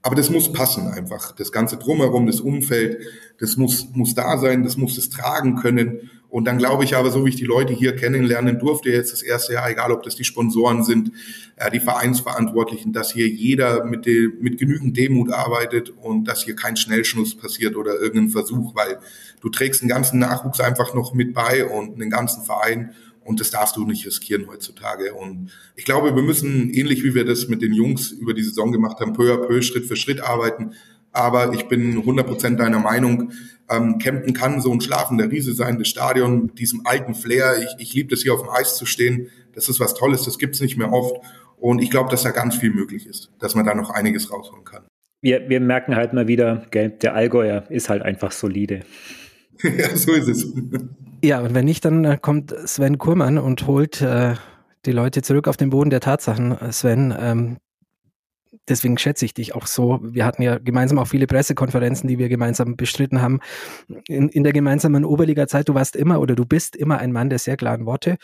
aber 0.03 0.15
das 0.15 0.31
muss 0.31 0.53
passen 0.53 0.87
einfach. 0.87 1.33
Das 1.33 1.51
ganze 1.51 1.79
Drumherum, 1.79 2.29
das 2.29 2.41
Umfeld, 2.41 3.01
das 3.41 3.57
muss, 3.57 3.89
muss 3.93 4.15
da 4.15 4.39
sein, 4.39 4.63
das 4.63 4.77
muss 4.77 4.97
es 4.99 5.11
tragen 5.11 5.57
können. 5.57 6.11
Und 6.29 6.45
dann 6.45 6.59
glaube 6.59 6.85
ich 6.85 6.97
aber, 6.97 7.11
so 7.11 7.25
wie 7.25 7.31
ich 7.31 7.37
die 7.37 7.45
Leute 7.45 7.73
hier 7.73 7.95
kennenlernen 7.95 8.59
durfte, 8.59 8.91
jetzt 8.91 9.13
das 9.13 9.23
erste 9.23 9.55
Jahr, 9.55 9.71
egal 9.71 9.93
ob 9.93 10.03
das 10.03 10.17
die 10.17 10.25
Sponsoren 10.25 10.83
sind, 10.83 11.13
äh, 11.57 11.71
die 11.71 11.81
Vereinsverantwortlichen, 11.81 12.93
dass 12.93 13.13
hier 13.13 13.29
jeder 13.29 13.85
mit, 13.85 14.07
de, 14.07 14.31
mit 14.41 14.59
genügend 14.59 14.97
Demut 14.97 15.33
arbeitet 15.33 15.91
und 15.91 16.25
dass 16.25 16.43
hier 16.43 16.57
kein 16.57 16.77
Schnellschnuss 16.77 17.37
passiert 17.37 17.77
oder 17.77 18.01
irgendein 18.01 18.31
Versuch, 18.31 18.75
weil 18.75 18.99
du 19.41 19.49
trägst 19.49 19.83
den 19.83 19.89
ganzen 19.89 20.19
Nachwuchs 20.19 20.61
einfach 20.61 20.95
noch 20.95 21.15
mit 21.15 21.33
bei 21.33 21.65
und 21.65 22.01
den 22.01 22.11
ganzen 22.11 22.43
Verein 22.45 22.91
und 23.27 23.41
das 23.41 23.51
darfst 23.51 23.77
du 23.77 23.85
nicht 23.85 24.07
riskieren 24.07 24.47
heutzutage. 24.47 25.13
Und 25.13 25.51
ich 25.75 25.85
glaube, 25.85 26.15
wir 26.15 26.23
müssen, 26.23 26.71
ähnlich 26.71 27.03
wie 27.03 27.15
wir 27.15 27.25
das 27.25 27.49
mit 27.49 27.61
den 27.61 27.73
Jungs 27.73 28.13
über 28.13 28.35
die 28.35 28.43
Saison 28.43 28.71
gemacht 28.71 29.01
haben, 29.01 29.15
peu 29.15 29.33
à 29.33 29.37
peu, 29.37 29.63
Schritt 29.63 29.87
für 29.87 29.97
Schritt 29.97 30.21
arbeiten. 30.21 30.75
Aber 31.17 31.55
ich 31.55 31.67
bin 31.67 32.05
100% 32.05 32.57
deiner 32.57 32.79
Meinung, 32.79 33.33
ähm, 33.71 33.97
Kempten 33.97 34.35
kann 34.35 34.61
so 34.61 34.71
ein 34.71 34.83
schlafender 34.83 35.31
Riese 35.31 35.55
sein, 35.55 35.79
das 35.79 35.89
Stadion 35.89 36.43
mit 36.43 36.59
diesem 36.59 36.83
alten 36.85 37.15
Flair. 37.15 37.57
Ich, 37.59 37.75
ich 37.79 37.95
liebe 37.95 38.11
das 38.11 38.21
hier 38.21 38.35
auf 38.35 38.43
dem 38.43 38.51
Eis 38.51 38.77
zu 38.77 38.85
stehen. 38.85 39.29
Das 39.55 39.71
ist 39.71 39.81
was 39.81 39.95
Tolles, 39.95 40.25
das 40.25 40.39
gibt's 40.39 40.61
nicht 40.61 40.77
mehr 40.77 40.93
oft. 40.93 41.17
Und 41.57 41.81
ich 41.81 41.91
glaube, 41.91 42.11
dass 42.11 42.23
da 42.23 42.33
ganz 42.33 42.57
viel 42.57 42.71
möglich 42.71 43.07
ist, 43.07 43.33
dass 43.39 43.55
man 43.55 43.65
da 43.65 43.75
noch 43.75 43.89
einiges 43.89 44.31
rausholen 44.31 44.65
kann. 44.65 44.83
Wir, 45.23 45.49
wir 45.49 45.61
merken 45.61 45.97
halt 45.97 46.13
mal 46.13 46.29
wieder, 46.29 46.67
gell, 46.71 46.91
der 46.91 47.15
Allgäuer 47.15 47.65
ist 47.71 47.89
halt 47.89 48.03
einfach 48.03 48.31
solide. 48.31 48.81
ja, 49.63 49.97
so 49.97 50.13
ist 50.13 50.29
es. 50.29 50.47
Ja, 51.25 51.41
und 51.41 51.55
wenn 51.55 51.65
nicht, 51.65 51.83
dann 51.87 52.05
äh, 52.05 52.19
kommt 52.21 52.55
Sven 52.67 52.99
Kurmann 52.99 53.39
und 53.39 53.67
holt 53.67 54.03
äh, 54.03 54.35
die 54.85 54.93
Leute 54.93 55.23
zurück 55.23 55.49
auf 55.49 55.57
den 55.57 55.71
Boden 55.71 55.89
der 55.89 56.01
Tatsachen. 56.01 56.57
Sven, 56.71 57.15
ähm, 57.19 57.57
deswegen 58.69 58.99
schätze 58.99 59.25
ich 59.25 59.35
dich 59.35 59.55
auch 59.55 59.67
so. 59.67 60.01
Wir 60.03 60.25
hatten 60.25 60.43
ja 60.43 60.59
gemeinsam 60.59 60.99
auch 60.99 61.09
viele 61.09 61.27
Pressekonferenzen, 61.27 62.09
die 62.09 62.19
wir 62.19 62.29
gemeinsam 62.29 62.77
bestritten 62.77 63.23
haben. 63.23 63.41
In, 64.09 64.29
in 64.29 64.45
der 64.45 64.53
gemeinsamen 64.53 65.05
Oberliga-Zeit, 65.05 65.69
du 65.69 65.75
warst 65.75 65.97
immer 65.97 66.21
oder 66.21 66.35
du 66.35 66.45
bist 66.45 66.77
immer 66.77 66.99
ein 66.99 67.13
Mann 67.13 67.31
der 67.31 67.39
sehr 67.39 67.57
klaren 67.57 67.87
Worte. 67.87 68.17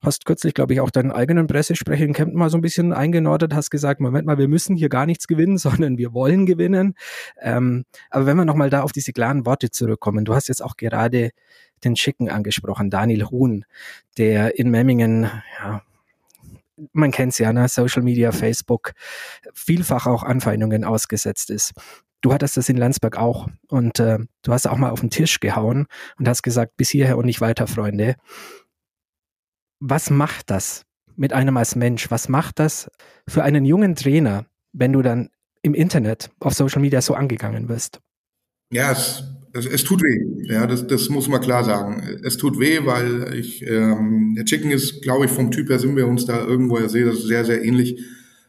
Hast 0.00 0.26
kürzlich, 0.26 0.54
glaube 0.54 0.72
ich, 0.74 0.80
auch 0.80 0.90
deinen 0.90 1.10
eigenen 1.10 1.48
Pressesprecher 1.48 2.04
in 2.04 2.12
Kempten 2.12 2.38
mal 2.38 2.50
so 2.50 2.56
ein 2.56 2.60
bisschen 2.60 2.92
eingenordet, 2.92 3.52
hast 3.52 3.70
gesagt, 3.70 4.00
Moment 4.00 4.26
mal, 4.26 4.38
wir 4.38 4.46
müssen 4.46 4.76
hier 4.76 4.88
gar 4.88 5.06
nichts 5.06 5.26
gewinnen, 5.26 5.58
sondern 5.58 5.98
wir 5.98 6.12
wollen 6.12 6.46
gewinnen. 6.46 6.94
Ähm, 7.40 7.84
aber 8.10 8.26
wenn 8.26 8.36
wir 8.36 8.44
nochmal 8.44 8.70
da 8.70 8.82
auf 8.82 8.92
diese 8.92 9.12
klaren 9.12 9.44
Worte 9.44 9.70
zurückkommen, 9.70 10.24
du 10.24 10.34
hast 10.34 10.48
jetzt 10.48 10.62
auch 10.62 10.76
gerade 10.76 11.30
den 11.84 11.96
Schicken 11.96 12.28
angesprochen, 12.28 12.90
Daniel 12.90 13.26
Huhn, 13.26 13.64
der 14.18 14.58
in 14.58 14.70
Memmingen, 14.70 15.30
ja, 15.60 15.82
man 16.92 17.10
kennt 17.10 17.32
es 17.32 17.38
ja, 17.38 17.52
ne? 17.52 17.68
Social 17.68 18.02
Media, 18.02 18.32
Facebook, 18.32 18.92
vielfach 19.52 20.06
auch 20.06 20.22
Anfeindungen 20.22 20.84
ausgesetzt 20.84 21.50
ist. 21.50 21.72
Du 22.20 22.32
hattest 22.32 22.56
das 22.56 22.68
in 22.68 22.76
Landsberg 22.76 23.16
auch 23.16 23.48
und 23.68 24.00
äh, 24.00 24.18
du 24.42 24.52
hast 24.52 24.66
auch 24.66 24.76
mal 24.76 24.90
auf 24.90 25.00
den 25.00 25.10
Tisch 25.10 25.40
gehauen 25.40 25.86
und 26.18 26.28
hast 26.28 26.42
gesagt, 26.42 26.76
bis 26.76 26.90
hierher 26.90 27.16
und 27.16 27.26
nicht 27.26 27.40
weiter, 27.40 27.66
Freunde. 27.66 28.16
Was 29.80 30.10
macht 30.10 30.50
das 30.50 30.84
mit 31.14 31.32
einem 31.32 31.56
als 31.56 31.76
Mensch? 31.76 32.10
Was 32.10 32.28
macht 32.28 32.58
das 32.58 32.90
für 33.28 33.44
einen 33.44 33.64
jungen 33.64 33.94
Trainer, 33.94 34.46
wenn 34.72 34.92
du 34.92 35.02
dann 35.02 35.30
im 35.62 35.74
Internet, 35.74 36.30
auf 36.40 36.54
Social 36.54 36.80
Media 36.80 37.00
so 37.00 37.14
angegangen 37.14 37.68
wirst? 37.68 38.00
Ja, 38.70 38.92
es 38.92 39.24
es, 39.58 39.66
es 39.66 39.84
tut 39.84 40.02
weh. 40.02 40.52
Ja, 40.52 40.66
das, 40.66 40.86
das 40.86 41.08
muss 41.08 41.28
man 41.28 41.40
klar 41.40 41.64
sagen. 41.64 42.18
Es 42.22 42.36
tut 42.36 42.58
weh, 42.58 42.80
weil 42.84 43.34
ich, 43.34 43.66
ähm, 43.66 44.34
der 44.36 44.44
Chicken 44.44 44.70
ist, 44.70 45.02
glaube 45.02 45.26
ich, 45.26 45.30
vom 45.30 45.50
Typ 45.50 45.68
her 45.68 45.78
sind 45.78 45.96
wir 45.96 46.06
uns 46.06 46.26
da 46.26 46.44
irgendwo 46.44 46.78
ja 46.78 46.88
sehr, 46.88 47.14
sehr, 47.14 47.44
sehr 47.44 47.64
ähnlich. 47.64 48.00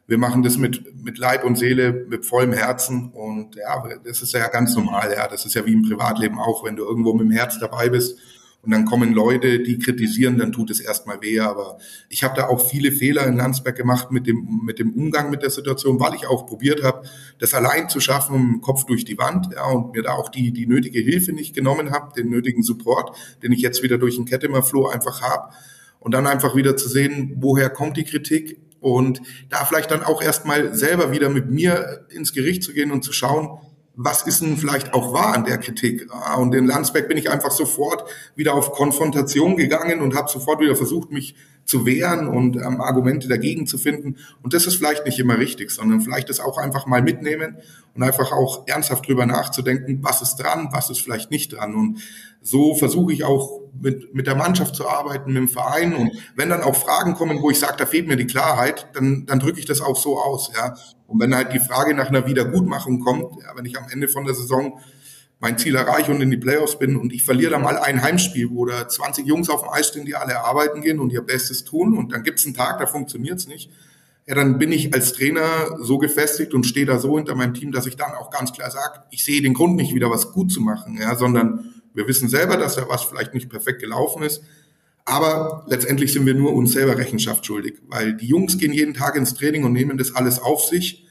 Wir 0.08 0.17
machen 0.17 0.41
das 0.41 0.58
mit, 0.58 1.04
mit 1.04 1.17
Leib 1.17 1.43
und 1.43 1.58
Seele, 1.58 2.06
mit 2.10 2.26
vollem 2.26 2.54
Herzen 2.54 3.12
und 3.12 3.56
ja, 3.56 3.84
das 4.04 4.22
ist 4.22 4.34
ja 4.34 4.48
ganz 4.48 4.76
normal. 4.76 5.13
Ja, 5.15 5.28
das 5.28 5.45
ist 5.45 5.54
ja 5.54 5.65
wie 5.65 5.74
im 5.74 5.84
Privatleben 5.84 6.39
auch, 6.39 6.65
wenn 6.65 6.76
du 6.76 6.84
irgendwo 6.84 7.13
mit 7.13 7.26
dem 7.26 7.32
Herz 7.32 7.60
dabei 7.60 7.89
bist 7.89 8.19
und 8.62 8.72
dann 8.72 8.84
kommen 8.86 9.13
Leute, 9.13 9.60
die 9.60 9.80
kritisieren, 9.80 10.38
dann 10.38 10.52
tut 10.52 10.69
es 10.69 10.82
erstmal 10.82 11.22
weh. 11.22 11.39
Aber 11.39 11.78
ich 12.10 12.24
habe 12.24 12.36
da 12.36 12.48
auch 12.48 12.69
viele 12.69 12.91
Fehler 12.91 13.26
in 13.26 13.38
Landsberg 13.38 13.78
gemacht 13.78 14.12
mit 14.12 14.28
dem, 14.28 14.62
mit 14.65 14.80
dem 14.80 14.91
Umgang 14.93 15.30
mit 15.30 15.43
der 15.43 15.50
Situation, 15.50 16.00
weil 16.00 16.13
ich 16.15 16.28
auch 16.28 16.45
probiert 16.45 16.84
habe, 16.84 17.08
das 17.39 17.54
allein 17.54 17.88
zu 17.88 18.02
schaffen, 18.02 18.60
Kopf 18.60 18.84
durch 18.84 19.06
die 19.06 19.17
Wand, 19.17 19.50
ja, 19.54 19.65
und 19.65 19.93
mir 19.93 20.04
da 20.04 20.12
auch 20.12 20.30
die, 20.30 20.52
die 20.52 20.67
nötige 20.67 21.00
Hilfe 21.00 21.32
nicht 21.32 21.56
genommen 21.56 21.91
habe, 21.91 22.13
den 22.13 22.30
nötigen 22.30 22.62
Support, 22.62 23.15
den 23.41 23.54
ich 23.54 23.62
jetzt 23.62 23.82
wieder 23.82 23.98
durch 23.98 24.17
den 24.17 24.26
Kettemer-Flow 24.26 24.88
einfach 24.88 25.22
habe. 25.22 25.54
Und 26.00 26.13
dann 26.13 26.28
einfach 26.28 26.56
wieder 26.56 26.76
zu 26.76 26.89
sehen, 26.89 27.38
woher 27.39 27.69
kommt 27.69 27.95
die 27.95 28.04
Kritik, 28.04 28.58
und 28.82 29.22
da 29.50 29.65
vielleicht 29.65 29.91
dann 29.91 30.04
auch 30.04 30.22
erstmal 30.22 30.74
selber 30.74 31.12
wieder 31.12 31.29
mit 31.29 31.50
mir 31.50 32.06
ins 32.10 32.34
Gericht 32.34 32.63
zu 32.63 32.73
gehen 32.73 32.92
und 32.92 33.04
zu 33.04 33.12
schauen, 33.12 33.60
was 34.02 34.21
ist 34.21 34.41
denn 34.41 34.56
vielleicht 34.56 34.93
auch 34.93 35.12
wahr 35.12 35.33
an 35.33 35.43
der 35.43 35.58
Kritik? 35.58 36.08
Ah, 36.10 36.35
und 36.35 36.56
in 36.56 36.65
Landsberg 36.65 37.10
bin 37.10 37.17
ich 37.17 37.29
einfach 37.29 37.52
sofort 37.52 38.10
wieder 38.33 38.54
auf 38.54 38.71
Konfrontation 38.71 39.58
gegangen 39.58 40.00
und 40.00 40.15
habe 40.15 40.31
sofort 40.31 40.62
wieder 40.62 40.77
versucht, 40.77 41.12
mich 41.12 41.35
zu 41.65 41.85
wehren 41.85 42.25
und 42.29 42.56
ähm, 42.56 42.79
Argumente 42.79 43.27
dagegen 43.27 43.67
zu 43.67 43.77
finden. 43.77 44.15
Und 44.41 44.54
das 44.54 44.67
ist 44.67 44.75
vielleicht 44.75 45.06
nicht 45.06 45.19
immer 45.19 45.37
richtig, 45.37 45.69
sondern 45.69 46.00
vielleicht 46.00 46.29
das 46.29 46.39
auch 46.39 46.58
einfach 46.58 46.85
mal 46.85 47.02
mitnehmen 47.02 47.58
und 47.93 48.02
einfach 48.02 48.31
auch 48.31 48.65
ernsthaft 48.67 49.06
drüber 49.06 49.25
nachzudenken, 49.25 50.00
was 50.02 50.21
ist 50.21 50.37
dran, 50.37 50.69
was 50.71 50.89
ist 50.89 51.02
vielleicht 51.02 51.29
nicht 51.29 51.52
dran. 51.52 51.75
Und 51.75 52.00
so 52.41 52.75
versuche 52.75 53.12
ich 53.12 53.25
auch 53.25 53.60
mit, 53.81 54.15
mit 54.15 54.27
der 54.27 54.35
Mannschaft 54.35 54.77
zu 54.77 54.87
arbeiten, 54.87 55.33
mit 55.33 55.41
dem 55.41 55.50
Verein. 55.50 55.93
Und 55.93 56.12
wenn 56.37 56.50
dann 56.50 56.63
auch 56.63 56.77
Fragen 56.77 57.15
kommen, 57.15 57.41
wo 57.41 57.50
ich 57.50 57.60
sage, 57.60 57.75
da 57.77 57.85
fehlt 57.85 58.08
mir 58.08 58.15
die 58.15 58.27
Klarheit, 58.27 58.87
dann, 58.93 59.25
dann 59.25 59.39
drücke 59.39 59.60
ich 59.60 59.65
das 59.65 59.81
auch 59.81 59.97
so 59.97 60.17
aus. 60.17 60.52
Ja. 60.56 60.73
Und 61.10 61.20
wenn 61.20 61.36
halt 61.36 61.54
die 61.54 61.60
Frage 61.60 61.94
nach 61.94 62.08
einer 62.08 62.26
Wiedergutmachung 62.26 63.00
kommt, 63.00 63.44
ja, 63.44 63.56
wenn 63.56 63.66
ich 63.66 63.78
am 63.78 63.90
Ende 63.92 64.08
von 64.08 64.26
der 64.26 64.36
Saison 64.36 64.80
mein 65.40 65.58
Ziel 65.58 65.76
erreiche 65.76 66.12
und 66.12 66.22
in 66.22 66.32
die 66.32 66.38
Playoffs 66.38 66.78
bin 66.78 66.98
und 66.98 67.14
ich 67.14 67.24
verliere 67.24 67.52
da 67.52 67.60
mal 67.60 67.78
ein 67.78 68.02
Heimspiel, 68.02 68.50
wo 68.52 68.66
da 68.66 68.88
20 68.88 69.26
Jungs 69.26 69.50
auf 69.50 69.62
dem 69.62 69.70
Eis 69.72 69.88
stehen, 69.88 70.06
die 70.06 70.16
alle 70.16 70.40
arbeiten 70.42 70.82
gehen 70.82 71.00
und 71.00 71.12
ihr 71.12 71.22
Bestes 71.22 71.64
tun 71.64 71.98
und 71.98 72.12
dann 72.12 72.24
gibt 72.24 72.40
es 72.40 72.46
einen 72.46 72.56
Tag, 72.56 72.80
da 72.80 72.86
funktioniert 72.86 73.40
es 73.40 73.48
nicht, 73.48 73.72
ja, 74.28 74.36
dann 74.36 74.60
bin 74.60 74.72
ich 74.72 74.94
als 74.94 75.14
Trainer 75.14 75.78
so 75.80 75.98
gefestigt 75.98 76.54
und 76.54 76.66
stehe 76.66 76.86
da 76.86 77.00
so 77.00 77.18
hinter 77.18 77.36
meinem 77.36 77.54
Team, 77.54 77.72
dass 77.72 77.88
ich 77.88 77.96
dann 77.96 78.12
auch 78.12 78.30
ganz 78.30 78.52
klar 78.54 78.70
sage, 78.70 79.02
ich 79.12 79.24
sehe 79.24 79.42
den 79.42 79.54
Grund 79.54 79.76
nicht 79.76 79.96
wieder 79.96 80.12
was 80.12 80.34
gut 80.34 80.52
zu 80.52 80.62
machen, 80.62 81.00
ja, 81.02 81.16
sondern 81.16 81.74
wir 81.94 82.08
wissen 82.08 82.30
selber, 82.30 82.58
dass 82.58 82.76
da 82.76 82.88
was 82.88 83.04
vielleicht 83.04 83.34
nicht 83.34 83.50
perfekt 83.50 83.80
gelaufen 83.80 84.22
ist. 84.22 84.44
Aber 85.10 85.66
letztendlich 85.68 86.14
sind 86.14 86.28
wir 86.28 86.36
nur 86.36 86.54
uns 86.54 86.74
selber 86.74 86.96
Rechenschaft 86.96 87.44
schuldig, 87.44 87.82
weil 87.88 88.16
die 88.16 88.28
Jungs 88.28 88.60
gehen 88.60 88.72
jeden 88.72 88.94
Tag 88.94 89.16
ins 89.16 89.34
Training 89.34 89.64
und 89.64 89.74
nehmen 89.74 89.98
das 89.98 90.16
alles 90.16 90.38
auf 90.38 90.62
sich. 90.62 91.08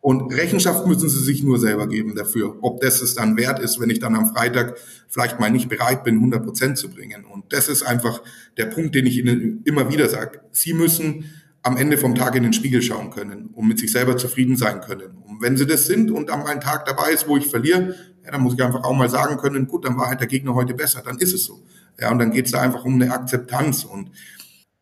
Und 0.00 0.32
Rechenschaft 0.32 0.86
müssen 0.86 1.08
sie 1.08 1.18
sich 1.18 1.42
nur 1.42 1.58
selber 1.58 1.88
geben 1.88 2.14
dafür, 2.14 2.58
ob 2.62 2.80
das 2.80 3.02
es 3.02 3.16
dann 3.16 3.36
wert 3.36 3.58
ist, 3.58 3.80
wenn 3.80 3.90
ich 3.90 3.98
dann 3.98 4.14
am 4.14 4.32
Freitag 4.32 4.78
vielleicht 5.08 5.40
mal 5.40 5.50
nicht 5.50 5.68
bereit 5.68 6.04
bin, 6.04 6.14
100 6.14 6.44
Prozent 6.44 6.78
zu 6.78 6.90
bringen. 6.90 7.24
Und 7.24 7.52
das 7.52 7.68
ist 7.68 7.82
einfach 7.82 8.22
der 8.56 8.66
Punkt, 8.66 8.94
den 8.94 9.06
ich 9.06 9.18
Ihnen 9.18 9.62
immer 9.64 9.92
wieder 9.92 10.08
sage. 10.08 10.42
Sie 10.52 10.72
müssen 10.72 11.24
am 11.62 11.76
Ende 11.76 11.98
vom 11.98 12.14
Tag 12.14 12.36
in 12.36 12.44
den 12.44 12.52
Spiegel 12.52 12.80
schauen 12.82 13.10
können 13.10 13.50
und 13.52 13.66
mit 13.66 13.80
sich 13.80 13.90
selber 13.90 14.16
zufrieden 14.16 14.56
sein 14.56 14.80
können. 14.80 15.18
Und 15.26 15.42
wenn 15.42 15.56
sie 15.56 15.66
das 15.66 15.86
sind 15.86 16.12
und 16.12 16.28
dann 16.28 16.46
ein 16.46 16.60
Tag 16.60 16.86
dabei 16.86 17.10
ist, 17.10 17.26
wo 17.26 17.36
ich 17.36 17.48
verliere, 17.48 17.96
ja, 18.24 18.30
dann 18.30 18.42
muss 18.42 18.54
ich 18.54 18.62
einfach 18.62 18.84
auch 18.84 18.94
mal 18.94 19.10
sagen 19.10 19.38
können, 19.38 19.66
gut, 19.66 19.84
dann 19.84 19.98
war 19.98 20.06
halt 20.06 20.20
der 20.20 20.28
Gegner 20.28 20.54
heute 20.54 20.72
besser, 20.72 21.02
dann 21.04 21.18
ist 21.18 21.34
es 21.34 21.44
so. 21.44 21.64
Ja, 22.00 22.10
und 22.10 22.18
dann 22.18 22.32
geht 22.32 22.46
es 22.46 22.52
da 22.52 22.60
einfach 22.60 22.84
um 22.84 22.94
eine 22.94 23.12
Akzeptanz. 23.12 23.84
Und 23.84 24.10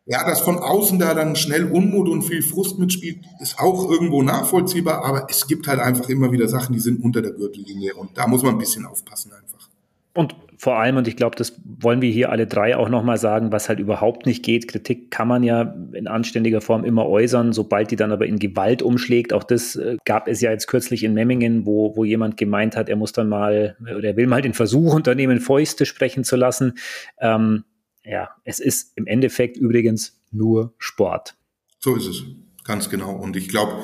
ja, 0.05 0.25
dass 0.27 0.39
von 0.41 0.57
außen 0.57 0.97
da 0.97 1.13
dann 1.13 1.35
schnell 1.35 1.65
Unmut 1.65 2.09
und 2.09 2.23
viel 2.23 2.41
Frust 2.41 2.79
mitspielt, 2.79 3.19
ist 3.39 3.59
auch 3.59 3.89
irgendwo 3.91 4.23
nachvollziehbar, 4.23 5.05
aber 5.05 5.27
es 5.29 5.45
gibt 5.45 5.67
halt 5.67 5.79
einfach 5.79 6.09
immer 6.09 6.31
wieder 6.31 6.47
Sachen, 6.47 6.73
die 6.73 6.79
sind 6.79 7.03
unter 7.03 7.21
der 7.21 7.31
Gürtellinie 7.31 7.93
und 7.93 8.17
da 8.17 8.25
muss 8.25 8.41
man 8.41 8.55
ein 8.55 8.57
bisschen 8.57 8.85
aufpassen 8.85 9.31
einfach. 9.33 9.69
Und 10.15 10.35
vor 10.61 10.77
allem, 10.77 10.97
und 10.97 11.07
ich 11.07 11.15
glaube, 11.15 11.37
das 11.37 11.53
wollen 11.63 12.01
wir 12.01 12.11
hier 12.11 12.31
alle 12.31 12.45
drei 12.45 12.75
auch 12.75 12.89
nochmal 12.89 13.17
sagen, 13.17 13.53
was 13.53 13.69
halt 13.69 13.79
überhaupt 13.79 14.25
nicht 14.25 14.43
geht. 14.43 14.67
Kritik 14.67 15.09
kann 15.09 15.29
man 15.29 15.41
ja 15.41 15.73
in 15.93 16.05
anständiger 16.05 16.59
Form 16.59 16.83
immer 16.83 17.07
äußern, 17.07 17.53
sobald 17.53 17.91
die 17.91 17.95
dann 17.95 18.11
aber 18.11 18.25
in 18.25 18.39
Gewalt 18.39 18.81
umschlägt. 18.81 19.31
Auch 19.31 19.45
das 19.45 19.77
äh, 19.77 19.95
gab 20.03 20.27
es 20.27 20.41
ja 20.41 20.51
jetzt 20.51 20.67
kürzlich 20.67 21.05
in 21.05 21.13
Memmingen, 21.13 21.65
wo, 21.65 21.95
wo 21.95 22.03
jemand 22.03 22.35
gemeint 22.35 22.75
hat, 22.75 22.89
er 22.89 22.97
muss 22.97 23.13
dann 23.13 23.29
mal, 23.29 23.77
oder 23.79 24.09
er 24.09 24.17
will 24.17 24.27
mal 24.27 24.41
den 24.41 24.53
Versuch 24.53 24.93
unternehmen, 24.93 25.39
Fäuste 25.39 25.85
sprechen 25.85 26.25
zu 26.25 26.35
lassen. 26.35 26.73
Ähm, 27.21 27.63
ja, 28.03 28.27
es 28.43 28.59
ist 28.59 28.91
im 28.97 29.07
Endeffekt 29.07 29.55
übrigens 29.55 30.19
nur 30.29 30.73
Sport. 30.77 31.37
So 31.79 31.95
ist 31.95 32.05
es, 32.05 32.23
ganz 32.65 32.89
genau. 32.89 33.15
Und 33.15 33.37
ich 33.37 33.47
glaube, 33.47 33.75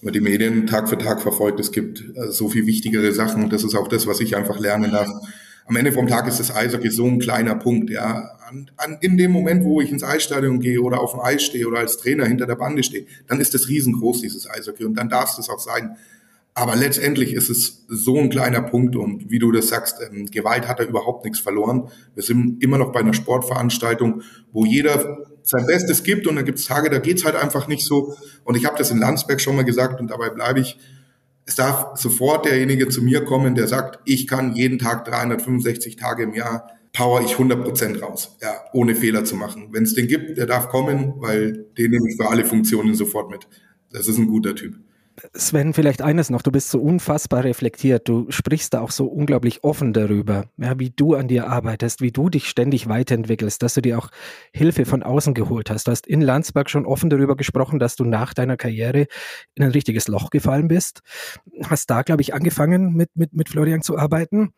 man 0.00 0.14
die 0.14 0.20
Medien 0.20 0.66
Tag 0.66 0.88
für 0.88 0.96
Tag 0.96 1.20
verfolgt, 1.20 1.60
es 1.60 1.70
gibt 1.70 2.02
äh, 2.16 2.30
so 2.30 2.48
viel 2.48 2.64
wichtigere 2.64 3.12
Sachen. 3.12 3.44
Und 3.44 3.52
das 3.52 3.62
ist 3.62 3.74
auch 3.74 3.88
das, 3.88 4.06
was 4.06 4.20
ich 4.20 4.36
einfach 4.36 4.58
lernen 4.58 4.90
darf 4.90 5.10
am 5.66 5.76
Ende 5.76 5.92
vom 5.92 6.06
Tag 6.06 6.28
ist 6.28 6.40
das 6.40 6.54
Eishockey 6.54 6.90
so 6.90 7.06
ein 7.06 7.18
kleiner 7.18 7.54
Punkt, 7.54 7.90
ja. 7.90 8.30
An, 8.46 8.70
an, 8.76 8.98
in 9.00 9.16
dem 9.16 9.30
Moment, 9.30 9.64
wo 9.64 9.80
ich 9.80 9.90
ins 9.90 10.04
Eisstadion 10.04 10.60
gehe 10.60 10.80
oder 10.80 11.00
auf 11.00 11.12
dem 11.12 11.20
Eis 11.20 11.42
stehe 11.42 11.66
oder 11.66 11.78
als 11.78 11.96
Trainer 11.96 12.26
hinter 12.26 12.46
der 12.46 12.56
Bande 12.56 12.82
stehe, 12.82 13.06
dann 13.26 13.40
ist 13.40 13.54
das 13.54 13.68
riesengroß, 13.68 14.20
dieses 14.20 14.48
Eishockey. 14.48 14.84
Und 14.84 14.94
dann 14.96 15.08
darf 15.08 15.30
es 15.30 15.36
das 15.36 15.48
auch 15.48 15.58
sein. 15.58 15.96
Aber 16.52 16.76
letztendlich 16.76 17.32
ist 17.32 17.50
es 17.50 17.84
so 17.88 18.16
ein 18.18 18.30
kleiner 18.30 18.62
Punkt 18.62 18.94
und 18.94 19.28
wie 19.28 19.40
du 19.40 19.50
das 19.50 19.68
sagst, 19.68 19.96
ähm, 20.08 20.26
Gewalt 20.26 20.68
hat 20.68 20.78
da 20.78 20.84
überhaupt 20.84 21.24
nichts 21.24 21.40
verloren. 21.40 21.88
Wir 22.14 22.22
sind 22.22 22.62
immer 22.62 22.78
noch 22.78 22.92
bei 22.92 23.00
einer 23.00 23.14
Sportveranstaltung, 23.14 24.22
wo 24.52 24.64
jeder 24.64 25.26
sein 25.42 25.66
Bestes 25.66 26.04
gibt 26.04 26.28
und 26.28 26.36
da 26.36 26.42
gibt 26.42 26.60
es 26.60 26.66
Tage, 26.66 26.90
da 26.90 26.98
geht's 26.98 27.24
halt 27.24 27.34
einfach 27.34 27.66
nicht 27.66 27.84
so. 27.84 28.16
Und 28.44 28.56
ich 28.56 28.66
habe 28.66 28.78
das 28.78 28.92
in 28.92 28.98
Landsberg 28.98 29.40
schon 29.40 29.56
mal 29.56 29.64
gesagt 29.64 30.00
und 30.00 30.10
dabei 30.10 30.30
bleibe 30.30 30.60
ich 30.60 30.78
es 31.46 31.56
darf 31.56 31.96
sofort 31.98 32.46
derjenige 32.46 32.88
zu 32.88 33.02
mir 33.02 33.24
kommen, 33.24 33.54
der 33.54 33.68
sagt, 33.68 34.00
ich 34.04 34.26
kann 34.26 34.54
jeden 34.54 34.78
Tag 34.78 35.04
365 35.04 35.96
Tage 35.96 36.22
im 36.22 36.34
Jahr 36.34 36.68
power 36.92 37.22
ich 37.22 37.32
100 37.32 37.62
Prozent 37.62 38.00
raus, 38.00 38.36
ja, 38.40 38.54
ohne 38.72 38.94
Fehler 38.94 39.24
zu 39.24 39.34
machen. 39.36 39.68
Wenn 39.72 39.82
es 39.82 39.94
den 39.94 40.06
gibt, 40.06 40.38
der 40.38 40.46
darf 40.46 40.68
kommen, 40.68 41.14
weil 41.18 41.66
den 41.76 41.90
nehme 41.90 42.08
ich 42.08 42.16
für 42.16 42.30
alle 42.30 42.44
Funktionen 42.44 42.94
sofort 42.94 43.30
mit. 43.30 43.46
Das 43.90 44.08
ist 44.08 44.16
ein 44.16 44.28
guter 44.28 44.54
Typ. 44.54 44.76
Sven, 45.32 45.74
vielleicht 45.74 46.02
eines 46.02 46.28
noch. 46.28 46.42
Du 46.42 46.50
bist 46.50 46.70
so 46.70 46.80
unfassbar 46.80 47.44
reflektiert. 47.44 48.08
Du 48.08 48.26
sprichst 48.30 48.74
da 48.74 48.80
auch 48.80 48.90
so 48.90 49.06
unglaublich 49.06 49.62
offen 49.62 49.92
darüber, 49.92 50.46
ja, 50.56 50.78
wie 50.78 50.90
du 50.90 51.14
an 51.14 51.28
dir 51.28 51.48
arbeitest, 51.48 52.00
wie 52.00 52.10
du 52.10 52.28
dich 52.28 52.48
ständig 52.48 52.88
weiterentwickelst, 52.88 53.62
dass 53.62 53.74
du 53.74 53.80
dir 53.80 53.98
auch 53.98 54.10
Hilfe 54.52 54.84
von 54.84 55.02
außen 55.04 55.34
geholt 55.34 55.70
hast. 55.70 55.86
Du 55.86 55.92
hast 55.92 56.06
in 56.06 56.20
Landsberg 56.20 56.68
schon 56.68 56.84
offen 56.84 57.10
darüber 57.10 57.36
gesprochen, 57.36 57.78
dass 57.78 57.94
du 57.94 58.04
nach 58.04 58.34
deiner 58.34 58.56
Karriere 58.56 59.06
in 59.54 59.64
ein 59.64 59.70
richtiges 59.70 60.08
Loch 60.08 60.30
gefallen 60.30 60.66
bist. 60.66 61.00
Hast 61.62 61.90
da, 61.90 62.02
glaube 62.02 62.22
ich, 62.22 62.34
angefangen 62.34 62.94
mit, 62.94 63.10
mit, 63.14 63.32
mit 63.34 63.48
Florian 63.48 63.82
zu 63.82 63.96
arbeiten. 63.96 64.52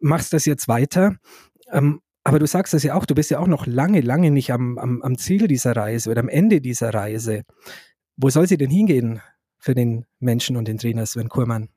Machst 0.00 0.32
das 0.32 0.46
jetzt 0.46 0.68
weiter. 0.68 1.16
Ähm, 1.70 2.00
aber 2.24 2.38
du 2.38 2.46
sagst 2.46 2.72
es 2.72 2.82
ja 2.82 2.94
auch, 2.94 3.04
du 3.04 3.14
bist 3.14 3.30
ja 3.30 3.40
auch 3.40 3.46
noch 3.46 3.66
lange, 3.66 4.00
lange 4.00 4.30
nicht 4.30 4.52
am, 4.52 4.78
am, 4.78 5.02
am 5.02 5.18
Ziel 5.18 5.48
dieser 5.48 5.76
Reise 5.76 6.10
oder 6.10 6.20
am 6.20 6.28
Ende 6.28 6.60
dieser 6.60 6.94
Reise. 6.94 7.42
Wo 8.16 8.30
soll 8.30 8.46
sie 8.46 8.56
denn 8.56 8.70
hingehen? 8.70 9.20
Für 9.62 9.74
den 9.74 10.04
Menschen 10.18 10.56
und 10.56 10.68
den 10.68 10.76
Trainer 10.76 11.06
Sven 11.06 11.28
Kurmann? 11.28 11.68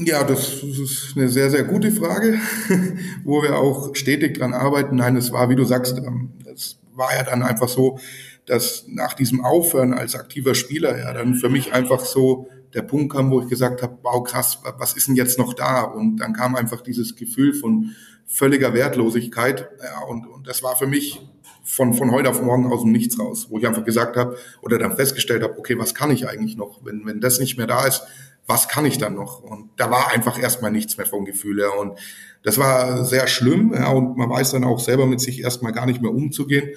Ja, 0.00 0.24
das 0.24 0.62
ist 0.62 1.14
eine 1.16 1.28
sehr, 1.28 1.50
sehr 1.50 1.64
gute 1.64 1.92
Frage, 1.92 2.38
wo 3.24 3.42
wir 3.42 3.58
auch 3.58 3.94
stetig 3.94 4.38
dran 4.38 4.54
arbeiten. 4.54 4.96
Nein, 4.96 5.16
es 5.16 5.30
war, 5.32 5.50
wie 5.50 5.56
du 5.56 5.64
sagst, 5.64 5.98
ähm, 5.98 6.30
es 6.52 6.78
war 6.94 7.14
ja 7.14 7.22
dann 7.24 7.42
einfach 7.42 7.68
so, 7.68 7.98
dass 8.46 8.86
nach 8.88 9.14
diesem 9.14 9.44
Aufhören 9.44 9.92
als 9.92 10.14
aktiver 10.14 10.54
Spieler 10.54 10.98
ja 10.98 11.12
dann 11.12 11.34
für 11.34 11.48
mich 11.48 11.72
einfach 11.74 12.00
so 12.00 12.48
der 12.74 12.82
Punkt 12.82 13.12
kam, 13.12 13.30
wo 13.30 13.40
ich 13.42 13.48
gesagt 13.48 13.82
habe, 13.82 13.98
wow, 14.02 14.22
krass, 14.22 14.58
was 14.78 14.94
ist 14.94 15.08
denn 15.08 15.16
jetzt 15.16 15.38
noch 15.38 15.52
da? 15.52 15.82
Und 15.82 16.18
dann 16.18 16.32
kam 16.32 16.54
einfach 16.54 16.80
dieses 16.80 17.16
Gefühl 17.16 17.52
von 17.52 17.90
völliger 18.26 18.72
Wertlosigkeit. 18.74 19.68
Ja, 19.82 20.00
und, 20.08 20.26
und 20.26 20.46
das 20.46 20.62
war 20.62 20.76
für 20.76 20.86
mich 20.86 21.20
von, 21.68 21.92
von 21.92 22.10
heute 22.10 22.30
auf 22.30 22.42
morgen 22.42 22.72
aus 22.72 22.82
dem 22.82 22.92
Nichts 22.92 23.20
raus, 23.20 23.48
wo 23.50 23.58
ich 23.58 23.66
einfach 23.66 23.84
gesagt 23.84 24.16
habe 24.16 24.36
oder 24.62 24.78
dann 24.78 24.96
festgestellt 24.96 25.42
habe, 25.42 25.58
okay, 25.58 25.78
was 25.78 25.94
kann 25.94 26.10
ich 26.10 26.26
eigentlich 26.26 26.56
noch? 26.56 26.80
Wenn, 26.84 27.04
wenn 27.04 27.20
das 27.20 27.38
nicht 27.38 27.58
mehr 27.58 27.66
da 27.66 27.86
ist, 27.86 28.02
was 28.46 28.68
kann 28.68 28.86
ich 28.86 28.96
dann 28.96 29.14
noch? 29.14 29.42
Und 29.42 29.68
da 29.76 29.90
war 29.90 30.10
einfach 30.10 30.40
erstmal 30.40 30.70
nichts 30.70 30.96
mehr 30.96 31.06
vom 31.06 31.26
Gefühl 31.26 31.60
her. 31.60 31.78
Und 31.78 31.98
das 32.42 32.56
war 32.56 33.04
sehr 33.04 33.26
schlimm. 33.26 33.74
Ja, 33.74 33.90
und 33.90 34.16
man 34.16 34.30
weiß 34.30 34.52
dann 34.52 34.64
auch 34.64 34.80
selber 34.80 35.06
mit 35.06 35.20
sich 35.20 35.42
erstmal 35.42 35.72
gar 35.72 35.84
nicht 35.84 36.00
mehr 36.00 36.10
umzugehen. 36.10 36.70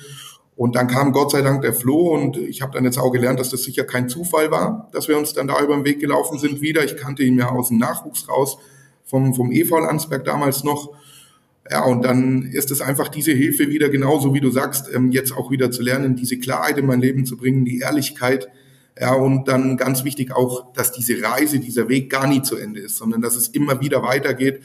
Und 0.57 0.75
dann 0.75 0.87
kam 0.87 1.13
Gott 1.13 1.31
sei 1.31 1.41
Dank 1.41 1.61
der 1.61 1.73
Flo 1.73 2.13
und 2.13 2.35
ich 2.35 2.61
habe 2.61 2.73
dann 2.73 2.83
jetzt 2.83 2.99
auch 2.99 3.11
gelernt, 3.11 3.39
dass 3.39 3.49
das 3.49 3.63
sicher 3.63 3.85
kein 3.85 4.09
Zufall 4.09 4.51
war, 4.51 4.89
dass 4.91 5.07
wir 5.07 5.17
uns 5.17 5.33
dann 5.33 5.47
da 5.47 5.61
über 5.63 5.73
den 5.73 5.85
Weg 5.85 6.01
gelaufen 6.01 6.37
sind 6.37 6.59
wieder. 6.59 6.83
Ich 6.83 6.97
kannte 6.97 7.23
ihn 7.23 7.39
ja 7.39 7.49
aus 7.49 7.69
dem 7.69 7.77
Nachwuchs 7.77 8.27
raus, 8.27 8.57
vom, 9.05 9.33
vom 9.33 9.51
EV 9.51 9.79
Landsberg 9.79 10.25
damals 10.25 10.65
noch. 10.65 10.93
Ja, 11.71 11.85
und 11.85 12.03
dann 12.03 12.43
ist 12.43 12.69
es 12.69 12.81
einfach 12.81 13.07
diese 13.07 13.31
Hilfe 13.31 13.69
wieder 13.69 13.87
genauso, 13.87 14.33
wie 14.33 14.41
du 14.41 14.51
sagst, 14.51 14.89
ähm, 14.93 15.09
jetzt 15.11 15.31
auch 15.31 15.51
wieder 15.51 15.71
zu 15.71 15.81
lernen, 15.81 16.17
diese 16.17 16.37
Klarheit 16.37 16.77
in 16.77 16.85
mein 16.85 16.99
Leben 16.99 17.25
zu 17.25 17.37
bringen, 17.37 17.63
die 17.63 17.79
Ehrlichkeit. 17.79 18.49
Ja, 18.99 19.13
und 19.13 19.47
dann 19.47 19.77
ganz 19.77 20.03
wichtig 20.03 20.35
auch, 20.35 20.73
dass 20.73 20.91
diese 20.91 21.23
Reise, 21.23 21.59
dieser 21.59 21.87
Weg 21.87 22.09
gar 22.09 22.27
nie 22.27 22.41
zu 22.41 22.57
Ende 22.57 22.81
ist, 22.81 22.97
sondern 22.97 23.21
dass 23.21 23.37
es 23.37 23.47
immer 23.47 23.79
wieder 23.79 24.03
weitergeht. 24.03 24.59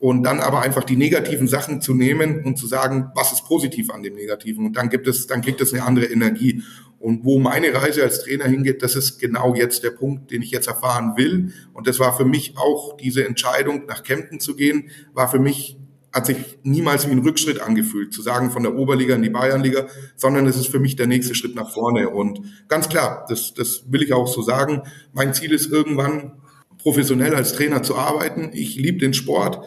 Und 0.00 0.24
dann 0.24 0.40
aber 0.40 0.62
einfach 0.62 0.82
die 0.82 0.96
negativen 0.96 1.46
Sachen 1.46 1.82
zu 1.82 1.94
nehmen 1.94 2.42
und 2.42 2.58
zu 2.58 2.66
sagen, 2.66 3.12
was 3.14 3.32
ist 3.32 3.44
positiv 3.44 3.90
an 3.90 4.02
dem 4.02 4.14
Negativen? 4.14 4.66
Und 4.66 4.76
dann 4.76 4.88
gibt 4.88 5.06
es, 5.06 5.28
dann 5.28 5.42
kriegt 5.42 5.60
es 5.60 5.72
eine 5.72 5.84
andere 5.84 6.06
Energie. 6.06 6.62
Und 6.98 7.24
wo 7.24 7.38
meine 7.38 7.72
Reise 7.72 8.02
als 8.02 8.24
Trainer 8.24 8.46
hingeht, 8.46 8.82
das 8.82 8.96
ist 8.96 9.20
genau 9.20 9.54
jetzt 9.54 9.84
der 9.84 9.90
Punkt, 9.90 10.32
den 10.32 10.42
ich 10.42 10.50
jetzt 10.50 10.66
erfahren 10.66 11.12
will. 11.16 11.52
Und 11.74 11.86
das 11.86 12.00
war 12.00 12.16
für 12.16 12.24
mich 12.24 12.54
auch 12.56 12.96
diese 12.96 13.24
Entscheidung, 13.24 13.86
nach 13.86 14.02
Kempten 14.02 14.40
zu 14.40 14.56
gehen, 14.56 14.90
war 15.12 15.28
für 15.30 15.38
mich 15.38 15.76
hat 16.12 16.26
sich 16.26 16.58
niemals 16.62 17.06
wie 17.06 17.12
ein 17.12 17.20
Rückschritt 17.20 17.60
angefühlt, 17.60 18.12
zu 18.12 18.22
sagen 18.22 18.50
von 18.50 18.62
der 18.62 18.74
Oberliga 18.74 19.14
in 19.14 19.22
die 19.22 19.30
Bayernliga, 19.30 19.86
sondern 20.16 20.46
es 20.46 20.56
ist 20.56 20.68
für 20.68 20.80
mich 20.80 20.96
der 20.96 21.06
nächste 21.06 21.34
Schritt 21.34 21.54
nach 21.54 21.70
vorne. 21.70 22.10
Und 22.10 22.40
ganz 22.68 22.88
klar, 22.88 23.24
das, 23.28 23.54
das 23.54 23.84
will 23.90 24.02
ich 24.02 24.12
auch 24.12 24.26
so 24.26 24.42
sagen. 24.42 24.82
Mein 25.12 25.34
Ziel 25.34 25.52
ist 25.52 25.70
irgendwann 25.70 26.32
professionell 26.78 27.34
als 27.34 27.52
Trainer 27.52 27.82
zu 27.82 27.96
arbeiten. 27.96 28.50
Ich 28.52 28.76
liebe 28.76 28.98
den 28.98 29.14
Sport. 29.14 29.60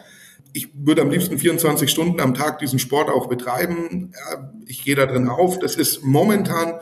Ich 0.51 0.69
würde 0.73 1.01
am 1.01 1.09
liebsten 1.09 1.37
24 1.37 1.89
Stunden 1.89 2.19
am 2.19 2.33
Tag 2.33 2.59
diesen 2.59 2.79
Sport 2.79 3.09
auch 3.09 3.27
betreiben. 3.27 4.11
Ich 4.67 4.83
gehe 4.83 4.95
da 4.95 5.05
drin 5.05 5.29
auf. 5.29 5.59
Das 5.59 5.75
ist 5.75 6.03
momentan 6.03 6.73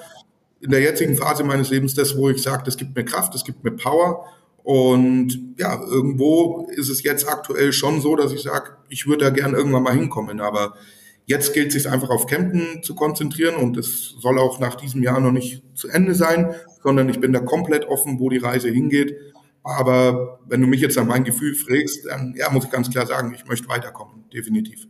in 0.60 0.72
der 0.72 0.82
jetzigen 0.82 1.16
Phase 1.16 1.44
meines 1.44 1.70
Lebens 1.70 1.94
das, 1.94 2.18
wo 2.18 2.30
ich 2.30 2.42
sage, 2.42 2.64
das 2.66 2.78
gibt 2.78 2.96
mir 2.96 3.06
Kraft, 3.06 3.34
das 3.34 3.44
gibt 3.44 3.64
mir 3.64 3.72
Power 3.72 4.26
Und 4.64 5.56
ja, 5.58 5.82
irgendwo 5.82 6.68
ist 6.76 6.90
es 6.90 7.04
jetzt 7.04 7.28
aktuell 7.28 7.74
schon 7.74 8.02
so, 8.02 8.16
dass 8.16 8.32
ich 8.32 8.42
sage, 8.42 8.78
ich 8.90 9.08
würde 9.08 9.26
da 9.26 9.30
gern 9.32 9.54
irgendwann 9.54 9.84
mal 9.84 9.96
hinkommen. 9.96 10.40
Aber 10.40 10.76
jetzt 11.26 11.54
gilt 11.54 11.68
es 11.68 11.84
sich 11.84 11.92
einfach 11.92 12.10
auf 12.10 12.28
Campen 12.28 12.84
zu 12.84 12.96
konzentrieren 12.96 13.56
und 13.56 13.78
es 13.78 14.16
soll 14.20 14.38
auch 14.38 14.60
nach 14.60 14.76
diesem 14.76 15.02
Jahr 15.02 15.20
noch 15.20 15.32
nicht 15.32 15.64
zu 15.74 15.88
Ende 15.88 16.14
sein, 16.14 16.54
sondern 16.84 17.10
ich 17.10 17.20
bin 17.20 17.34
da 17.34 17.40
komplett 17.40 17.86
offen, 17.86 18.20
wo 18.20 18.30
die 18.30 18.38
Reise 18.38 18.70
hingeht. 18.70 19.16
Aber 19.64 20.40
wenn 20.48 20.62
du 20.62 20.68
mich 20.68 20.82
jetzt 20.82 20.98
an 20.98 21.08
mein 21.08 21.24
Gefühl 21.24 21.56
fragst, 21.56 22.06
dann 22.06 22.34
ja, 22.36 22.50
muss 22.50 22.66
ich 22.66 22.72
ganz 22.72 22.90
klar 22.90 23.06
sagen, 23.06 23.34
ich 23.36 23.46
möchte 23.46 23.70
weiterkommen, 23.70 24.26
definitiv. 24.34 24.88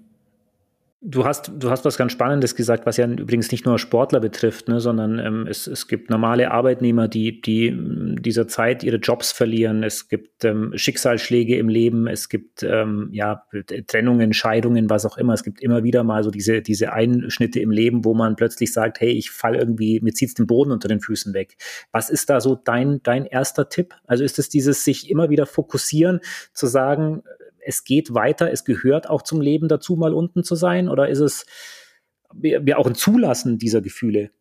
Du 1.03 1.25
hast, 1.25 1.51
du 1.57 1.71
hast 1.71 1.83
was 1.83 1.97
ganz 1.97 2.11
Spannendes 2.11 2.55
gesagt, 2.55 2.85
was 2.85 2.97
ja 2.97 3.07
übrigens 3.07 3.51
nicht 3.51 3.65
nur 3.65 3.79
Sportler 3.79 4.19
betrifft, 4.19 4.67
ne, 4.67 4.79
sondern 4.79 5.17
ähm, 5.17 5.47
es, 5.49 5.65
es 5.65 5.87
gibt 5.87 6.11
normale 6.11 6.51
Arbeitnehmer, 6.51 7.07
die, 7.07 7.41
die 7.41 7.75
dieser 8.19 8.47
Zeit 8.47 8.83
ihre 8.83 8.97
Jobs 8.97 9.31
verlieren. 9.31 9.81
Es 9.81 10.09
gibt 10.09 10.45
ähm, 10.45 10.73
Schicksalsschläge 10.75 11.57
im 11.57 11.69
Leben, 11.69 12.05
es 12.05 12.29
gibt 12.29 12.61
ähm, 12.61 13.09
ja, 13.13 13.47
Trennungen, 13.87 14.31
Scheidungen, 14.31 14.91
was 14.91 15.07
auch 15.07 15.17
immer. 15.17 15.33
Es 15.33 15.43
gibt 15.43 15.59
immer 15.59 15.83
wieder 15.83 16.03
mal 16.03 16.23
so 16.23 16.29
diese, 16.29 16.61
diese 16.61 16.93
Einschnitte 16.93 17.59
im 17.59 17.71
Leben, 17.71 18.05
wo 18.05 18.13
man 18.13 18.35
plötzlich 18.35 18.71
sagt, 18.71 19.01
hey, 19.01 19.09
ich 19.09 19.31
fall 19.31 19.55
irgendwie, 19.55 19.99
mir 20.01 20.13
zieht's 20.13 20.35
den 20.35 20.45
Boden 20.45 20.71
unter 20.71 20.87
den 20.87 20.99
Füßen 20.99 21.33
weg. 21.33 21.57
Was 21.91 22.11
ist 22.11 22.29
da 22.29 22.39
so 22.39 22.53
dein, 22.53 23.01
dein 23.01 23.25
erster 23.25 23.69
Tipp? 23.69 23.95
Also 24.05 24.23
ist 24.23 24.37
es 24.37 24.49
dieses 24.49 24.85
sich 24.85 25.09
immer 25.09 25.31
wieder 25.31 25.47
fokussieren, 25.47 26.19
zu 26.53 26.67
sagen, 26.67 27.23
es 27.65 27.83
geht 27.83 28.13
weiter, 28.13 28.51
es 28.51 28.65
gehört 28.65 29.09
auch 29.09 29.21
zum 29.21 29.41
Leben 29.41 29.67
dazu, 29.67 29.95
mal 29.95 30.13
unten 30.13 30.43
zu 30.43 30.55
sein? 30.55 30.89
Oder 30.89 31.09
ist 31.09 31.19
es 31.19 31.45
ja 32.41 32.77
auch 32.77 32.87
ein 32.87 32.95
Zulassen 32.95 33.57
dieser 33.57 33.81
Gefühle? 33.81 34.31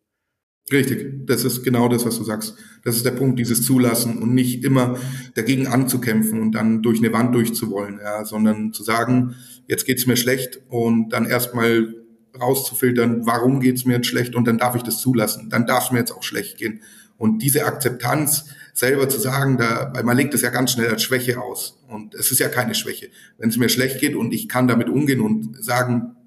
Richtig, 0.71 1.25
das 1.25 1.43
ist 1.43 1.63
genau 1.63 1.89
das, 1.89 2.05
was 2.05 2.17
du 2.17 2.23
sagst. 2.23 2.55
Das 2.83 2.95
ist 2.95 3.05
der 3.05 3.11
Punkt, 3.11 3.39
dieses 3.39 3.63
Zulassen 3.63 4.21
und 4.21 4.33
nicht 4.33 4.63
immer 4.63 4.97
dagegen 5.33 5.67
anzukämpfen 5.67 6.39
und 6.39 6.53
dann 6.53 6.81
durch 6.81 6.99
eine 6.99 7.11
Wand 7.11 7.33
durchzuwollen, 7.35 7.99
ja, 8.01 8.23
sondern 8.23 8.71
zu 8.71 8.83
sagen, 8.83 9.35
jetzt 9.67 9.85
geht's 9.85 10.05
mir 10.05 10.15
schlecht 10.15 10.61
und 10.69 11.09
dann 11.09 11.25
erstmal 11.25 11.95
rauszufiltern, 12.39 13.25
warum 13.25 13.59
geht's 13.59 13.85
mir 13.85 13.95
jetzt 13.95 14.07
schlecht 14.07 14.35
und 14.35 14.47
dann 14.47 14.57
darf 14.57 14.75
ich 14.75 14.83
das 14.83 15.01
zulassen. 15.01 15.49
Dann 15.49 15.65
darf 15.65 15.85
es 15.85 15.91
mir 15.91 15.99
jetzt 15.99 16.11
auch 16.11 16.23
schlecht 16.23 16.57
gehen. 16.57 16.81
Und 17.17 17.39
diese 17.39 17.65
Akzeptanz 17.65 18.45
selber 18.81 19.07
zu 19.07 19.19
sagen, 19.19 19.57
da, 19.57 19.91
weil 19.93 20.03
man 20.03 20.17
legt 20.17 20.33
es 20.33 20.41
ja 20.41 20.49
ganz 20.49 20.71
schnell 20.71 20.89
als 20.89 21.03
Schwäche 21.03 21.39
aus. 21.39 21.79
Und 21.87 22.15
es 22.15 22.31
ist 22.31 22.39
ja 22.39 22.49
keine 22.49 22.75
Schwäche. 22.75 23.09
Wenn 23.37 23.49
es 23.49 23.57
mir 23.57 23.69
schlecht 23.69 23.99
geht 23.99 24.15
und 24.15 24.33
ich 24.33 24.49
kann 24.49 24.67
damit 24.67 24.89
umgehen 24.89 25.21
und 25.21 25.63
sagen, 25.63 26.17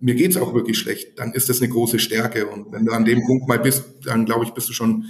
mir 0.00 0.14
geht's 0.14 0.36
auch 0.36 0.54
wirklich 0.54 0.78
schlecht, 0.78 1.18
dann 1.18 1.32
ist 1.32 1.48
das 1.48 1.60
eine 1.60 1.68
große 1.68 1.98
Stärke. 1.98 2.46
Und 2.46 2.72
wenn 2.72 2.84
du 2.84 2.92
an 2.92 3.04
dem 3.04 3.24
Punkt 3.24 3.46
mal 3.46 3.58
bist, 3.58 3.84
dann 4.04 4.24
glaube 4.24 4.44
ich, 4.44 4.52
bist 4.52 4.68
du 4.68 4.72
schon 4.72 5.06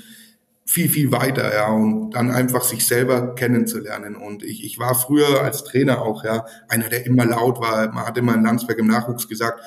viel, 0.64 0.88
viel 0.88 1.12
weiter, 1.12 1.54
ja, 1.54 1.68
und 1.68 2.10
dann 2.10 2.32
einfach 2.32 2.64
sich 2.64 2.84
selber 2.84 3.36
kennenzulernen. 3.36 4.16
Und 4.16 4.42
ich, 4.42 4.64
ich 4.64 4.80
war 4.80 4.96
früher 4.96 5.42
als 5.42 5.62
Trainer 5.62 6.02
auch, 6.02 6.24
ja, 6.24 6.44
einer, 6.68 6.88
der 6.88 7.06
immer 7.06 7.24
laut 7.24 7.60
war. 7.60 7.92
Man 7.92 8.04
hat 8.04 8.18
immer 8.18 8.34
in 8.34 8.42
Landsberg 8.42 8.78
im 8.78 8.88
Nachwuchs 8.88 9.28
gesagt, 9.28 9.60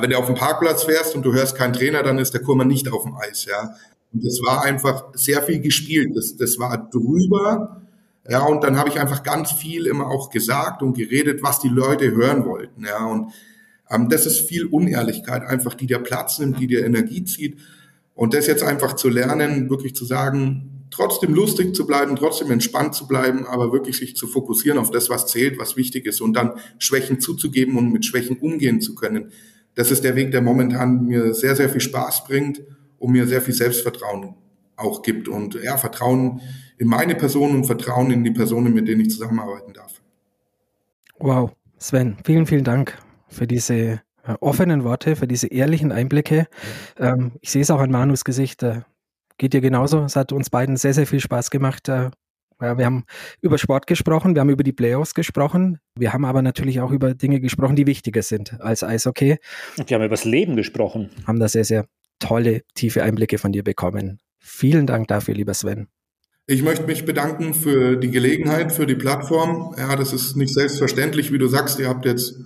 wenn 0.00 0.08
du 0.08 0.16
auf 0.16 0.26
dem 0.26 0.36
Parkplatz 0.36 0.84
fährst 0.84 1.14
und 1.14 1.22
du 1.22 1.34
hörst 1.34 1.56
keinen 1.56 1.74
Trainer, 1.74 2.02
dann 2.02 2.18
ist 2.18 2.32
der 2.32 2.42
Kurmer 2.42 2.64
nicht 2.64 2.90
auf 2.90 3.02
dem 3.02 3.16
Eis, 3.16 3.44
ja. 3.44 3.74
Und 4.12 4.24
das 4.24 4.40
war 4.44 4.64
einfach 4.64 5.04
sehr 5.14 5.42
viel 5.42 5.60
gespielt. 5.60 6.16
Das, 6.16 6.36
das 6.36 6.58
war 6.58 6.90
drüber. 6.90 7.82
Ja, 8.28 8.42
und 8.42 8.62
dann 8.62 8.76
habe 8.76 8.88
ich 8.88 9.00
einfach 9.00 9.22
ganz 9.22 9.52
viel 9.52 9.86
immer 9.86 10.06
auch 10.06 10.30
gesagt 10.30 10.82
und 10.82 10.96
geredet, 10.96 11.42
was 11.42 11.60
die 11.60 11.68
Leute 11.68 12.10
hören 12.12 12.44
wollten. 12.44 12.84
Ja, 12.84 13.04
und 13.06 13.32
ähm, 13.90 14.08
das 14.08 14.26
ist 14.26 14.40
viel 14.40 14.66
Unehrlichkeit 14.66 15.42
einfach, 15.42 15.74
die 15.74 15.86
dir 15.86 15.98
Platz 15.98 16.38
nimmt, 16.38 16.60
die 16.60 16.66
dir 16.66 16.84
Energie 16.84 17.24
zieht. 17.24 17.58
Und 18.14 18.34
das 18.34 18.46
jetzt 18.46 18.62
einfach 18.62 18.94
zu 18.94 19.08
lernen, 19.08 19.70
wirklich 19.70 19.94
zu 19.94 20.04
sagen, 20.04 20.86
trotzdem 20.90 21.34
lustig 21.34 21.74
zu 21.74 21.86
bleiben, 21.86 22.16
trotzdem 22.16 22.50
entspannt 22.50 22.94
zu 22.94 23.06
bleiben, 23.06 23.46
aber 23.46 23.72
wirklich 23.72 23.96
sich 23.96 24.16
zu 24.16 24.26
fokussieren 24.26 24.78
auf 24.78 24.90
das, 24.90 25.08
was 25.08 25.26
zählt, 25.26 25.58
was 25.58 25.76
wichtig 25.76 26.04
ist 26.06 26.20
und 26.20 26.34
dann 26.34 26.54
Schwächen 26.78 27.20
zuzugeben 27.20 27.78
und 27.78 27.92
mit 27.92 28.04
Schwächen 28.04 28.36
umgehen 28.38 28.80
zu 28.80 28.94
können. 28.94 29.30
Das 29.76 29.90
ist 29.90 30.02
der 30.02 30.16
Weg, 30.16 30.32
der 30.32 30.42
momentan 30.42 31.06
mir 31.06 31.32
sehr, 31.32 31.54
sehr 31.54 31.68
viel 31.68 31.80
Spaß 31.80 32.24
bringt 32.24 32.60
und 33.00 33.10
mir 33.10 33.26
sehr 33.26 33.42
viel 33.42 33.54
Selbstvertrauen 33.54 34.34
auch 34.76 35.02
gibt 35.02 35.28
und 35.28 35.54
ja, 35.62 35.76
Vertrauen 35.76 36.40
in 36.78 36.86
meine 36.86 37.14
Person 37.14 37.54
und 37.54 37.64
Vertrauen 37.64 38.10
in 38.10 38.22
die 38.22 38.30
Personen, 38.30 38.72
mit 38.72 38.86
denen 38.86 39.00
ich 39.00 39.10
zusammenarbeiten 39.10 39.72
darf. 39.72 40.00
Wow, 41.18 41.50
Sven, 41.78 42.16
vielen, 42.24 42.46
vielen 42.46 42.64
Dank 42.64 42.96
für 43.28 43.46
diese 43.46 43.74
äh, 43.74 44.00
offenen 44.40 44.84
Worte, 44.84 45.16
für 45.16 45.26
diese 45.26 45.48
ehrlichen 45.48 45.92
Einblicke. 45.92 46.46
Ähm, 46.98 47.32
ich 47.40 47.50
sehe 47.50 47.62
es 47.62 47.70
auch 47.70 47.80
an 47.80 47.90
Manus 47.90 48.24
Gesicht. 48.24 48.62
Äh, 48.62 48.82
geht 49.38 49.54
dir 49.54 49.60
genauso. 49.60 50.04
Es 50.04 50.16
hat 50.16 50.32
uns 50.32 50.50
beiden 50.50 50.76
sehr, 50.76 50.94
sehr 50.94 51.06
viel 51.06 51.20
Spaß 51.20 51.50
gemacht. 51.50 51.88
Äh, 51.88 52.10
wir 52.60 52.84
haben 52.84 53.04
über 53.40 53.56
Sport 53.56 53.86
gesprochen, 53.86 54.34
wir 54.34 54.40
haben 54.40 54.50
über 54.50 54.62
die 54.62 54.74
Playoffs 54.74 55.14
gesprochen, 55.14 55.78
wir 55.94 56.12
haben 56.12 56.26
aber 56.26 56.42
natürlich 56.42 56.82
auch 56.82 56.90
über 56.90 57.14
Dinge 57.14 57.40
gesprochen, 57.40 57.74
die 57.74 57.86
wichtiger 57.86 58.20
sind 58.20 58.60
als 58.60 58.82
Eishockey. 58.82 59.38
Und 59.78 59.88
wir 59.88 59.94
haben 59.94 60.04
über 60.04 60.14
das 60.14 60.26
Leben 60.26 60.56
gesprochen. 60.56 61.08
Haben 61.26 61.40
da 61.40 61.48
sehr, 61.48 61.64
sehr 61.64 61.86
tolle, 62.20 62.62
tiefe 62.74 63.02
Einblicke 63.02 63.38
von 63.38 63.50
dir 63.50 63.64
bekommen. 63.64 64.20
Vielen 64.38 64.86
Dank 64.86 65.08
dafür, 65.08 65.34
lieber 65.34 65.54
Sven. 65.54 65.88
Ich 66.46 66.62
möchte 66.62 66.84
mich 66.84 67.04
bedanken 67.04 67.54
für 67.54 67.96
die 67.96 68.10
Gelegenheit, 68.10 68.72
für 68.72 68.86
die 68.86 68.94
Plattform. 68.94 69.74
Ja, 69.78 69.94
das 69.96 70.12
ist 70.12 70.36
nicht 70.36 70.52
selbstverständlich, 70.52 71.32
wie 71.32 71.38
du 71.38 71.46
sagst. 71.46 71.78
Ihr 71.78 71.88
habt 71.88 72.04
jetzt 72.04 72.36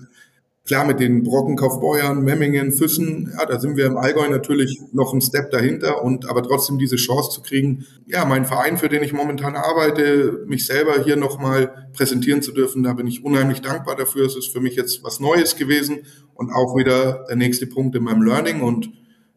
klar 0.67 0.87
mit 0.87 0.99
den 0.99 1.23
Brockenkaufbeuern, 1.23 2.23
Memmingen, 2.23 2.73
Füssen, 2.73 3.33
ja, 3.37 3.45
da 3.45 3.61
sind 3.61 3.77
wir 3.77 3.87
im 3.87 3.99
Allgäu 3.99 4.29
natürlich 4.29 4.81
noch 4.93 5.13
einen 5.13 5.21
Step 5.21 5.51
dahinter 5.51 6.03
und 6.03 6.29
aber 6.29 6.43
trotzdem 6.43 6.79
diese 6.79 6.97
Chance 6.97 7.31
zu 7.31 7.43
kriegen, 7.43 7.87
ja, 8.07 8.25
mein 8.25 8.47
Verein, 8.47 8.79
für 8.79 8.89
den 8.89 9.03
ich 9.03 9.13
momentan 9.13 9.57
arbeite, 9.57 10.45
mich 10.47 10.67
selber 10.67 11.03
hier 11.05 11.17
nochmal 11.17 11.89
präsentieren 11.93 12.41
zu 12.41 12.53
dürfen, 12.53 12.83
da 12.83 12.95
bin 12.95 13.07
ich 13.07 13.25
unheimlich 13.25 13.61
dankbar 13.61 13.97
dafür. 13.97 14.25
Es 14.25 14.37
ist 14.37 14.53
für 14.53 14.61
mich 14.61 14.75
jetzt 14.75 15.05
was 15.05 15.21
Neues 15.21 15.57
gewesen 15.57 16.01
und 16.35 16.51
auch 16.51 16.77
wieder 16.77 17.27
der 17.29 17.37
nächste 17.37 17.67
Punkt 17.67 17.95
in 17.95 18.05
meinem 18.05 18.23
Learning 18.23 18.63
und 18.63 18.91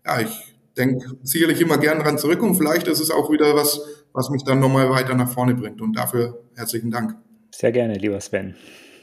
ja, 0.08 0.22
ich 0.22 0.56
denke 0.78 1.06
sicherlich 1.24 1.60
immer 1.62 1.78
gern 1.78 2.00
dran 2.00 2.18
zurück 2.18 2.42
und 2.42 2.56
vielleicht 2.56 2.88
ist 2.88 3.00
es 3.00 3.12
auch 3.12 3.32
wieder 3.32 3.56
was, 3.56 3.82
was 4.14 4.30
mich 4.30 4.44
dann 4.44 4.60
nochmal 4.60 4.90
weiter 4.90 5.16
nach 5.16 5.30
vorne 5.30 5.56
bringt. 5.56 5.82
Und 5.82 5.94
dafür 5.94 6.44
herzlichen 6.56 6.92
Dank. 6.92 7.16
Sehr 7.52 7.72
gerne, 7.72 7.96
lieber 7.96 8.20
Sven. 8.20 8.56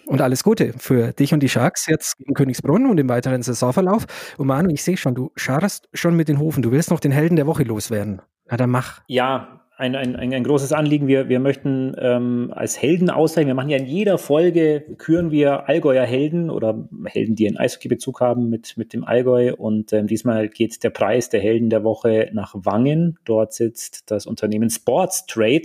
Und 0.07 0.21
alles 0.21 0.45
Gute 0.45 0.75
für 0.77 1.13
dich 1.13 1.33
und 1.33 1.41
die 1.41 1.49
Sharks 1.49 1.87
jetzt 1.87 2.19
gegen 2.19 2.35
Königsbrunn 2.35 2.87
und 2.87 2.99
im 2.99 3.09
weiteren 3.09 3.43
Saisonverlauf. 3.43 4.05
Und 4.37 4.47
Manu, 4.47 4.71
ich 4.71 4.83
sehe 4.83 4.97
schon, 4.97 5.15
du 5.15 5.33
scharrst 5.35 5.89
schon 5.95 6.15
mit 6.15 6.29
den 6.29 6.39
Hufen. 6.39 6.63
Du 6.63 6.73
willst 6.73 6.91
noch 6.91 7.01
den 7.01 7.13
Helden 7.13 7.37
der 7.37 7.47
Woche 7.47 7.63
loswerden. 7.63 8.21
Na 8.47 8.59
dann 8.59 8.71
mach. 8.71 9.01
Ja, 9.09 9.64
ein, 9.77 9.97
ein, 9.97 10.17
ein, 10.17 10.45
großes 10.45 10.73
Anliegen. 10.73 11.09
Wir, 11.09 11.29
wir 11.29 11.41
möchten 11.41 11.95
ähm, 11.99 12.53
als 12.55 12.81
Helden 12.81 13.11
auszeichnen. 13.11 13.49
Wir 13.49 13.55
machen 13.55 13.71
ja 13.71 13.79
in 13.79 13.87
jeder 13.87 14.19
Folge, 14.19 14.85
küren 14.99 15.31
wir 15.31 15.69
Allgäuer 15.69 16.05
Helden 16.05 16.49
oder 16.49 16.89
Helden, 17.07 17.35
die 17.35 17.49
einen 17.49 17.57
Eishockey-Bezug 17.57 18.21
haben 18.21 18.49
mit, 18.49 18.77
mit 18.77 18.93
dem 18.93 19.05
Allgäu. 19.05 19.55
Und 19.55 19.93
ähm, 19.93 20.07
diesmal 20.07 20.49
geht 20.49 20.83
der 20.85 20.91
Preis 20.91 21.29
der 21.29 21.41
Helden 21.41 21.71
der 21.71 21.83
Woche 21.83 22.31
nach 22.33 22.55
Wangen. 22.57 23.19
Dort 23.25 23.53
sitzt 23.53 24.11
das 24.11 24.27
Unternehmen 24.27 24.71
Sports 24.71 25.27
Trade 25.27 25.65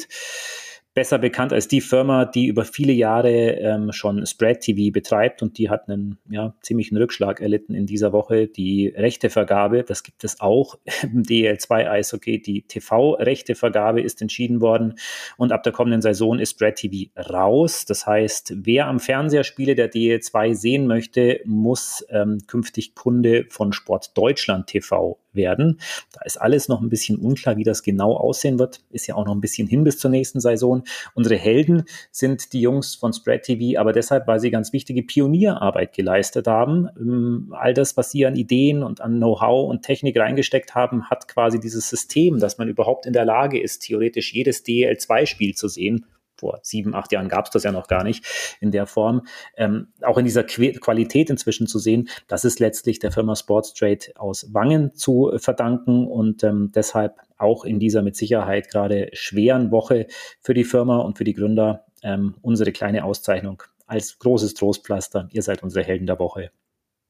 besser 1.00 1.18
bekannt 1.18 1.54
als 1.54 1.70
die 1.70 1.80
Firma, 1.80 2.26
die 2.26 2.48
über 2.48 2.66
viele 2.66 2.92
Jahre 2.92 3.32
ähm, 3.32 3.94
schon 3.94 4.26
Spread 4.26 4.60
TV 4.60 4.92
betreibt 4.92 5.42
und 5.42 5.58
die 5.58 5.70
hat 5.70 5.88
einen 5.88 6.18
ja, 6.30 6.54
ziemlichen 6.62 6.98
Rückschlag 6.98 7.40
erlitten 7.40 7.74
in 7.74 7.86
dieser 7.86 8.12
Woche. 8.12 8.48
Die 8.48 8.90
Rechtevergabe, 8.90 9.86
das 9.86 10.04
gibt 10.04 10.26
es 10.26 10.42
auch 10.42 10.78
im 11.04 11.24
DL2 11.24 11.90
Eishockey, 11.90 12.42
die 12.42 12.64
TV-Rechtevergabe 12.64 14.02
ist 14.02 14.22
entschieden 14.22 14.60
worden 14.60 14.96
und 15.38 15.54
ab 15.54 15.64
der 15.64 15.72
kommenden 15.72 16.02
Saison 16.02 16.38
ist 16.38 16.50
Spread 16.50 16.76
TV 16.76 17.10
raus. 17.18 17.86
Das 17.86 18.06
heißt, 18.06 18.56
wer 18.58 18.88
am 18.88 19.00
Fernseher 19.00 19.46
Spiele 19.46 19.76
der 19.76 19.90
DL2 19.90 20.54
sehen 20.54 20.86
möchte, 20.86 21.40
muss 21.46 22.06
ähm, 22.10 22.40
künftig 22.46 22.94
Kunde 22.94 23.46
von 23.48 23.72
Sport 23.72 24.18
Deutschland 24.18 24.68
TV 24.68 25.18
werden. 25.34 25.80
Da 26.14 26.22
ist 26.26 26.38
alles 26.38 26.68
noch 26.68 26.82
ein 26.82 26.90
bisschen 26.90 27.18
unklar, 27.18 27.58
wie 27.58 27.64
das 27.64 27.84
genau 27.84 28.16
aussehen 28.16 28.60
wird. 28.60 28.82
Ist 28.90 29.08
ja 29.08 29.16
auch 29.16 29.26
noch 29.26 29.36
ein 29.36 29.42
bisschen 29.42 29.68
hin 29.68 29.84
bis 29.84 29.98
zur 29.98 30.12
nächsten 30.12 30.40
Saison. 30.40 30.84
Unsere 31.14 31.36
Helden 31.36 31.84
sind 32.12 32.54
die 32.54 32.62
Jungs 32.62 32.96
von 32.96 33.14
Spread 33.14 33.44
TV, 33.44 33.80
aber 33.80 33.94
deshalb, 33.94 34.28
weil 34.28 34.40
sie 34.40 34.52
ganz 34.52 34.74
wichtige 34.74 35.04
Pionierarbeit 35.04 35.94
geleistet 35.94 36.48
haben. 36.48 36.88
Ähm, 37.00 37.54
all 37.58 37.74
das, 37.74 37.98
was 37.98 38.12
sie 38.12 38.26
an 38.26 38.36
Ideen 38.36 38.84
und 38.84 39.02
an 39.02 39.18
Know-how 39.18 39.70
und 39.70 39.84
Technik 39.84 40.18
reingesteckt 40.18 40.76
haben, 40.76 41.10
hat 41.10 41.28
quasi 41.28 41.60
dieses 41.60 41.90
System, 41.90 42.40
dass 42.40 42.58
man 42.58 42.68
überhaupt 42.68 43.06
in 43.06 43.14
der 43.14 43.26
Lage 43.26 43.62
ist, 43.62 43.80
theoretisch 43.80 44.34
jedes 44.34 44.66
DL2-Spiel 44.66 45.56
zu 45.56 45.68
sehen 45.68 46.06
vor 46.40 46.60
sieben, 46.64 46.96
acht 46.96 47.12
Jahren 47.12 47.30
gab 47.30 47.46
es 47.46 47.52
das 47.52 47.64
ja 47.64 47.72
noch 47.72 47.88
gar 47.88 48.04
nicht 48.04 48.26
in 48.60 48.72
der 48.72 48.88
Form, 48.88 49.28
ähm, 49.58 49.90
auch 50.02 50.18
in 50.18 50.26
dieser 50.26 50.44
Qu 50.44 50.72
Qualität 50.80 51.30
inzwischen 51.30 51.68
zu 51.68 51.80
sehen, 51.80 52.10
das 52.28 52.46
ist 52.46 52.60
letztlich 52.60 53.00
der 53.00 53.12
Firma 53.12 53.36
Sports 53.36 53.74
Trade 53.74 54.00
aus 54.16 54.54
Wangen 54.54 54.96
zu 54.96 55.32
verdanken 55.38 56.08
und 56.08 56.44
ähm, 56.44 56.72
deshalb 56.74 57.18
auch 57.38 57.66
in 57.66 57.80
dieser 57.80 58.02
mit 58.02 58.16
Sicherheit 58.16 58.70
gerade 58.70 59.10
schweren 59.14 59.72
Woche 59.72 60.08
für 60.42 60.54
die 60.54 60.64
Firma 60.64 60.98
und 60.98 61.18
für 61.18 61.24
die 61.24 61.34
Gründer 61.34 61.86
ähm, 62.04 62.36
unsere 62.42 62.72
kleine 62.72 63.04
Auszeichnung 63.04 63.64
als 63.88 64.20
großes 64.20 64.54
Trostpflaster. 64.54 65.28
Ihr 65.32 65.42
seid 65.42 65.64
unsere 65.64 65.84
Helden 65.84 66.06
der 66.06 66.20
Woche. 66.20 66.52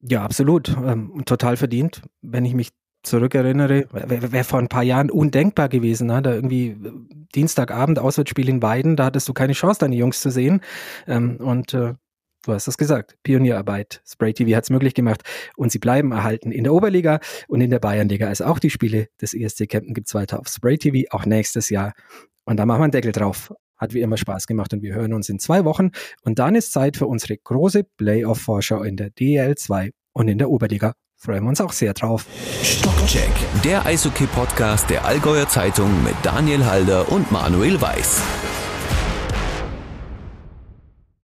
Ja, 0.02 0.22
absolut. 0.22 0.68
Ähm, 0.68 1.22
total 1.26 1.56
verdient. 1.56 2.02
Wenn 2.22 2.44
ich 2.44 2.54
mich 2.54 2.70
zurückerinnere, 3.02 3.86
wäre 3.92 4.32
wär 4.32 4.44
vor 4.44 4.58
ein 4.58 4.68
paar 4.68 4.82
Jahren 4.82 5.10
undenkbar 5.10 5.68
gewesen. 5.68 6.08
Ne? 6.08 6.22
Da 6.22 6.34
irgendwie 6.34 6.76
Dienstagabend 7.34 7.98
Auswärtsspiel 7.98 8.48
in 8.48 8.62
Weiden, 8.62 8.96
da 8.96 9.06
hattest 9.06 9.28
du 9.28 9.32
keine 9.32 9.52
Chance, 9.52 9.80
deine 9.80 9.96
Jungs 9.96 10.20
zu 10.20 10.30
sehen. 10.30 10.60
Ähm, 11.06 11.36
und 11.36 11.74
äh, 11.74 11.94
du 12.44 12.52
hast 12.52 12.68
es 12.68 12.76
gesagt, 12.76 13.16
Pionierarbeit. 13.22 14.02
Spray 14.06 14.32
TV 14.32 14.56
hat 14.56 14.64
es 14.64 14.70
möglich 14.70 14.94
gemacht 14.94 15.22
und 15.56 15.72
sie 15.72 15.78
bleiben 15.78 16.12
erhalten 16.12 16.52
in 16.52 16.64
der 16.64 16.74
Oberliga 16.74 17.20
und 17.48 17.60
in 17.60 17.70
der 17.70 17.78
Bayernliga. 17.78 18.28
Also 18.28 18.44
auch 18.44 18.58
die 18.58 18.70
Spiele 18.70 19.08
des 19.20 19.34
ESC 19.34 19.68
Kempten 19.68 19.94
gibt's 19.94 20.14
weiter 20.14 20.40
auf 20.40 20.48
Spray 20.48 20.76
TV, 20.76 21.08
auch 21.10 21.24
nächstes 21.24 21.70
Jahr. 21.70 21.94
Und 22.44 22.58
da 22.58 22.66
machen 22.66 22.80
wir 22.80 22.84
einen 22.84 22.92
Deckel 22.92 23.12
drauf. 23.12 23.52
Hat 23.76 23.94
wie 23.94 24.00
immer 24.02 24.18
Spaß 24.18 24.46
gemacht 24.46 24.74
und 24.74 24.82
wir 24.82 24.94
hören 24.94 25.14
uns 25.14 25.30
in 25.30 25.38
zwei 25.38 25.64
Wochen. 25.64 25.90
Und 26.22 26.38
dann 26.38 26.54
ist 26.54 26.72
Zeit 26.72 26.98
für 26.98 27.06
unsere 27.06 27.38
große 27.38 27.84
Playoff-Vorschau 27.96 28.82
in 28.82 28.96
der 28.96 29.08
DL 29.08 29.56
2 29.56 29.90
und 30.12 30.28
in 30.28 30.36
der 30.36 30.50
Oberliga 30.50 30.92
freuen 31.20 31.44
wir 31.44 31.50
uns 31.50 31.60
auch 31.60 31.72
sehr 31.72 31.92
drauf. 31.92 32.24
Stockcheck, 32.62 33.30
der 33.62 33.84
Eishockey-Podcast 33.84 34.88
der 34.88 35.04
Allgäuer 35.04 35.48
Zeitung 35.48 36.02
mit 36.02 36.14
Daniel 36.22 36.64
Halder 36.64 37.12
und 37.12 37.30
Manuel 37.30 37.80
Weiß. 37.80 38.22